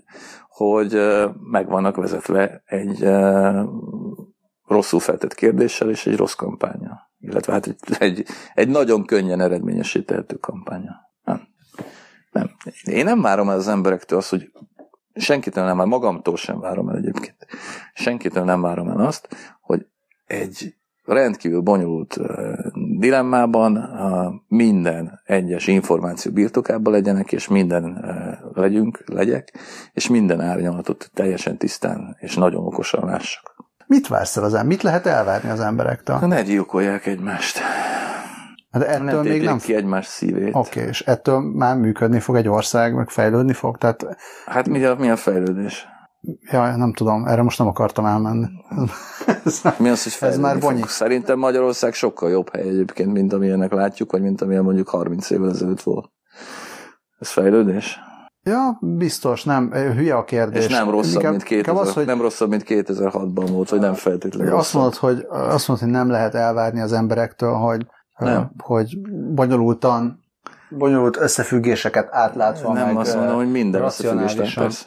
hogy 0.47 0.97
meg 1.51 1.67
vannak 1.67 1.95
vezetve 1.95 2.61
egy 2.65 3.07
rosszul 4.67 4.99
feltett 4.99 5.33
kérdéssel 5.33 5.89
és 5.89 6.05
egy 6.05 6.15
rossz 6.15 6.33
kampánya. 6.33 7.11
Illetve 7.19 7.53
hát 7.53 7.67
egy, 7.67 7.79
egy, 7.99 8.25
egy 8.53 8.69
nagyon 8.69 9.05
könnyen 9.05 9.41
eredményesítehető 9.41 10.35
kampánya. 10.35 10.95
Nem. 11.23 11.47
nem. 12.31 12.51
Én 12.83 13.05
nem 13.05 13.21
várom 13.21 13.49
el 13.49 13.57
az 13.57 13.67
emberektől 13.67 14.17
azt, 14.19 14.29
hogy 14.29 14.51
senkitől 15.13 15.63
nem, 15.63 15.77
már 15.77 15.87
magamtól 15.87 16.37
sem 16.37 16.59
várom 16.59 16.89
el 16.89 16.95
egyébként. 16.95 17.47
Senkitől 17.93 18.43
nem 18.43 18.61
várom 18.61 18.89
el 18.89 18.99
azt, 18.99 19.27
hogy 19.61 19.87
egy 20.25 20.75
rendkívül 21.05 21.61
bonyolult 21.61 22.19
dilemmában 22.99 23.89
minden 24.47 25.21
egyes 25.23 25.67
információ 25.67 26.31
birtokában 26.31 26.93
legyenek, 26.93 27.31
és 27.31 27.47
minden 27.47 28.05
legyünk, 28.53 29.03
legyek, 29.05 29.53
és 29.93 30.09
minden 30.09 30.41
árnyalatot 30.41 31.11
teljesen 31.13 31.57
tisztán 31.57 32.17
és 32.19 32.35
nagyon 32.35 32.65
okosan 32.65 33.05
lássak. 33.05 33.51
Mit 33.87 34.07
vársz 34.07 34.37
el 34.37 34.43
az 34.43 34.53
ember? 34.53 34.67
Mit 34.67 34.81
lehet 34.81 35.05
elvárni 35.05 35.49
az 35.49 35.59
emberektől? 35.59 36.19
Ne 36.19 36.41
gyilkolják 36.41 37.05
egymást. 37.05 37.59
Hát 38.71 38.83
ettől 38.83 39.21
ne 39.21 39.29
még 39.29 39.43
nem... 39.43 39.57
ki 39.57 39.75
egymás 39.75 40.05
szívét. 40.05 40.55
Oké, 40.55 40.79
okay, 40.79 40.89
és 40.89 41.01
ettől 41.01 41.39
már 41.39 41.77
működni 41.77 42.19
fog 42.19 42.35
egy 42.35 42.47
ország, 42.47 42.95
meg 42.95 43.09
fejlődni 43.09 43.53
fog? 43.53 43.77
Tehát... 43.77 44.17
Hát 44.45 44.69
mi 44.69 44.83
a, 44.83 44.95
mi 44.95 45.09
a 45.09 45.15
fejlődés? 45.15 45.87
Ja, 46.51 46.75
nem 46.75 46.93
tudom, 46.93 47.25
erre 47.25 47.41
most 47.41 47.57
nem 47.57 47.67
akartam 47.67 48.05
elmenni. 48.05 48.45
ez, 49.45 49.61
mi 49.79 49.89
az, 49.89 50.19
hogy 50.19 50.29
ez 50.29 50.37
már 50.37 50.59
bonyi. 50.59 50.81
Szerintem 50.85 51.39
Magyarország 51.39 51.93
sokkal 51.93 52.29
jobb 52.29 52.49
hely 52.53 52.67
egyébként, 52.67 53.11
mint 53.11 53.33
amilyenek 53.33 53.71
látjuk, 53.71 54.11
vagy 54.11 54.21
mint 54.21 54.41
amilyen 54.41 54.63
mondjuk 54.63 54.89
30 54.89 55.29
évvel 55.29 55.49
ezelőtt 55.49 55.81
volt. 55.81 56.09
Ez 57.19 57.29
fejlődés? 57.29 57.99
Ja, 58.43 58.77
biztos, 58.81 59.43
nem, 59.43 59.71
hülye 59.71 60.15
a 60.15 60.23
kérdés. 60.23 60.65
És 60.65 60.71
nem 60.71 60.89
rosszabb, 60.89 61.13
Inkább, 61.13 61.31
mint, 61.31 61.43
2000, 61.43 61.81
az, 61.81 61.93
hogy 61.93 62.05
nem 62.05 62.21
rosszabb, 62.21 62.49
mint 62.49 62.63
2006-ban 62.67 63.47
volt, 63.51 63.69
vagy 63.69 63.79
nem 63.79 63.93
feltétlenül 63.93 64.53
azt 64.53 64.73
mondod, 64.73 64.95
hogy, 64.95 65.25
azt 65.29 65.67
mondod, 65.67 65.85
hogy 65.85 65.95
nem 65.95 66.09
lehet 66.09 66.35
elvárni 66.35 66.81
az 66.81 66.93
emberektől, 66.93 67.53
hogy, 67.53 67.85
nem. 68.17 68.51
hogy 68.57 69.01
bonyolultan, 69.33 70.19
bonyolult 70.69 71.17
összefüggéseket 71.17 72.07
átlátva 72.11 72.73
Nem 72.73 72.85
meg 72.85 72.97
azt 72.97 73.15
mondom, 73.15 73.35
hogy 73.35 73.51
minden 73.51 73.83
összefüggés, 73.83 74.53
persze. 74.53 74.85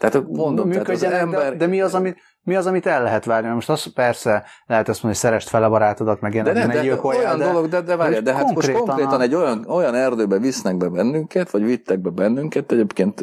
Tehát 0.00 0.28
mondom, 0.28 0.70
tehát 0.70 0.88
az 0.88 1.02
ember... 1.02 1.50
De, 1.50 1.56
de 1.56 1.66
mi 1.66 1.80
az, 1.80 1.94
amit 1.94 2.16
mi 2.42 2.54
az, 2.54 2.66
amit 2.66 2.86
el 2.86 3.02
lehet 3.02 3.24
várni? 3.24 3.48
Most 3.48 3.70
az 3.70 3.92
persze 3.92 4.44
lehet 4.66 4.88
azt 4.88 5.02
mondani, 5.02 5.22
hogy 5.22 5.30
szerest 5.30 5.48
fel 5.48 5.64
a 5.64 5.68
barátodat, 5.68 6.20
meg 6.20 6.42
de, 6.42 6.52
ne, 6.52 6.66
de, 6.66 6.98
olyan 7.02 7.38
de, 7.38 7.44
dolog, 7.44 7.68
de, 7.68 7.80
de 7.80 7.96
várj, 7.96 8.18
de 8.18 8.34
hát 8.34 8.44
konkrétan 8.44 8.72
most 8.74 8.86
konkrétan 8.86 9.20
a... 9.20 9.22
egy 9.22 9.34
olyan, 9.34 9.64
olyan 9.68 9.94
erdőbe 9.94 10.38
visznek 10.38 10.76
be 10.76 10.88
bennünket, 10.88 11.50
vagy 11.50 11.64
vittek 11.64 12.00
be 12.00 12.10
bennünket, 12.10 12.72
egyébként 12.72 13.20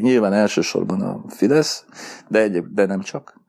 nyilván 0.00 0.32
elsősorban 0.32 1.00
a 1.00 1.20
Fidesz, 1.28 1.84
de, 2.28 2.40
egyéb, 2.40 2.66
de 2.74 2.86
nem 2.86 3.00
csak, 3.00 3.40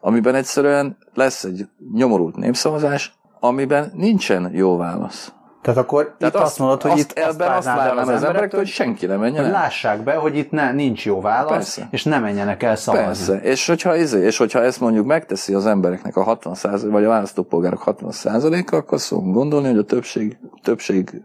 amiben 0.00 0.34
egyszerűen 0.34 0.96
lesz 1.14 1.44
egy 1.44 1.68
nyomorult 1.92 2.36
népszavazás, 2.36 3.14
amiben 3.40 3.92
nincsen 3.94 4.50
jó 4.52 4.76
válasz. 4.76 5.32
Tehát 5.64 5.80
akkor 5.80 6.14
Tehát 6.18 6.34
itt 6.34 6.40
azt, 6.40 6.50
azt 6.50 6.58
mondod, 6.58 6.82
hogy 6.82 6.90
azt, 6.90 7.00
itt 7.00 7.18
ebben 7.18 7.52
azt, 7.52 7.66
várnám 7.66 7.96
az, 7.96 8.08
az 8.08 8.22
emberektől, 8.22 8.60
hogy 8.60 8.68
senki 8.68 9.06
nem 9.06 9.18
menjen 9.18 9.44
hogy 9.44 9.52
el. 9.52 9.60
lássák 9.60 10.02
be, 10.02 10.14
hogy 10.14 10.36
itt 10.36 10.50
ne, 10.50 10.72
nincs 10.72 11.04
jó 11.06 11.20
válasz, 11.20 11.52
Persze. 11.52 11.88
és 11.90 12.04
ne 12.04 12.18
menjenek 12.18 12.62
el 12.62 12.76
szavazni. 12.76 13.04
Persze, 13.04 13.48
és 13.48 13.66
hogyha, 13.66 13.96
izé, 13.96 14.24
és 14.24 14.36
hogyha 14.36 14.62
ezt 14.62 14.80
mondjuk 14.80 15.06
megteszi 15.06 15.54
az 15.54 15.66
embereknek 15.66 16.16
a 16.16 16.38
60% 16.38 16.86
vagy 16.90 17.04
a 17.04 17.08
választópolgárok 17.08 17.82
60%-a, 17.86 18.76
akkor 18.76 18.92
azt 18.92 19.06
fogom 19.06 19.32
gondolni, 19.32 19.68
hogy 19.68 19.78
a 19.78 19.84
többség, 19.84 20.38
többség 20.62 21.22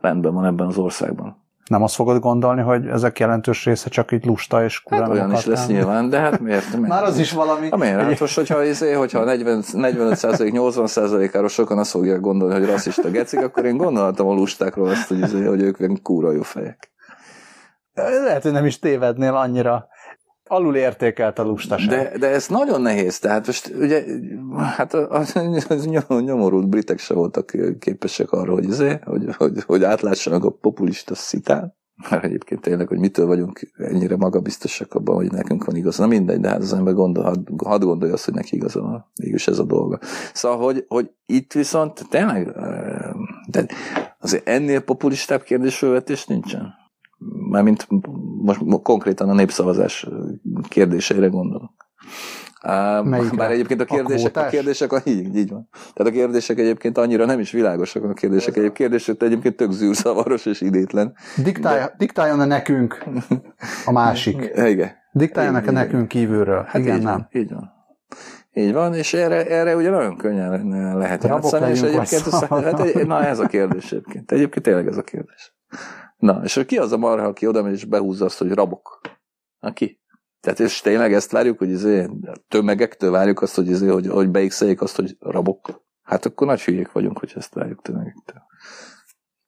rendben 0.00 0.34
van 0.34 0.44
ebben 0.44 0.66
az 0.66 0.76
országban. 0.76 1.41
Nem 1.72 1.82
azt 1.82 1.94
fogod 1.94 2.20
gondolni, 2.20 2.62
hogy 2.62 2.86
ezek 2.86 3.18
jelentős 3.18 3.64
része 3.64 3.88
csak 3.88 4.12
így 4.12 4.24
lusta 4.24 4.64
és 4.64 4.82
kurva 4.82 5.04
hát 5.04 5.12
olyan 5.12 5.32
is 5.32 5.44
lesz 5.44 5.66
nyilván, 5.66 6.08
de 6.08 6.18
hát 6.18 6.40
miért? 6.40 6.72
miért? 6.72 6.88
Már 6.88 7.02
az 7.02 7.18
is 7.18 7.32
valami. 7.32 7.68
Ha 7.68 7.76
miért? 7.76 8.00
Hát 8.00 8.20
most, 8.20 8.34
hogyha, 8.34 8.64
izé, 8.64 8.92
hogyha 8.92 9.24
40, 9.24 9.62
45 9.72 10.18
80% 10.20 11.30
ára 11.32 11.48
sokan 11.48 11.78
azt 11.78 11.90
fogják 11.90 12.20
gondolni, 12.20 12.54
hogy 12.54 12.66
rasszista 12.66 13.10
gecik, 13.10 13.40
akkor 13.40 13.64
én 13.64 13.76
gondoltam 13.76 14.28
a 14.28 14.32
lustákról 14.32 14.88
azt, 14.88 15.08
hogy, 15.08 15.18
izé, 15.18 15.44
hogy 15.44 15.62
ők 15.62 16.02
kúra 16.02 16.32
jó 16.32 16.42
fejek. 16.42 16.90
Lehet, 18.24 18.42
hogy 18.42 18.52
nem 18.52 18.66
is 18.66 18.78
tévednél 18.78 19.34
annyira 19.34 19.88
alul 20.52 20.76
értékelt 20.76 21.38
a 21.38 21.42
lustaság. 21.42 21.88
De, 21.88 22.18
de 22.18 22.28
ez 22.28 22.48
nagyon 22.48 22.80
nehéz, 22.80 23.18
tehát 23.18 23.46
most 23.46 23.72
ugye, 23.80 24.04
hát 24.76 24.94
a, 24.94 25.22
a 26.08 26.20
nyomorult 26.20 26.68
britek 26.68 26.98
se 26.98 27.14
voltak 27.14 27.52
képesek 27.78 28.30
arra, 28.32 28.52
hogy, 28.52 28.64
izé, 28.64 28.98
hogy, 29.04 29.34
hogy, 29.36 29.62
hogy 29.66 29.84
átlássanak 29.84 30.44
a 30.44 30.50
populista 30.50 31.14
szitán. 31.14 31.74
Mert 32.10 32.24
egyébként 32.24 32.60
tényleg, 32.60 32.88
hogy 32.88 32.98
mitől 32.98 33.26
vagyunk 33.26 33.60
ennyire 33.76 34.16
magabiztosak 34.16 34.94
abban, 34.94 35.14
hogy 35.14 35.30
nekünk 35.30 35.64
van 35.64 35.76
igaz. 35.76 35.98
Na 35.98 36.06
mindegy, 36.06 36.40
de 36.40 36.48
hát 36.48 36.62
az 36.62 36.72
ember 36.72 36.94
gondol, 36.94 37.24
hadd, 37.24 37.48
hadd 37.64 37.80
gondolja 37.80 38.14
azt, 38.14 38.24
hogy 38.24 38.34
neki 38.34 38.56
igaza 38.56 38.80
van. 38.80 39.10
Mégis 39.20 39.46
ez 39.48 39.58
a 39.58 39.64
dolga. 39.64 39.98
Szóval, 40.32 40.58
hogy, 40.58 40.84
hogy 40.88 41.10
itt 41.26 41.52
viszont 41.52 42.08
tényleg 42.10 42.52
de 43.46 43.66
azért 44.18 44.48
ennél 44.48 44.80
populistább 44.80 45.42
kérdésfelvetés 45.42 46.26
nincsen 46.26 46.81
mármint 47.50 47.86
most 48.42 48.60
konkrétan 48.82 49.28
a 49.28 49.34
népszavazás 49.34 50.08
kérdéseire 50.68 51.26
gondolok. 51.26 51.72
Melyikre? 53.04 53.36
Bár 53.36 53.50
egyébként 53.50 53.80
a 53.80 53.84
kérdések, 53.84 54.36
a, 54.36 54.40
a 54.40 54.48
kérdések, 54.48 54.92
a, 54.92 55.00
így, 55.04 55.36
így 55.36 55.50
van. 55.50 55.68
Tehát 55.72 56.12
a 56.12 56.14
kérdések 56.14 56.58
egyébként 56.58 56.98
annyira 56.98 57.24
nem 57.24 57.38
is 57.38 57.50
világosak, 57.50 58.04
a 58.04 58.12
kérdések 58.12 58.56
egyébként 58.56 58.74
kérdések 58.76 59.22
egyébként 59.22 59.56
tök 59.56 59.70
zűrszavaros 59.70 60.46
és 60.46 60.60
idétlen. 60.60 61.14
Diktálj, 61.42 61.78
de... 61.78 61.94
Diktáljon-e 61.98 62.44
nekünk 62.44 63.04
a 63.84 63.92
másik? 63.92 64.50
Igen. 64.72 64.90
Diktáljanak-e 65.12 65.70
nekünk 65.70 66.08
kívülről? 66.08 66.64
Hát 66.66 66.82
Igen, 66.82 66.96
így 66.96 67.02
nem. 67.02 67.12
Van, 67.12 67.28
így 67.42 67.52
van. 67.52 67.70
Így 68.54 68.72
van, 68.72 68.94
és 68.94 69.14
erre, 69.14 69.46
erre 69.46 69.76
ugye 69.76 69.90
nagyon 69.90 70.16
könnyen 70.16 70.96
lehet 70.98 71.24
játszani, 71.24 71.70
és 71.70 71.82
egyébként, 71.82 72.22
hát, 72.22 73.06
na 73.06 73.24
ez 73.24 73.38
a 73.38 73.46
kérdés 73.46 73.92
egyébként. 73.92 74.32
Egyébként 74.32 74.64
tényleg 74.64 74.86
ez 74.86 74.96
a 74.96 75.02
kérdés. 75.02 75.54
Na, 76.22 76.40
és 76.44 76.62
ki 76.66 76.78
az 76.78 76.92
a 76.92 76.96
marha, 76.96 77.26
aki 77.26 77.46
oda 77.46 77.62
megy 77.62 77.72
és 77.72 77.84
behúzza 77.84 78.24
azt, 78.24 78.38
hogy 78.38 78.52
rabok? 78.52 79.00
Aki? 79.60 80.00
Tehát 80.40 80.60
és 80.60 80.80
tényleg 80.80 81.12
ezt 81.12 81.30
várjuk, 81.30 81.58
hogy 81.58 81.70
izé, 81.70 82.08
tömegektől 82.48 83.10
várjuk 83.10 83.42
azt, 83.42 83.54
hogy, 83.54 83.68
izé, 83.68 83.86
hogy, 83.86 84.06
hogy 84.06 84.30
beixeljék 84.30 84.80
azt, 84.80 84.96
hogy 84.96 85.16
rabok. 85.20 85.82
Hát 86.02 86.24
akkor 86.24 86.46
nagy 86.46 86.62
hülyék 86.62 86.92
vagyunk, 86.92 87.18
hogy 87.18 87.32
ezt 87.36 87.54
várjuk 87.54 87.82
tömegektől. 87.82 88.42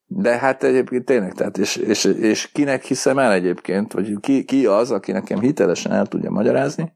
De 0.07 0.39
hát 0.39 0.63
egyébként 0.63 1.05
tényleg, 1.05 1.33
tehát 1.33 1.59
és, 1.59 1.77
és, 1.77 2.05
és 2.05 2.53
kinek 2.53 2.85
hiszem 2.85 3.19
el 3.19 3.33
egyébként, 3.33 3.93
vagy 3.93 4.21
ki, 4.21 4.45
ki 4.45 4.67
az, 4.67 4.91
aki 4.91 5.13
nekem 5.13 5.41
hitelesen 5.41 5.93
el 5.93 6.07
tudja 6.07 6.31
magyarázni, 6.31 6.93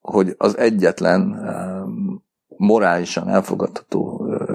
hogy 0.00 0.34
az 0.36 0.58
egyetlen 0.58 1.20
um, 1.20 2.24
morálisan 2.56 3.28
elfogadható 3.28 4.18
um, 4.18 4.53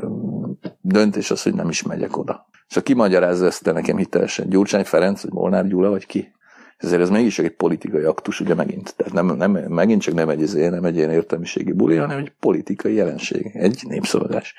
döntés 0.91 1.31
az, 1.31 1.43
hogy 1.43 1.53
nem 1.53 1.69
is 1.69 1.83
megyek 1.83 2.17
oda. 2.17 2.47
És 2.67 2.75
ha 2.75 2.81
kimagyarázza 2.81 3.45
ezt 3.45 3.63
te 3.63 3.71
nekem 3.71 3.97
hitelesen, 3.97 4.49
Gyurcsány 4.49 4.83
Ferenc, 4.83 5.21
vagy 5.21 5.31
Molnár 5.31 5.67
Gyula, 5.67 5.89
vagy 5.89 6.05
ki? 6.05 6.33
Ezért 6.77 7.01
ez 7.01 7.09
mégis 7.09 7.39
egy 7.39 7.55
politikai 7.55 8.03
aktus, 8.03 8.39
ugye 8.39 8.53
megint. 8.53 8.95
Tehát 8.95 9.13
nem, 9.13 9.25
nem, 9.25 9.51
megint 9.51 10.01
csak 10.01 10.13
nem 10.13 10.29
egy, 10.29 10.41
izé, 10.41 10.67
nem 10.67 10.83
egy 10.83 10.95
ilyen 10.95 11.11
értelmiségi 11.11 11.71
buli, 11.71 11.95
hanem 11.95 12.17
egy 12.17 12.33
politikai 12.39 12.93
jelenség, 12.93 13.51
egy 13.53 13.83
népszavazás. 13.87 14.55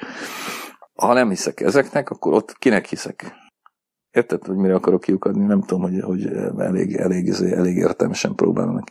Ha 0.95 1.13
nem 1.13 1.29
hiszek 1.29 1.61
ezeknek, 1.61 2.11
akkor 2.11 2.33
ott 2.33 2.57
kinek 2.59 2.87
hiszek? 2.87 3.35
Érted, 4.11 4.47
hogy 4.47 4.57
mire 4.57 4.75
akarok 4.75 5.01
kiukadni? 5.01 5.45
Nem 5.45 5.63
tudom, 5.63 5.83
hogy, 5.83 6.01
hogy 6.01 6.27
elég, 6.59 6.97
elég, 6.97 7.27
izé, 7.27 7.53
elég 7.53 7.77
értelmesen 7.77 8.35
próbálom 8.35 8.85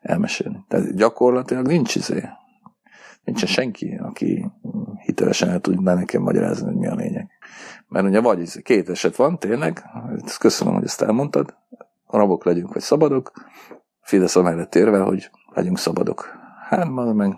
elmesélni. 0.00 0.64
Tehát 0.68 0.96
gyakorlatilag 0.96 1.66
nincs 1.66 1.94
izé. 1.94 2.22
Nincsen 3.24 3.48
senki, 3.48 3.98
aki 4.02 4.50
hitelesen 5.04 5.48
el 5.48 5.60
tudná 5.60 5.94
nekem 5.94 6.22
magyarázni, 6.22 6.66
hogy 6.66 6.76
mi 6.76 6.86
a 6.86 6.94
lényeg. 6.94 7.30
Mert 7.88 8.06
ugye 8.06 8.20
vagy 8.20 8.62
két 8.62 8.88
eset 8.88 9.16
van, 9.16 9.38
tényleg, 9.38 9.84
ezt 10.24 10.38
köszönöm, 10.38 10.74
hogy 10.74 10.84
ezt 10.84 11.02
elmondtad, 11.02 11.56
rabok 12.06 12.44
legyünk, 12.44 12.72
vagy 12.72 12.82
szabadok, 12.82 13.32
Fidesz 14.04 14.36
amellett 14.36 14.74
érve, 14.74 14.98
hogy 14.98 15.30
legyünk 15.54 15.78
szabadok. 15.78 16.32
Hát, 16.68 16.90
meg 16.90 17.36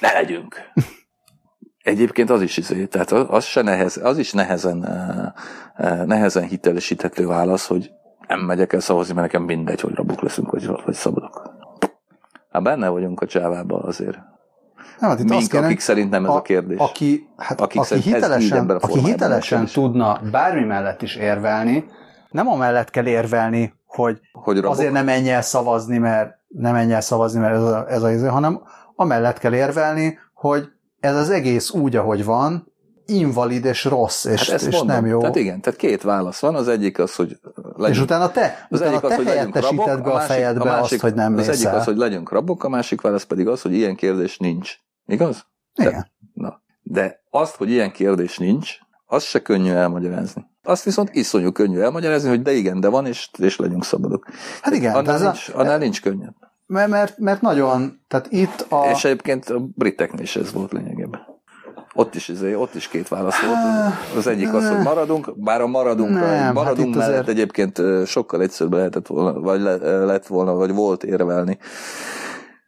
ne 0.00 0.12
legyünk. 0.12 0.56
Egyébként 1.82 2.30
az 2.30 2.42
is 2.42 2.56
izé, 2.56 2.86
tehát 2.86 3.12
az, 3.12 3.44
se 3.44 3.62
nehez, 3.62 3.96
az 3.96 4.18
is 4.18 4.32
nehezen, 4.32 4.84
eh, 4.84 5.32
eh, 5.74 6.06
nehezen 6.06 6.42
hitelesíthető 6.42 7.26
válasz, 7.26 7.66
hogy 7.66 7.90
nem 8.28 8.40
megyek 8.40 8.72
el 8.72 8.80
szavazni, 8.80 9.14
mert 9.14 9.26
nekem 9.26 9.46
mindegy, 9.46 9.80
hogy 9.80 9.94
rabok 9.94 10.20
leszünk, 10.20 10.50
vagy, 10.50 10.66
vagy 10.66 10.94
szabadok. 10.94 11.52
Hát 12.50 12.62
benne 12.62 12.88
vagyunk 12.88 13.20
a 13.20 13.26
csávába 13.26 13.78
azért. 13.78 14.18
Nem, 15.00 15.10
hát 15.10 15.20
itt 15.20 15.28
Mink, 15.28 15.48
kéne, 15.48 15.64
akik 15.64 15.80
szerint 15.80 16.10
nem 16.10 16.24
ez 16.24 16.30
a, 16.30 16.36
a 16.36 16.42
kérdés. 16.42 16.78
Aki, 16.78 17.28
hát, 17.36 17.60
akik 17.60 17.80
aki 17.80 18.00
hitelesen, 18.00 18.70
aki 18.70 18.98
hitelesen 18.98 19.66
tudna 19.66 20.20
bármi 20.30 20.64
mellett 20.64 21.02
is 21.02 21.16
érvelni, 21.16 21.84
nem 22.30 22.48
amellett 22.48 22.90
kell 22.90 23.06
érvelni, 23.06 23.74
hogy, 23.86 24.20
hogy 24.32 24.58
azért 24.58 24.92
nem 24.92 25.04
menj 25.04 25.30
el 25.30 25.42
szavazni, 25.42 25.98
mert 25.98 26.38
nem 26.48 26.72
menj 26.72 26.92
el 26.92 27.00
szavazni, 27.00 27.40
mert 27.40 27.54
ez 27.54 27.62
a, 27.62 27.88
ez 27.88 28.22
a 28.22 28.30
hanem 28.30 28.60
amellett 28.96 29.38
kell 29.38 29.54
érvelni, 29.54 30.18
hogy 30.34 30.68
ez 31.00 31.14
az 31.16 31.30
egész 31.30 31.70
úgy, 31.70 31.96
ahogy 31.96 32.24
van, 32.24 32.72
invalid 33.08 33.64
és 33.64 33.84
rossz, 33.84 34.24
és, 34.24 34.50
hát 34.50 34.60
és 34.60 34.76
mondom. 34.76 34.86
nem 34.86 35.06
jó. 35.06 35.20
Tehát 35.20 35.36
igen, 35.36 35.60
tehát 35.60 35.78
két 35.78 36.02
válasz 36.02 36.40
van, 36.40 36.54
az 36.54 36.68
egyik 36.68 36.98
az, 36.98 37.14
hogy 37.14 37.38
legyünk, 37.54 37.96
És 37.96 38.00
utána 38.00 38.30
te, 38.30 38.66
az 38.70 38.80
utána 38.80 38.90
egyik 38.90 39.00
te 39.00 39.06
az, 39.06 39.16
hogy 39.16 39.26
helyettesíted 39.26 40.02
be 40.02 40.10
a, 40.10 40.14
másik, 40.14 40.28
fejedbe 40.28 40.60
a 40.60 40.64
másik, 40.64 40.92
azt, 40.92 41.00
hogy 41.00 41.14
nem 41.14 41.36
Az 41.36 41.48
egyik 41.48 41.66
el. 41.66 41.74
az, 41.74 41.84
hogy 41.84 41.96
legyünk 41.96 42.30
rabok, 42.30 42.64
a 42.64 42.68
másik 42.68 43.00
válasz 43.00 43.24
pedig 43.24 43.48
az, 43.48 43.62
hogy 43.62 43.72
ilyen 43.74 43.94
kérdés 43.96 44.38
nincs. 44.38 44.74
Igaz? 45.06 45.46
Igen. 45.74 45.92
De, 45.92 46.10
na. 46.32 46.62
De 46.82 47.22
azt, 47.30 47.56
hogy 47.56 47.70
ilyen 47.70 47.92
kérdés 47.92 48.38
nincs, 48.38 48.78
az 49.06 49.22
se 49.22 49.42
könnyű 49.42 49.70
elmagyarázni. 49.70 50.46
Azt 50.62 50.84
viszont 50.84 51.10
iszonyú 51.12 51.52
könnyű 51.52 51.78
elmagyarázni, 51.78 52.28
hogy 52.28 52.42
de 52.42 52.52
igen, 52.52 52.80
de 52.80 52.88
van, 52.88 53.06
és, 53.06 53.30
és 53.38 53.56
legyünk 53.56 53.84
szabadok. 53.84 54.26
Hát 54.62 54.74
igen. 54.74 54.94
Annál, 54.94 55.18
nincs, 55.18 55.48
a, 55.48 55.58
annál 55.58 55.78
nincs 55.78 56.02
könnyebb. 56.02 56.34
Mert, 56.66 56.88
mert, 56.88 57.18
mert 57.18 57.40
nagyon, 57.40 58.00
tehát 58.08 58.26
itt 58.30 58.66
a... 58.68 58.90
És 58.90 59.04
egyébként 59.04 59.48
a 59.48 59.58
briteknél 59.58 60.22
is 60.22 60.36
ez 60.36 60.52
volt 60.52 60.72
lényegében. 60.72 61.20
Ott 61.98 62.14
is, 62.14 62.28
izé, 62.28 62.54
ott 62.54 62.74
is 62.74 62.88
két 62.88 63.08
válasz 63.08 63.40
volt. 63.40 63.56
Az 64.16 64.26
egyik 64.26 64.54
az, 64.54 64.68
hogy 64.68 64.82
maradunk, 64.82 65.42
bár 65.42 65.60
a 65.60 65.66
maradunk, 65.66 66.10
nem, 66.10 66.22
hát 66.22 66.52
maradunk 66.52 66.94
hát 66.94 66.96
mellett 66.96 67.20
azért... 67.20 67.28
egyébként 67.28 67.82
sokkal 68.06 68.42
egyszerűbb 68.42 68.72
lehetett 68.72 69.06
volna, 69.06 69.40
vagy 69.40 69.60
le, 69.60 69.76
lett 70.04 70.26
volna, 70.26 70.54
vagy 70.54 70.74
volt 70.74 71.04
érvelni. 71.04 71.58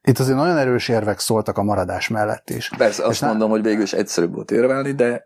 Itt 0.03 0.19
azért 0.19 0.37
nagyon 0.37 0.57
erős 0.57 0.89
érvek 0.89 1.19
szóltak 1.19 1.59
a 1.59 1.63
maradás 1.63 2.09
mellett 2.09 2.51
is. 2.51 2.71
Persze, 2.77 3.03
azt 3.03 3.13
És 3.13 3.21
mondom, 3.21 3.39
nem... 3.41 3.51
hogy 3.51 3.63
végül 3.63 3.83
is 3.83 3.93
egyszerűbb 3.93 4.35
volt 4.35 4.51
érvelni, 4.51 4.93
de 4.93 5.25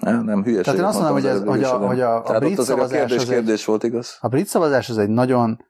nem, 0.00 0.24
nem 0.24 0.42
hülyeség. 0.42 0.64
Tehát 0.64 0.78
én 0.78 0.86
azt 0.86 0.96
mondom, 0.96 1.14
hogy, 1.14 1.26
ez, 1.26 1.42
hogy 1.44 1.62
a, 1.62 1.76
hogy 1.76 2.00
a, 2.00 2.24
a 2.24 2.38
brit 2.38 2.60
szavazás... 2.60 2.92
A 2.92 2.98
kérdés, 2.98 3.16
az 3.16 3.28
kérdés 3.28 3.60
egy, 3.60 3.66
volt, 3.66 3.82
igaz? 3.82 4.16
A 4.20 4.28
brit 4.28 4.46
szavazás 4.46 4.88
az 4.88 4.98
egy 4.98 5.08
nagyon 5.08 5.64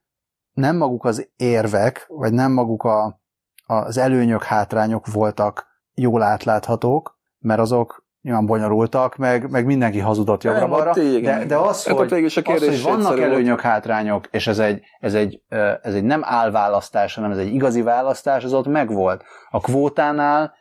nem 0.53 0.77
maguk 0.77 1.05
az 1.05 1.29
érvek, 1.37 2.05
vagy 2.09 2.33
nem 2.33 2.53
maguk 2.53 2.83
a, 2.83 3.21
az 3.67 3.97
előnyök, 3.97 4.43
hátrányok 4.43 5.13
voltak 5.13 5.71
jól 5.95 6.23
átláthatók, 6.23 7.19
mert 7.39 7.61
azok 7.61 8.05
nyilván 8.23 8.47
bonyolultak, 8.47 9.17
meg, 9.17 9.51
meg 9.51 9.67
mindenki 9.67 9.99
hazudott 9.99 10.43
jobbra-balra, 10.43 10.93
de, 10.93 11.45
de 11.45 11.57
az, 11.57 11.87
hát 11.87 11.97
hogy, 11.97 12.25
az, 12.25 12.35
hogy 12.45 12.83
vannak 12.83 13.21
előnyök, 13.21 13.61
hátrányok, 13.61 14.27
és 14.31 14.47
ez 14.47 14.59
egy, 14.59 14.83
ez, 15.01 15.15
egy, 15.15 15.43
ez 15.83 15.95
egy 15.95 16.05
nem 16.05 16.21
álválasztás, 16.25 17.15
hanem 17.15 17.31
ez 17.31 17.39
egy 17.39 17.55
igazi 17.55 17.83
választás, 17.83 18.45
az 18.45 18.53
ott 18.53 18.67
megvolt. 18.67 19.25
A 19.51 19.61
kvótánál 19.61 20.55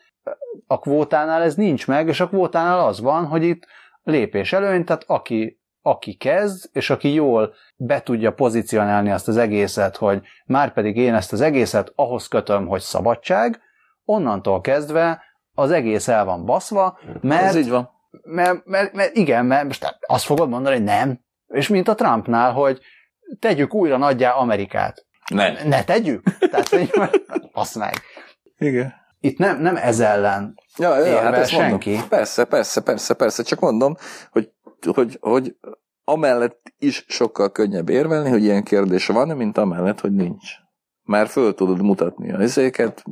a 0.68 0.80
kvótánál 0.80 1.42
ez 1.42 1.56
nincs 1.56 1.88
meg, 1.88 2.08
és 2.08 2.20
a 2.20 2.28
kvótánál 2.28 2.80
az 2.80 3.02
van, 3.02 3.26
hogy 3.26 3.44
itt 3.44 3.68
lépés 4.04 4.54
előny, 4.54 4.86
tehát 4.86 5.04
aki, 5.08 5.62
aki 5.82 6.14
kezd, 6.14 6.70
és 6.72 6.90
aki 6.90 7.14
jól 7.14 7.54
be 7.76 8.02
tudja 8.02 8.34
pozícionálni 8.34 9.12
azt 9.12 9.28
az 9.28 9.38
egészet, 9.38 9.98
hogy 9.98 10.22
már 10.46 10.74
pedig 10.74 10.98
én 10.98 11.14
ezt 11.14 11.34
az 11.34 11.42
egészet 11.42 11.92
ahhoz 11.96 12.28
kötöm, 12.28 12.68
hogy 12.68 12.82
szabadság, 12.82 13.62
onnantól 14.06 14.62
kezdve 14.62 15.24
az 15.54 15.72
egész 15.72 16.08
el 16.08 16.26
van 16.26 16.46
baszva, 16.46 17.00
mert, 17.22 17.44
Ez 17.44 17.56
így 17.56 17.70
van. 17.70 17.90
Mert, 18.24 18.66
mert, 18.66 18.94
mert 18.94 19.16
igen, 19.16 19.46
mert 19.46 19.64
most 19.64 19.98
azt 20.08 20.26
fogod 20.26 20.50
mondani, 20.50 20.76
hogy 20.76 20.84
nem. 20.84 21.20
És 21.48 21.68
mint 21.68 21.88
a 21.88 21.96
Trumpnál, 21.96 22.52
hogy 22.52 22.82
tegyük 23.40 23.74
újra 23.74 23.98
nagyjá 23.98 24.32
Amerikát. 24.32 25.06
Ne. 25.34 25.64
Ne 25.64 25.84
tegyük? 25.84 26.38
Tehát, 26.40 26.68
hogy 26.68 26.92
azt 27.54 27.76
meg. 27.76 27.94
Igen. 28.58 28.94
Itt 29.20 29.38
nem, 29.38 29.62
nem 29.62 29.76
ez 29.76 30.00
ellen 30.00 30.56
ja, 30.78 31.06
ja, 31.06 31.20
hát 31.20 31.34
ezt 31.34 31.50
senki. 31.50 31.90
Mondom. 31.90 32.10
Persze, 32.10 32.44
persze, 32.44 32.82
persze, 32.82 33.14
persze, 33.14 33.44
csak 33.44 33.60
mondom, 33.60 33.96
hogy, 34.32 34.52
hogy, 34.94 35.18
hogy 35.22 35.56
amellett 36.04 36.74
is 36.78 37.06
sokkal 37.08 37.52
könnyebb 37.52 37.90
érvelni, 37.90 38.30
hogy 38.30 38.44
ilyen 38.44 38.64
kérdés 38.64 39.08
van, 39.08 39.28
mint 39.28 39.58
amellett, 39.58 40.00
hogy 40.00 40.14
nincs. 40.14 40.50
Már 41.04 41.28
föl 41.28 41.54
tudod 41.54 41.82
mutatni 41.82 42.34
a 42.34 42.42
izéket, 42.42 43.04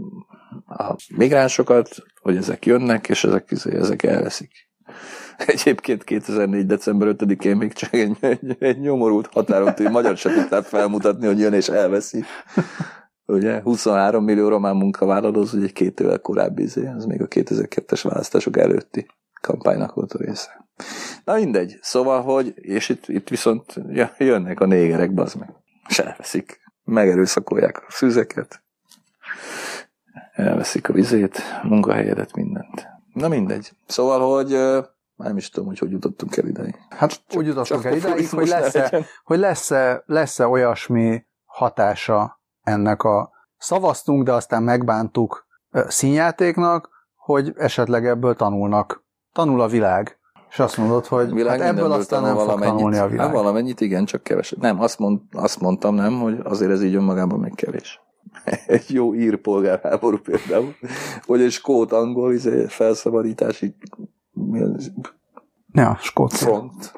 a 0.67 0.95
migránsokat, 1.15 1.89
hogy 2.21 2.37
ezek 2.37 2.65
jönnek, 2.65 3.09
és 3.09 3.23
ezek, 3.23 3.51
izé, 3.51 3.75
ezek 3.75 4.03
elveszik. 4.03 4.51
Egyébként 5.45 6.03
2004. 6.03 6.65
december 6.65 7.15
5-én 7.17 7.55
még 7.55 7.73
csak 7.73 7.93
egy, 7.93 8.17
egy, 8.19 8.55
egy 8.59 8.79
nyomorult 8.79 9.27
határon 9.27 9.75
túl 9.75 9.89
magyar 9.89 10.17
se 10.17 10.33
tudták 10.33 10.63
felmutatni, 10.63 11.25
hogy 11.25 11.39
jön 11.39 11.53
és 11.53 11.67
elveszi. 11.67 12.23
Ugye 13.25 13.61
23 13.61 14.23
millió 14.23 14.47
román 14.47 14.75
munkavállaló, 14.75 15.41
az 15.41 15.53
ugye 15.53 15.67
két 15.67 15.99
évvel 15.99 16.19
korábbi, 16.19 16.61
izé, 16.61 16.87
az 16.87 17.05
még 17.05 17.21
a 17.21 17.27
2002-es 17.27 17.99
választások 18.03 18.57
előtti 18.57 19.07
kampánynak 19.41 19.93
volt 19.93 20.13
a 20.13 20.17
része. 20.17 20.67
Na 21.25 21.33
mindegy, 21.33 21.77
szóval, 21.81 22.21
hogy, 22.21 22.53
és 22.55 22.89
itt, 22.89 23.07
itt 23.07 23.29
viszont 23.29 23.73
jönnek 24.17 24.59
a 24.59 24.65
négerek, 24.65 25.13
bazd 25.13 25.39
meg. 25.39 25.49
Se 25.89 26.05
elveszik. 26.05 26.59
Megerőszakolják 26.83 27.77
a 27.87 27.91
szüzeket, 27.91 28.63
elveszik 30.39 30.89
a 30.89 30.93
vizét, 30.93 31.41
munkahelyedet, 31.63 32.33
mindent. 32.33 32.87
Na 33.13 33.27
mindegy. 33.27 33.71
Szóval, 33.87 34.35
hogy 34.35 34.49
nem 35.15 35.37
is 35.37 35.49
tudom, 35.49 35.67
hogy 35.67 35.79
hogy 35.79 35.91
jutottunk 35.91 36.37
el 36.37 36.45
ideig. 36.45 36.75
Hát 36.89 37.09
csak, 37.09 37.21
úgy 37.35 37.45
jutottunk 37.45 37.83
el 37.83 37.95
ideig, 37.95 38.29
hogy 38.29 38.47
lesz-e, 38.47 39.05
hogy 39.23 39.39
lesz-e, 39.39 40.03
lesz-e 40.05 40.47
olyasmi 40.47 41.25
hatása 41.45 42.39
ennek 42.63 43.03
a 43.03 43.31
szavaztunk, 43.57 44.23
de 44.23 44.33
aztán 44.33 44.63
megbántuk 44.63 45.45
színjátéknak, 45.87 46.89
hogy 47.15 47.53
esetleg 47.57 48.05
ebből 48.05 48.35
tanulnak. 48.35 49.03
Tanul 49.33 49.61
a 49.61 49.67
világ. 49.67 50.19
És 50.49 50.59
azt 50.59 50.77
mondod, 50.77 51.05
hogy 51.05 51.33
világ 51.33 51.59
hát 51.59 51.69
ebből 51.69 51.91
aztán 51.91 52.21
nem 52.21 52.35
fog 52.35 52.59
tanulni 52.59 52.97
a 52.97 53.07
világ. 53.07 53.25
Hát 53.25 53.35
valamennyit, 53.35 53.81
igen, 53.81 54.05
csak 54.05 54.23
keveset. 54.23 54.59
Nem, 54.59 54.81
azt, 54.81 54.99
mond, 54.99 55.19
azt 55.31 55.59
mondtam 55.59 55.95
nem, 55.95 56.19
hogy 56.19 56.39
azért 56.43 56.71
ez 56.71 56.83
így 56.83 56.95
önmagában 56.95 57.39
még 57.39 57.55
kevés. 57.55 58.01
egy 58.67 58.91
jó 58.91 59.15
ír 59.15 59.37
polgárháború 59.37 60.17
például, 60.17 60.75
vagy 61.25 61.41
egy 61.41 61.51
skót 61.51 61.91
angol 61.91 62.33
izé, 62.33 62.65
felszabadítási 62.67 63.75
ja, 65.71 65.97
skót 66.01 66.33
front. 66.33 66.91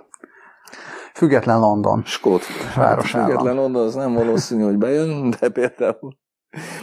Független 1.13 1.59
London. 1.59 2.03
Skót. 2.05 2.41
Városában. 2.75 3.27
Független 3.27 3.55
London 3.55 3.85
az 3.85 3.95
nem 3.95 4.13
valószínű, 4.13 4.63
hogy 4.63 4.77
bejön, 4.77 5.29
de 5.39 5.49
például 5.49 6.19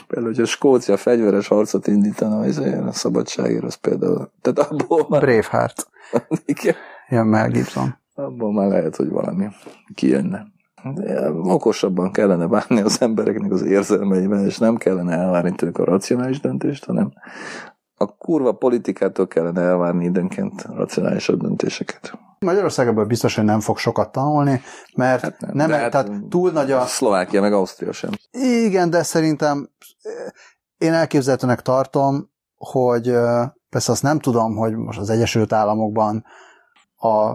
Például, 0.07 0.33
hogy 0.35 0.43
a 0.43 0.47
Skócia 0.47 0.97
fegyveres 0.97 1.49
harcot 1.49 1.87
indítana 1.87 2.47
izé, 2.47 2.75
a 2.75 2.93
szabadságért, 2.93 3.65
az 3.65 3.75
például... 3.75 4.33
Tehát 4.41 4.71
abból 4.71 5.07
már... 5.09 5.21
Braveheart. 5.21 5.89
Igen. 6.45 6.75
Jön 7.09 7.27
Mel 7.27 7.51
Gibson. 7.51 7.97
Abból 8.15 8.53
már 8.53 8.69
lehet, 8.69 8.97
hogy 8.97 9.09
valami 9.09 9.49
kijönne 9.95 10.47
okosabban 11.43 12.13
kellene 12.13 12.47
bánni 12.47 12.81
az 12.81 13.03
embereknek 13.03 13.53
az 13.53 13.63
érzelmeivel, 13.63 14.47
és 14.47 14.59
nem 14.59 14.77
kellene 14.77 15.17
elvárni 15.17 15.55
tőlük 15.55 15.79
a 15.79 15.85
racionális 15.85 16.41
döntést, 16.41 16.85
hanem 16.85 17.13
a 17.95 18.17
kurva 18.17 18.53
politikától 18.53 19.27
kellene 19.27 19.61
elvárni 19.61 20.05
időnként 20.05 20.63
racionálisabb 20.75 21.43
döntéseket. 21.43 22.19
Magyarországból 22.39 23.05
biztos, 23.05 23.35
hogy 23.35 23.45
nem 23.45 23.61
fog 23.61 23.79
sokat 23.79 24.13
tanulni, 24.13 24.61
mert 24.95 25.23
hát 25.23 25.41
nem, 25.41 25.55
nem 25.55 25.71
hát 25.71 25.91
tehát 25.91 26.11
túl 26.29 26.51
nagy 26.51 26.71
a... 26.71 26.87
Szlovákia 26.87 27.41
meg 27.41 27.53
Ausztria 27.53 27.93
sem. 27.93 28.11
Igen, 28.31 28.91
de 28.91 29.03
szerintem 29.03 29.69
én 30.79 30.93
elképzelhetőnek 30.93 31.61
tartom, 31.61 32.31
hogy 32.57 33.15
persze 33.71 33.93
azt 33.93 34.03
nem 34.03 34.19
tudom, 34.19 34.57
hogy 34.57 34.77
most 34.77 34.99
az 34.99 35.11
Egyesült 35.11 35.53
Államokban 35.53 36.25
a 36.97 37.33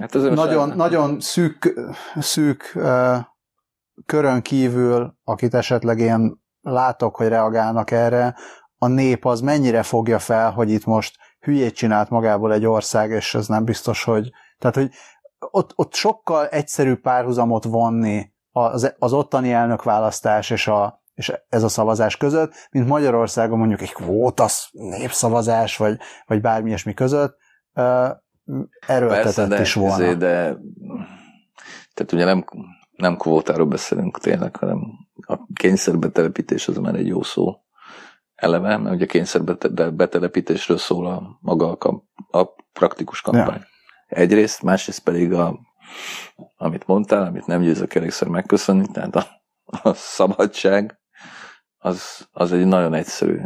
hát 0.00 0.12
nagyon, 0.12 0.68
nagyon 0.68 1.20
szűk, 1.20 1.80
szűk 2.16 2.72
uh, 2.74 3.16
körön 4.06 4.42
kívül, 4.42 5.14
akit 5.24 5.54
esetleg 5.54 5.98
én 5.98 6.42
látok, 6.60 7.16
hogy 7.16 7.28
reagálnak 7.28 7.90
erre, 7.90 8.34
a 8.78 8.86
nép 8.86 9.24
az 9.24 9.40
mennyire 9.40 9.82
fogja 9.82 10.18
fel, 10.18 10.50
hogy 10.50 10.70
itt 10.70 10.84
most 10.84 11.16
hülyét 11.40 11.74
csinált 11.74 12.10
magából 12.10 12.52
egy 12.52 12.66
ország, 12.66 13.10
és 13.10 13.34
ez 13.34 13.46
nem 13.46 13.64
biztos, 13.64 14.04
hogy... 14.04 14.30
Tehát, 14.58 14.76
hogy 14.76 14.90
ott, 15.50 15.72
ott 15.74 15.94
sokkal 15.94 16.46
egyszerűbb 16.46 17.00
párhuzamot 17.00 17.64
vonni 17.64 18.32
az, 18.50 18.94
az 18.98 19.12
ottani 19.12 19.52
elnökválasztás 19.52 20.50
és, 20.50 20.66
a, 20.66 21.02
és 21.14 21.32
ez 21.48 21.62
a 21.62 21.68
szavazás 21.68 22.16
között, 22.16 22.52
mint 22.70 22.88
Magyarországon 22.88 23.58
mondjuk 23.58 23.80
egy 23.80 23.92
kvótasz 23.92 24.68
népszavazás, 24.72 25.76
vagy, 25.76 25.98
vagy 26.26 26.40
bármi 26.40 26.68
ilyesmi 26.68 26.94
között, 26.94 27.36
erőltetett 28.86 29.22
Persze, 29.22 29.46
de, 29.46 29.60
is 29.60 29.74
volna. 29.74 29.94
Ezért, 29.94 30.18
de 30.18 30.56
tehát 31.94 32.12
ugye 32.12 32.24
nem, 32.24 32.44
nem 32.96 33.16
kvótáról 33.16 33.66
beszélünk 33.66 34.18
tényleg, 34.18 34.56
hanem 34.56 34.78
a 35.26 35.38
kényszerbetelepítés 35.54 36.68
az 36.68 36.76
már 36.76 36.94
egy 36.94 37.06
jó 37.06 37.22
szó 37.22 37.56
eleve, 38.34 38.76
mert 38.76 38.94
ugye 38.94 39.06
kényszerbetelepítésről 39.06 40.78
szól 40.78 41.06
a 41.06 41.38
maga 41.40 41.72
a, 41.72 42.04
a 42.38 42.54
praktikus 42.72 43.20
kampány. 43.20 43.60
Ja. 43.60 43.66
Egyrészt, 44.06 44.62
másrészt 44.62 45.02
pedig 45.02 45.32
a, 45.32 45.58
amit 46.56 46.86
mondtál, 46.86 47.26
amit 47.26 47.46
nem 47.46 47.60
győzök 47.60 47.94
elégszer 47.94 48.28
megköszönni, 48.28 48.86
tehát 48.92 49.16
a, 49.16 49.26
a 49.82 49.92
szabadság, 49.94 51.00
az, 51.84 52.28
az 52.32 52.52
egy 52.52 52.66
nagyon 52.66 52.94
egyszerű 52.94 53.40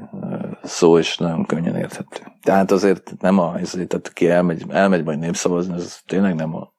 szó, 0.62 0.98
és 0.98 1.16
nagyon 1.16 1.46
könnyen 1.46 1.76
érthető. 1.76 2.22
Tehát 2.42 2.70
azért 2.70 3.14
nem 3.20 3.38
a, 3.38 3.58
ezért, 3.58 3.88
tehát 3.88 4.12
ki 4.12 4.30
elmegy, 4.30 4.64
elmegy 4.68 5.04
majd 5.04 5.18
népszavazni, 5.18 5.74
az 5.74 6.00
tényleg 6.06 6.34
nem 6.34 6.54
a 6.54 6.72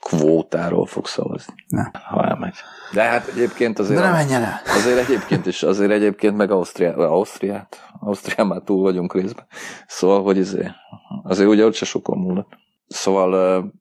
kvótáról 0.00 0.86
fog 0.86 1.06
szavazni, 1.06 1.54
ne. 1.68 1.82
ha 1.92 2.24
elmegy. 2.24 2.54
De 2.92 3.02
hát 3.02 3.26
egyébként 3.26 3.78
azért... 3.78 4.00
De 4.00 4.10
menjen 4.10 4.42
el. 4.42 4.60
Azért 4.64 4.98
egyébként 4.98 5.46
is, 5.46 5.62
azért 5.62 5.90
egyébként 5.90 6.36
meg 6.36 6.50
Ausztriát, 6.50 6.96
Ausztriát, 6.96 7.88
Ausztrián 8.00 8.46
már 8.46 8.60
túl 8.60 8.82
vagyunk 8.82 9.14
részben. 9.14 9.46
Szóval, 9.86 10.22
hogy 10.22 10.38
azért, 10.38 10.74
azért 11.22 11.48
ugye 11.48 11.64
ott 11.64 11.74
se 11.74 11.84
sokon 11.84 12.18
múlott. 12.18 12.58
Szóval 12.86 13.72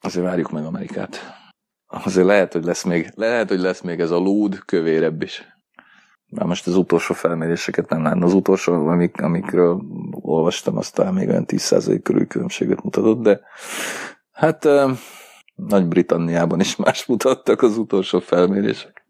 azért 0.00 0.26
várjuk 0.26 0.50
meg 0.50 0.64
Amerikát. 0.64 1.20
Azért 1.86 2.26
lehet, 2.26 2.52
hogy 2.52 2.64
lesz 2.64 2.82
még, 2.82 3.12
lehet, 3.14 3.48
hogy 3.48 3.60
lesz 3.60 3.80
még 3.80 4.00
ez 4.00 4.10
a 4.10 4.18
lúd 4.18 4.64
kövérebb 4.64 5.22
is. 5.22 5.55
Már 6.28 6.46
most 6.46 6.66
az 6.66 6.76
utolsó 6.76 7.14
felméréseket 7.14 7.88
nem 7.88 8.02
látna. 8.02 8.24
Az 8.24 8.34
utolsó, 8.34 8.86
amik, 8.86 9.22
amikről 9.22 9.82
olvastam, 10.10 10.76
aztán 10.76 11.14
még 11.14 11.28
olyan 11.28 11.44
10% 11.46 12.00
körül 12.02 12.26
különbséget 12.26 12.82
mutatott, 12.82 13.22
de 13.22 13.40
hát 14.32 14.68
nagy-Britanniában 15.54 16.60
is 16.60 16.76
más 16.76 17.06
mutattak 17.06 17.62
az 17.62 17.78
utolsó 17.78 18.18
felmérések. 18.18 19.04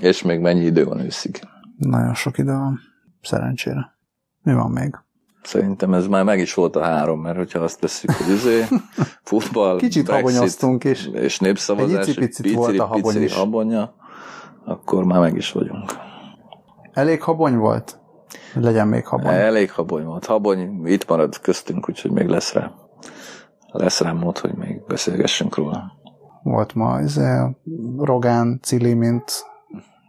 És 0.00 0.22
még 0.22 0.40
mennyi 0.40 0.64
idő 0.64 0.84
van 0.84 1.00
őszig? 1.00 1.40
Nagyon 1.78 2.14
sok 2.14 2.38
idő 2.38 2.52
van. 2.52 2.80
Szerencsére. 3.22 3.96
Mi 4.42 4.52
van 4.52 4.70
még? 4.70 4.98
Szerintem 5.42 5.94
ez 5.94 6.06
már 6.06 6.24
meg 6.24 6.38
is 6.38 6.54
volt 6.54 6.76
a 6.76 6.82
három, 6.82 7.20
mert 7.20 7.36
hogyha 7.36 7.58
azt 7.58 7.80
tesszük, 7.80 8.10
hogy 8.10 8.34
izé, 8.34 8.64
futball, 9.22 9.78
Kicsit 9.78 10.08
habonyoztunk 10.08 10.84
is. 10.84 11.06
És 11.06 11.38
népszavazás, 11.38 12.06
egy 12.06 12.18
pici, 12.18 12.54
volt 12.54 12.78
a 12.78 12.86
habony 12.86 13.22
is. 13.22 13.34
habonya, 13.34 13.94
akkor 14.64 15.04
már 15.04 15.20
meg 15.20 15.36
is 15.36 15.52
vagyunk. 15.52 16.03
Elég 16.94 17.22
habony 17.22 17.56
volt? 17.56 17.98
Legyen 18.54 18.88
még 18.88 19.06
habony. 19.06 19.34
Elég 19.34 19.70
habony 19.70 20.04
volt. 20.04 20.26
Habony 20.26 20.86
itt 20.86 21.08
marad 21.08 21.40
köztünk, 21.40 21.88
úgyhogy 21.88 22.10
még 22.10 22.28
lesz 22.28 22.52
rá 22.52 22.72
lesz 23.78 24.00
rám 24.00 24.16
mód, 24.16 24.38
hogy 24.38 24.54
még 24.54 24.82
beszélgessünk 24.86 25.56
róla. 25.56 25.92
Volt 26.42 26.74
ma 26.74 26.98
ez 26.98 27.20
Rogán 27.98 28.60
Cili, 28.62 28.94
mint 28.94 29.44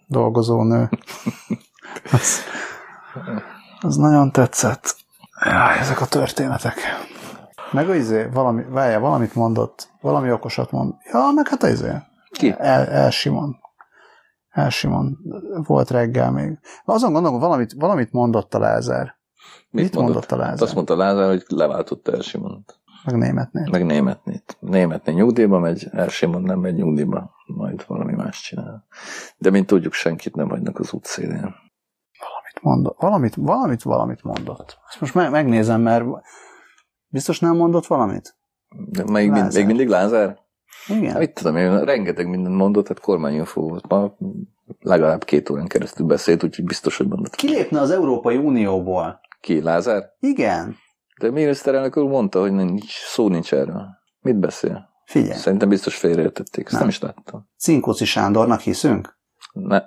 dolgozónő. 0.08 0.90
az, 2.12 2.40
az 3.80 3.96
nagyon 3.96 4.32
tetszett. 4.32 4.96
Jaj, 5.44 5.78
ezek 5.80 6.02
a 6.02 6.06
történetek. 6.06 6.76
Meg 7.72 7.90
az 7.90 7.96
izé, 7.96 8.28
valami, 8.34 8.64
várja, 8.70 9.00
valamit 9.00 9.36
mondott, 9.36 9.90
valami 10.02 10.32
okosat 10.32 10.72
mond. 10.72 10.94
Ja, 11.12 11.32
meg 11.36 11.48
hát 11.48 11.64
az 11.64 11.70
izé. 11.70 11.92
Ki? 12.32 12.56
El, 12.58 12.86
El 12.88 13.12
Simon. 14.56 14.64
El 14.64 14.70
Simon. 14.70 15.18
Volt 15.64 15.90
reggel 15.90 16.32
még. 16.32 16.60
Azon 16.86 17.14
gondolom, 17.14 17.40
valamit, 17.40 17.74
valamit 17.74 18.12
mondott 18.12 18.54
a 18.54 18.60
Lázár. 18.60 19.16
Mit, 19.70 19.84
Mit 19.84 19.94
mondott? 19.94 20.14
mondott 20.14 20.32
a 20.32 20.36
Lázár? 20.36 20.62
Azt 20.62 20.76
mondta 20.76 20.96
Lázár, 20.96 21.28
hogy 21.28 21.44
leváltotta 21.48 22.12
El 22.12 22.22
Simont. 22.22 22.80
Meg 23.06 23.18
németnél. 23.18 23.68
Meg 23.72 23.86
németnél. 23.86 24.42
Németnél 24.60 25.16
nyugdíjba 25.16 25.60
megy, 25.60 25.88
Elsimon 25.92 26.42
nem 26.42 26.60
megy 26.60 26.76
nyugdíjba, 26.76 27.32
majd 27.46 27.84
valami 27.88 28.14
más 28.14 28.42
csinál. 28.42 28.86
De 29.38 29.50
mint 29.50 29.68
tudjuk, 29.68 29.94
senkit 29.94 30.36
nem 30.36 30.50
hagynak 30.50 30.80
az 30.80 30.94
útszélén. 30.94 31.56
Valamit 32.20 32.62
mondott, 32.62 32.98
valamit, 33.00 33.36
valamit, 33.36 33.84
valamit 33.84 34.24
mondott. 34.24 34.78
Ezt 34.90 35.00
most 35.00 35.14
meg, 35.14 35.32
megnézem, 35.32 35.82
mert 35.82 36.06
biztos 37.08 37.40
nem 37.40 37.56
mondott 37.56 37.86
valamit? 37.86 38.38
De 38.90 39.04
még, 39.04 39.32
mind, 39.32 39.54
még 39.54 39.66
mindig 39.66 39.88
Lázár? 39.88 40.45
Igen. 40.88 41.18
Mit 41.18 41.34
tudom 41.34 41.58
én, 41.58 41.84
rengeteg 41.84 42.30
mindent 42.30 42.56
mondott, 42.56 42.88
hát 42.88 43.00
kormányinfó 43.00 43.62
volt. 43.70 43.88
Ma 43.88 44.16
legalább 44.80 45.24
két 45.24 45.50
órán 45.50 45.68
keresztül 45.68 46.06
beszélt, 46.06 46.44
úgyhogy 46.44 46.66
biztos, 46.66 46.98
hogy 46.98 47.08
mondott. 47.08 47.36
Kilépne 47.36 47.80
az 47.80 47.92
Európai 47.92 48.38
Unióból. 48.38 49.20
Ki, 49.42 49.62
Lázár? 49.62 50.04
Igen. 50.20 50.76
De 51.20 51.28
a 51.28 51.32
miniszterelnök 51.32 51.98
úr 51.98 52.10
mondta, 52.10 52.40
hogy 52.40 52.52
nincs, 52.52 52.92
szó 53.06 53.28
nincs 53.28 53.54
erről. 53.54 53.86
Mit 54.20 54.40
beszél? 54.40 54.90
Figyelj. 55.06 55.40
Szerintem 55.40 55.70
biztos 55.70 55.96
félreértették, 55.96 56.64
ezt 56.64 56.72
nem. 56.72 56.80
nem 56.80 56.90
is 56.90 57.00
láttam. 57.00 57.50
Cinkóci 57.58 58.06
Sándornak 58.06 58.60
hiszünk? 58.60 59.18
Ne, 59.54 59.82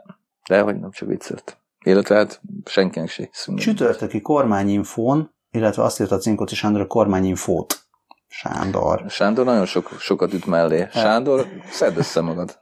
de 0.49 0.61
hogy 0.61 0.81
nem 0.81 0.91
csak 0.91 1.09
viccelt. 1.09 1.59
Illetve 1.85 2.15
hát 2.15 2.41
senkinek 2.65 3.09
se 3.09 3.29
hiszünk. 3.33 3.59
Csütörtöki 3.59 4.21
kormányinfón, 4.21 5.35
illetve 5.51 5.83
azt 5.83 6.01
írta 6.01 6.19
Cinkóci 6.19 6.55
Sándor 6.55 6.81
a 6.81 6.87
kormányinfót. 6.87 7.88
Sándor. 8.29 9.05
Sándor 9.09 9.45
nagyon 9.45 9.67
sok, 9.67 9.91
sokat 9.99 10.33
üt 10.33 10.47
mellé. 10.47 10.89
Sándor, 10.93 11.47
szedd 11.71 11.97
össze 11.97 12.21
magad. 12.21 12.59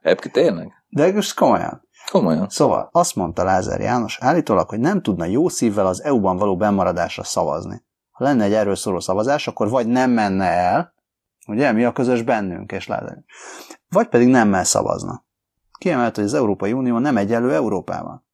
Ebbki 0.00 0.30
tényleg? 0.30 0.72
De 0.88 1.12
most 1.12 1.34
komolyan. 1.34 1.88
Komolyan. 2.10 2.48
Szóval 2.48 2.88
azt 2.92 3.14
mondta 3.14 3.44
Lázár 3.44 3.80
János 3.80 4.18
állítólag, 4.20 4.68
hogy 4.68 4.80
nem 4.80 5.02
tudna 5.02 5.24
jó 5.24 5.48
szívvel 5.48 5.86
az 5.86 6.02
EU-ban 6.02 6.36
való 6.36 6.56
bemaradásra 6.56 7.22
szavazni. 7.22 7.84
Ha 8.10 8.24
lenne 8.24 8.44
egy 8.44 8.52
erről 8.52 8.76
szóló 8.76 9.00
szavazás, 9.00 9.46
akkor 9.46 9.68
vagy 9.68 9.86
nem 9.86 10.10
menne 10.10 10.44
el, 10.44 10.94
ugye, 11.46 11.72
mi 11.72 11.84
a 11.84 11.92
közös 11.92 12.22
bennünk 12.22 12.72
és 12.72 12.86
Lázár, 12.86 13.24
vagy 13.88 14.08
pedig 14.08 14.28
nemmel 14.28 14.64
szavazna. 14.64 15.24
Kiemelt, 15.78 16.14
hogy 16.14 16.24
az 16.24 16.34
Európai 16.34 16.72
Unió 16.72 16.98
nem 16.98 17.16
egyenlő 17.16 17.54
Európával. 17.54 18.25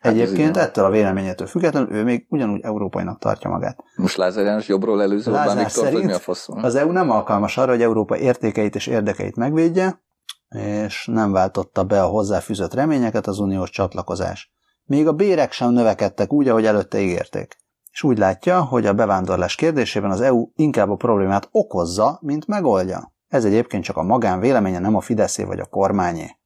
Hát 0.00 0.12
Egyébként 0.12 0.56
ettől 0.56 0.84
a 0.84 0.90
véleményétől 0.90 1.46
függetlenül 1.46 1.94
ő 1.94 2.04
még 2.04 2.26
ugyanúgy 2.28 2.60
európainak 2.62 3.18
tartja 3.18 3.50
magát. 3.50 3.78
Most 3.96 4.16
Lázár 4.16 4.44
János 4.44 4.68
jobbról 4.68 5.02
előző 5.02 5.32
Viktor, 5.56 5.92
hogy 5.92 6.04
mi 6.04 6.12
a 6.12 6.18
faszom? 6.18 6.64
Az 6.64 6.74
EU 6.74 6.92
nem 6.92 7.10
alkalmas 7.10 7.56
arra, 7.56 7.70
hogy 7.70 7.82
Európa 7.82 8.16
értékeit 8.16 8.74
és 8.74 8.86
érdekeit 8.86 9.36
megvédje, 9.36 10.02
és 10.48 11.06
nem 11.12 11.32
váltotta 11.32 11.84
be 11.84 12.02
a 12.02 12.06
hozzáfűzött 12.06 12.74
reményeket 12.74 13.26
az 13.26 13.38
uniós 13.38 13.70
csatlakozás. 13.70 14.52
Még 14.84 15.06
a 15.06 15.12
bérek 15.12 15.52
sem 15.52 15.70
növekedtek 15.70 16.32
úgy, 16.32 16.48
ahogy 16.48 16.66
előtte 16.66 17.00
ígérték. 17.00 17.56
És 17.92 18.02
úgy 18.02 18.18
látja, 18.18 18.62
hogy 18.62 18.86
a 18.86 18.92
bevándorlás 18.92 19.54
kérdésében 19.54 20.10
az 20.10 20.20
EU 20.20 20.48
inkább 20.54 20.90
a 20.90 20.96
problémát 20.96 21.48
okozza, 21.50 22.18
mint 22.22 22.46
megoldja. 22.46 23.12
Ez 23.28 23.44
egyébként 23.44 23.84
csak 23.84 23.96
a 23.96 24.02
magán 24.02 24.40
véleménye, 24.40 24.78
nem 24.78 24.96
a 24.96 25.00
Fideszé 25.00 25.42
vagy 25.42 25.58
a 25.58 25.66
kormányé. 25.66 26.36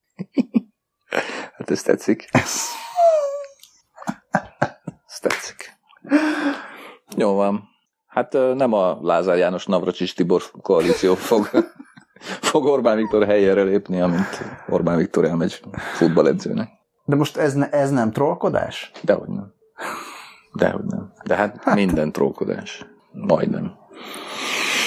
hát 1.57 1.71
ez 1.71 1.83
tetszik. 1.83 2.31
Tetszik. 5.25 5.77
Jó 7.17 7.35
van. 7.35 7.69
Hát 8.07 8.33
nem 8.33 8.73
a 8.73 8.99
Lázár 9.03 9.37
János 9.37 9.67
Navracsis 9.67 10.15
Tibor 10.15 10.43
koalíció 10.63 11.15
fog 11.15 11.51
fog 12.51 12.65
Orbán 12.65 12.97
Viktor 12.97 13.27
helyére 13.27 13.63
lépni, 13.63 14.01
amint 14.01 14.45
Orbán 14.69 14.97
Viktor 14.97 15.25
elmegy 15.25 15.61
futballedzőnek. 15.97 16.69
De 17.05 17.17
most 17.17 17.37
ez, 17.37 17.55
ne, 17.55 17.69
ez 17.71 17.91
nem 17.91 18.11
trollkodás? 18.11 18.91
Dehogy 19.03 19.29
nem. 19.29 19.53
Dehogy 20.53 20.85
nem. 20.85 21.13
De 21.25 21.35
hát, 21.35 21.63
hát 21.63 21.75
minden 21.75 22.13
trollkodás. 22.13 22.87
Majdnem. 23.13 23.73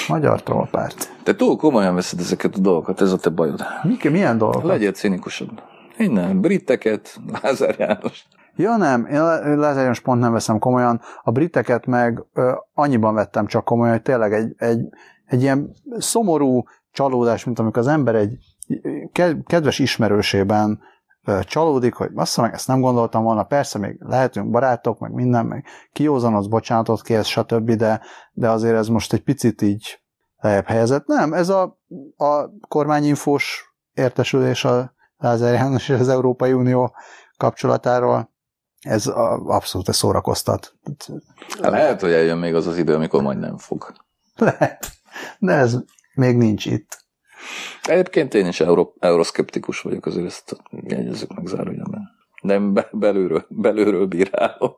Magyar 0.08 0.42
trollpárt. 0.42 1.12
Te 1.22 1.34
túl 1.34 1.56
komolyan 1.56 1.94
veszed 1.94 2.18
ezeket 2.18 2.54
a 2.54 2.58
dolgokat, 2.58 3.00
ez 3.00 3.12
a 3.12 3.18
te 3.18 3.30
bajod. 3.30 3.64
Mik, 3.82 4.10
milyen 4.10 4.38
dolgok? 4.38 4.62
Legyél 4.62 4.92
cinikusabb. 4.92 5.62
Innen, 5.96 6.40
briteket, 6.40 7.20
Lázár 7.42 7.74
János. 7.78 8.26
Ja 8.58 8.76
nem, 8.76 9.06
én 9.06 9.20
Lázár 9.58 9.82
János 9.82 10.00
pont 10.00 10.20
nem 10.20 10.32
veszem 10.32 10.58
komolyan. 10.58 11.00
A 11.22 11.30
briteket 11.30 11.86
meg 11.86 12.24
ö, 12.32 12.52
annyiban 12.74 13.14
vettem 13.14 13.46
csak 13.46 13.64
komolyan, 13.64 13.92
hogy 13.92 14.02
tényleg 14.02 14.32
egy, 14.32 14.54
egy 14.56 14.88
egy 15.28 15.42
ilyen 15.42 15.74
szomorú 15.98 16.62
csalódás, 16.90 17.44
mint 17.44 17.58
amikor 17.58 17.78
az 17.78 17.86
ember 17.86 18.14
egy 18.14 18.38
kedves 19.46 19.78
ismerősében 19.78 20.80
csalódik, 21.42 21.94
hogy 21.94 22.12
bassza 22.12 22.42
meg, 22.42 22.52
ezt 22.52 22.66
nem 22.66 22.80
gondoltam 22.80 23.22
volna, 23.22 23.44
persze 23.44 23.78
még 23.78 23.96
lehetünk 23.98 24.50
barátok, 24.50 24.98
meg 24.98 25.12
minden, 25.12 25.46
meg 25.46 25.64
kiózanodsz, 25.92 26.46
bocsánatot 26.46 27.02
kérsz, 27.02 27.26
stb., 27.26 27.70
de, 27.70 28.00
de 28.32 28.50
azért 28.50 28.76
ez 28.76 28.88
most 28.88 29.12
egy 29.12 29.22
picit 29.22 29.62
így 29.62 30.00
lejjebb 30.36 30.66
helyezett. 30.66 31.06
Nem, 31.06 31.32
ez 31.32 31.48
a, 31.48 31.78
a 32.16 32.50
kormányinfós 32.68 33.74
értesülés 33.92 34.64
a 34.64 34.94
Lázár 35.16 35.54
János 35.54 35.88
és 35.88 35.98
az 35.98 36.08
Európai 36.08 36.52
Unió 36.52 36.94
kapcsolatáról, 37.36 38.30
ez 38.80 39.06
a, 39.06 39.32
abszolút 39.46 39.92
szórakoztat. 39.92 40.74
Lehet, 41.60 42.00
hogy 42.00 42.12
eljön 42.12 42.38
még 42.38 42.54
az 42.54 42.66
az 42.66 42.78
idő, 42.78 42.94
amikor 42.94 43.22
majd 43.22 43.38
nem 43.38 43.58
fog. 43.58 43.92
Lehet, 44.36 44.92
de 45.38 45.52
ez 45.52 45.76
még 46.14 46.36
nincs 46.36 46.66
itt. 46.66 47.06
Egyébként 47.82 48.34
én 48.34 48.46
is 48.46 48.60
euro, 48.60 48.92
euroszkeptikus 48.98 49.80
vagyok, 49.80 50.06
azért 50.06 50.26
ezt 50.26 50.56
jegyezzük 50.70 51.34
meg 51.34 51.46
zárójelben. 51.46 52.16
Nem 52.42 52.72
be, 52.72 52.88
belülről, 52.92 53.46
belülről 53.48 54.06
bírálom. 54.06 54.72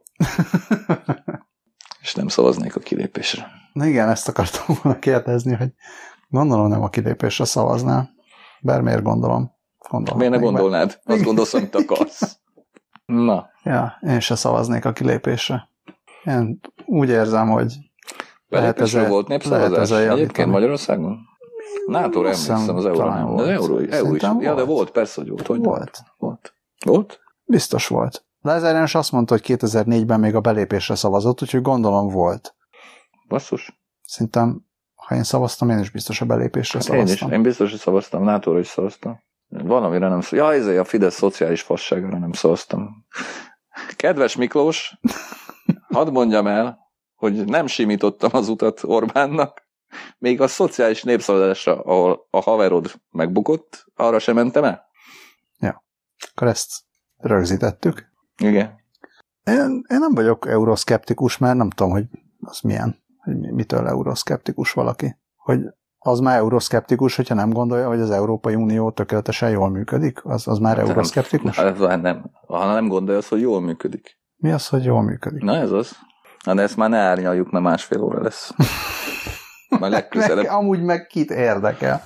És 2.00 2.14
nem 2.14 2.28
szavaznék 2.28 2.76
a 2.76 2.80
kilépésre. 2.80 3.46
Na 3.72 3.86
igen, 3.86 4.08
ezt 4.08 4.28
akartam 4.28 4.76
volna 4.82 4.98
kérdezni, 4.98 5.54
hogy 5.54 5.72
gondolom 6.28 6.68
nem 6.68 6.82
a 6.82 6.88
kilépésre 6.88 7.44
szavaznál. 7.44 8.10
Bár 8.60 8.80
miért 8.80 9.02
gondolom? 9.02 9.58
gondolom 9.88 10.18
miért 10.18 10.34
ne 10.34 10.38
gondolnád? 10.38 11.00
Meg... 11.04 11.16
Azt 11.16 11.24
gondolsz, 11.24 11.54
amit 11.54 11.74
akarsz. 11.88 12.39
Na. 13.10 13.50
Ja, 13.62 13.98
én 14.02 14.20
se 14.20 14.34
szavaznék 14.34 14.84
a 14.84 14.92
kilépésre. 14.92 15.68
Én 16.24 16.60
úgy 16.86 17.08
érzem, 17.08 17.48
hogy 17.48 17.74
lehet 18.48 18.80
ez 18.80 19.08
volt 19.08 19.28
népszavazás 19.28 20.08
egyébként 20.08 20.50
Magyarországon? 20.50 21.18
NATO-ra 21.86 22.28
emlékszem 22.28 22.76
az 22.76 22.86
euró. 22.86 22.96
Volt. 22.96 23.40
Az 23.40 23.48
euró, 23.48 23.78
euró 23.78 24.14
is. 24.14 24.22
Ja, 24.22 24.54
de 24.54 24.64
volt, 24.64 24.90
persze, 24.90 25.20
hogy 25.20 25.30
volt. 25.30 25.46
Hogy 25.46 25.62
volt. 25.62 26.02
Volt. 26.18 26.54
Volt? 26.84 27.20
Biztos 27.44 27.86
volt. 27.86 28.24
Lázár 28.42 28.74
János 28.74 28.94
azt 28.94 29.12
mondta, 29.12 29.34
hogy 29.34 29.44
2004-ben 29.46 30.20
még 30.20 30.34
a 30.34 30.40
belépésre 30.40 30.94
szavazott, 30.94 31.42
úgyhogy 31.42 31.62
gondolom 31.62 32.08
volt. 32.08 32.54
Basszus. 33.28 33.80
Szerintem, 34.02 34.64
ha 34.94 35.14
én 35.14 35.22
szavaztam, 35.22 35.70
én 35.70 35.78
is 35.78 35.90
biztos 35.90 36.20
a 36.20 36.24
belépésre 36.24 36.78
hát 36.78 36.88
szavaztam. 36.88 37.28
Én 37.28 37.32
is, 37.32 37.36
én 37.36 37.42
biztos, 37.42 37.70
hogy 37.70 37.78
szavaztam, 37.78 38.22
nato 38.22 38.58
is 38.58 38.66
szavaztam. 38.66 39.20
Valamire 39.50 40.08
nem 40.08 40.20
szavaztam. 40.20 40.38
Ja, 40.38 40.72
ez 40.72 40.78
a 40.78 40.84
Fidesz 40.84 41.14
szociális 41.14 41.62
fasságára 41.62 42.18
nem 42.18 42.32
szavaztam. 42.32 43.06
Kedves 43.96 44.36
Miklós, 44.36 44.98
hadd 45.88 46.10
mondjam 46.10 46.46
el, 46.46 46.78
hogy 47.14 47.44
nem 47.44 47.66
simítottam 47.66 48.30
az 48.32 48.48
utat 48.48 48.80
Orbánnak, 48.84 49.68
még 50.18 50.40
a 50.40 50.48
szociális 50.48 51.02
népszavazásra, 51.02 51.80
ahol 51.80 52.26
a 52.30 52.40
haverod 52.40 52.92
megbukott, 53.10 53.86
arra 53.94 54.18
sem 54.18 54.34
mentem 54.34 54.64
el? 54.64 54.86
Ja. 55.58 55.84
Akkor 56.30 56.48
ezt 56.48 56.70
rögzítettük. 57.16 58.12
Igen. 58.36 58.78
Én, 59.44 59.84
én 59.88 59.98
nem 59.98 60.14
vagyok 60.14 60.46
euroszkeptikus, 60.46 61.38
mert 61.38 61.56
nem 61.56 61.70
tudom, 61.70 61.92
hogy 61.92 62.04
az 62.40 62.60
milyen, 62.60 63.02
hogy 63.16 63.52
mitől 63.52 63.88
euroszkeptikus 63.88 64.72
valaki. 64.72 65.16
Hogy 65.36 65.60
az 66.02 66.20
már 66.20 66.36
euroszkeptikus, 66.36 67.16
hogyha 67.16 67.34
nem 67.34 67.50
gondolja, 67.50 67.88
hogy 67.88 68.00
az 68.00 68.10
Európai 68.10 68.54
Unió 68.54 68.90
tökéletesen 68.90 69.50
jól 69.50 69.70
működik? 69.70 70.20
Az, 70.24 70.48
az 70.48 70.58
már 70.58 70.78
euroszkeptikus? 70.78 71.56
Nem, 71.56 71.74
nem, 71.78 72.00
nem. 72.00 72.30
Ha 72.46 72.72
nem 72.72 72.88
gondolja 72.88 73.20
az, 73.20 73.28
hogy 73.28 73.40
jól 73.40 73.60
működik. 73.60 74.18
Mi 74.36 74.50
az, 74.52 74.68
hogy 74.68 74.84
jól 74.84 75.02
működik? 75.02 75.42
Na 75.42 75.56
ez 75.56 75.70
az. 75.70 75.96
Na 76.44 76.54
de 76.54 76.62
ezt 76.62 76.76
már 76.76 76.90
ne 76.90 76.98
árnyaljuk, 76.98 77.50
mert 77.50 77.64
másfél 77.64 78.02
óra 78.02 78.22
lesz. 78.22 78.54
Majd 79.80 79.92
legközelebb. 79.92 80.46
Amúgy 80.46 80.82
meg 80.82 81.06
kit 81.06 81.30
érdekel? 81.30 82.02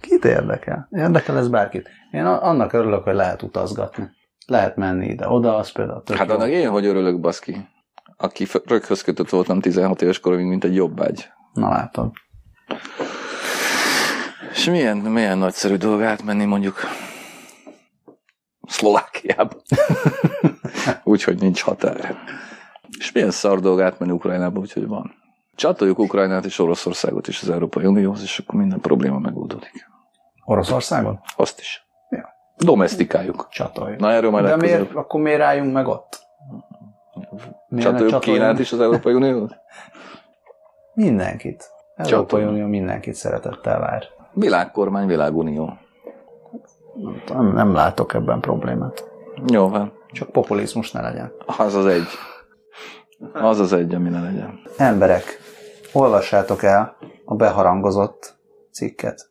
Kit 0.00 0.24
érdekel? 0.24 0.88
Érdekel 0.90 1.36
ez 1.38 1.48
bárkit. 1.48 1.88
Én 2.10 2.24
annak 2.24 2.72
örülök, 2.72 3.04
hogy 3.04 3.14
lehet 3.14 3.42
utazgatni. 3.42 4.10
Lehet 4.46 4.76
menni 4.76 5.06
ide-oda, 5.06 5.56
az 5.56 5.72
például 5.72 6.02
tök 6.02 6.16
Hát 6.16 6.28
jó. 6.28 6.34
annak 6.34 6.48
én 6.48 6.70
hogy 6.70 6.86
örülök, 6.86 7.20
baszki. 7.20 7.68
Aki 8.16 8.46
röghöz 8.64 9.02
kötött 9.02 9.28
voltam 9.28 9.60
16 9.60 10.02
éves 10.02 10.20
koromig, 10.20 10.46
mint 10.46 10.64
egy 10.64 10.74
jobbágy. 10.74 11.28
Na 11.52 11.68
látod. 11.68 12.12
És 14.60 14.66
milyen, 14.66 14.96
milyen 14.96 15.38
nagyszerű 15.38 15.76
dolog 15.76 16.02
átmenni 16.02 16.44
mondjuk 16.44 16.76
Szlovákiába. 18.68 19.56
úgyhogy 21.04 21.40
nincs 21.40 21.62
határ. 21.62 22.14
És 22.98 23.12
milyen 23.12 23.30
szar 23.30 23.60
dolog 23.60 23.80
átmenni 23.80 24.12
Ukrajnába, 24.12 24.60
úgyhogy 24.60 24.86
van. 24.86 25.14
Csatoljuk 25.54 25.98
Ukrajnát 25.98 26.44
és 26.44 26.58
Oroszországot 26.58 27.28
is 27.28 27.42
az 27.42 27.50
Európai 27.50 27.84
Unióhoz, 27.84 28.22
és 28.22 28.38
akkor 28.38 28.58
minden 28.60 28.80
probléma 28.80 29.18
megoldódik. 29.18 29.88
Oroszországot? 30.44 31.18
Azt 31.36 31.60
is. 31.60 31.86
Ja. 32.10 32.28
Domestikáljuk. 32.56 33.48
Csatoljuk. 33.50 34.00
Na 34.00 34.12
erről 34.12 34.30
majd 34.30 34.44
De 34.44 34.56
miért, 34.56 34.94
akkor 34.94 35.20
miért 35.20 35.40
álljunk 35.40 35.72
meg 35.72 35.86
ott? 35.86 36.20
Miért 37.68 37.86
Csatoljuk 37.86 38.20
Kínát 38.20 38.58
is 38.58 38.72
az 38.72 38.80
Európai 38.80 39.14
Unióhoz? 39.14 39.50
Mindenkit. 40.94 41.70
Európai 41.96 42.44
Unió 42.44 42.66
mindenkit 42.66 43.14
szeretettel 43.14 43.78
vár. 43.78 44.18
Világkormány, 44.32 45.06
világunió. 45.06 45.78
Nem, 47.26 47.52
nem 47.52 47.72
látok 47.72 48.14
ebben 48.14 48.40
problémát. 48.40 49.10
Jó 49.46 49.68
van. 49.68 49.92
Csak 50.12 50.30
populizmus 50.30 50.92
ne 50.92 51.00
legyen. 51.00 51.32
Az 51.46 51.74
az 51.74 51.86
egy. 51.86 52.06
Az 53.32 53.60
az 53.60 53.72
egy, 53.72 53.94
ami 53.94 54.08
ne 54.08 54.20
legyen. 54.20 54.60
Emberek, 54.76 55.24
olvassátok 55.92 56.62
el 56.62 56.96
a 57.24 57.34
beharangozott 57.34 58.38
cikket. 58.72 59.30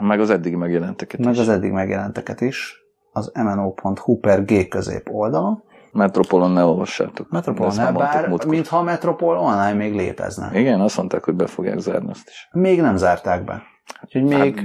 Meg 0.00 0.20
az 0.20 0.30
eddig 0.30 0.54
megjelenteket 0.56 1.20
Meg 1.20 1.32
is. 1.34 1.38
az 1.40 1.48
eddig 1.48 1.72
megjelenteket 1.72 2.40
is. 2.40 2.76
Az 3.12 3.32
mno.hu 3.34 4.18
per 4.20 4.44
G 4.44 4.68
közép 4.68 5.08
oldalon. 5.12 5.62
Metropolon 5.92 6.50
ne 6.50 6.64
olvassátok. 6.64 7.30
Metropolon 7.30 7.74
ne, 7.74 7.92
bár 7.92 8.28
múltkor. 8.28 8.50
mintha 8.50 8.78
a 8.78 8.82
Metropol 8.82 9.38
online 9.38 9.72
még 9.72 9.94
létezne. 9.94 10.50
Igen, 10.58 10.80
azt 10.80 10.96
mondták, 10.96 11.24
hogy 11.24 11.34
be 11.34 11.46
fogják 11.46 11.78
zárni 11.78 12.10
azt 12.10 12.28
is. 12.28 12.48
Még 12.52 12.80
nem 12.80 12.96
zárták 12.96 13.44
be. 13.44 13.62
Úgyhogy 14.04 14.22
még... 14.22 14.56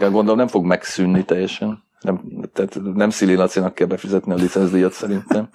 Hát, 0.00 0.10
gondolom 0.10 0.36
nem 0.36 0.46
fog 0.46 0.64
megszűnni 0.64 1.24
teljesen. 1.24 1.84
Nem, 2.00 2.20
tehát 2.52 2.74
nem 2.94 3.10
Szili 3.10 3.34
Lacinak 3.34 3.74
kell 3.74 3.86
befizetni 3.86 4.32
a 4.32 4.36
licencdíjat 4.36 4.92
szerintem. 4.92 5.48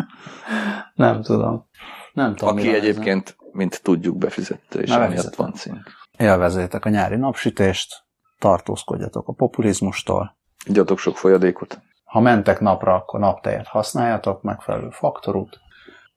nem 0.95 1.21
tudom. 1.21 1.67
Nem 2.13 2.35
tudom, 2.35 2.57
Aki 2.57 2.73
egyébként, 2.73 3.37
mint 3.51 3.83
tudjuk, 3.83 4.17
befizette, 4.17 4.79
és 4.79 4.89
emiatt 4.89 5.35
van 5.35 5.53
cím. 5.53 5.83
Élvezétek 6.17 6.85
a 6.85 6.89
nyári 6.89 7.15
napsütést, 7.15 8.03
tartózkodjatok 8.39 9.27
a 9.27 9.33
populizmustól. 9.33 10.37
Igyatok 10.65 10.99
sok 10.99 11.17
folyadékot. 11.17 11.79
Ha 12.03 12.19
mentek 12.19 12.59
napra, 12.59 12.93
akkor 12.93 13.19
naptejet 13.19 13.67
használjatok, 13.67 14.41
megfelelő 14.41 14.89
faktorút, 14.89 15.59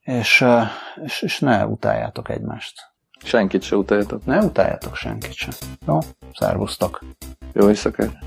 és, 0.01 0.45
és, 1.03 1.21
és 1.21 1.39
ne 1.39 1.65
utáljátok 1.65 2.29
egymást. 2.29 2.92
Senkit 3.23 3.61
se 3.61 3.75
utáljatok. 3.75 4.25
Ne 4.25 4.39
utáljatok 4.39 4.95
senkit 4.95 5.33
sem. 5.33 5.51
Jó, 5.87 5.97
szervusztok. 6.33 7.03
Jó 7.53 7.69
éjszakát. 7.69 8.17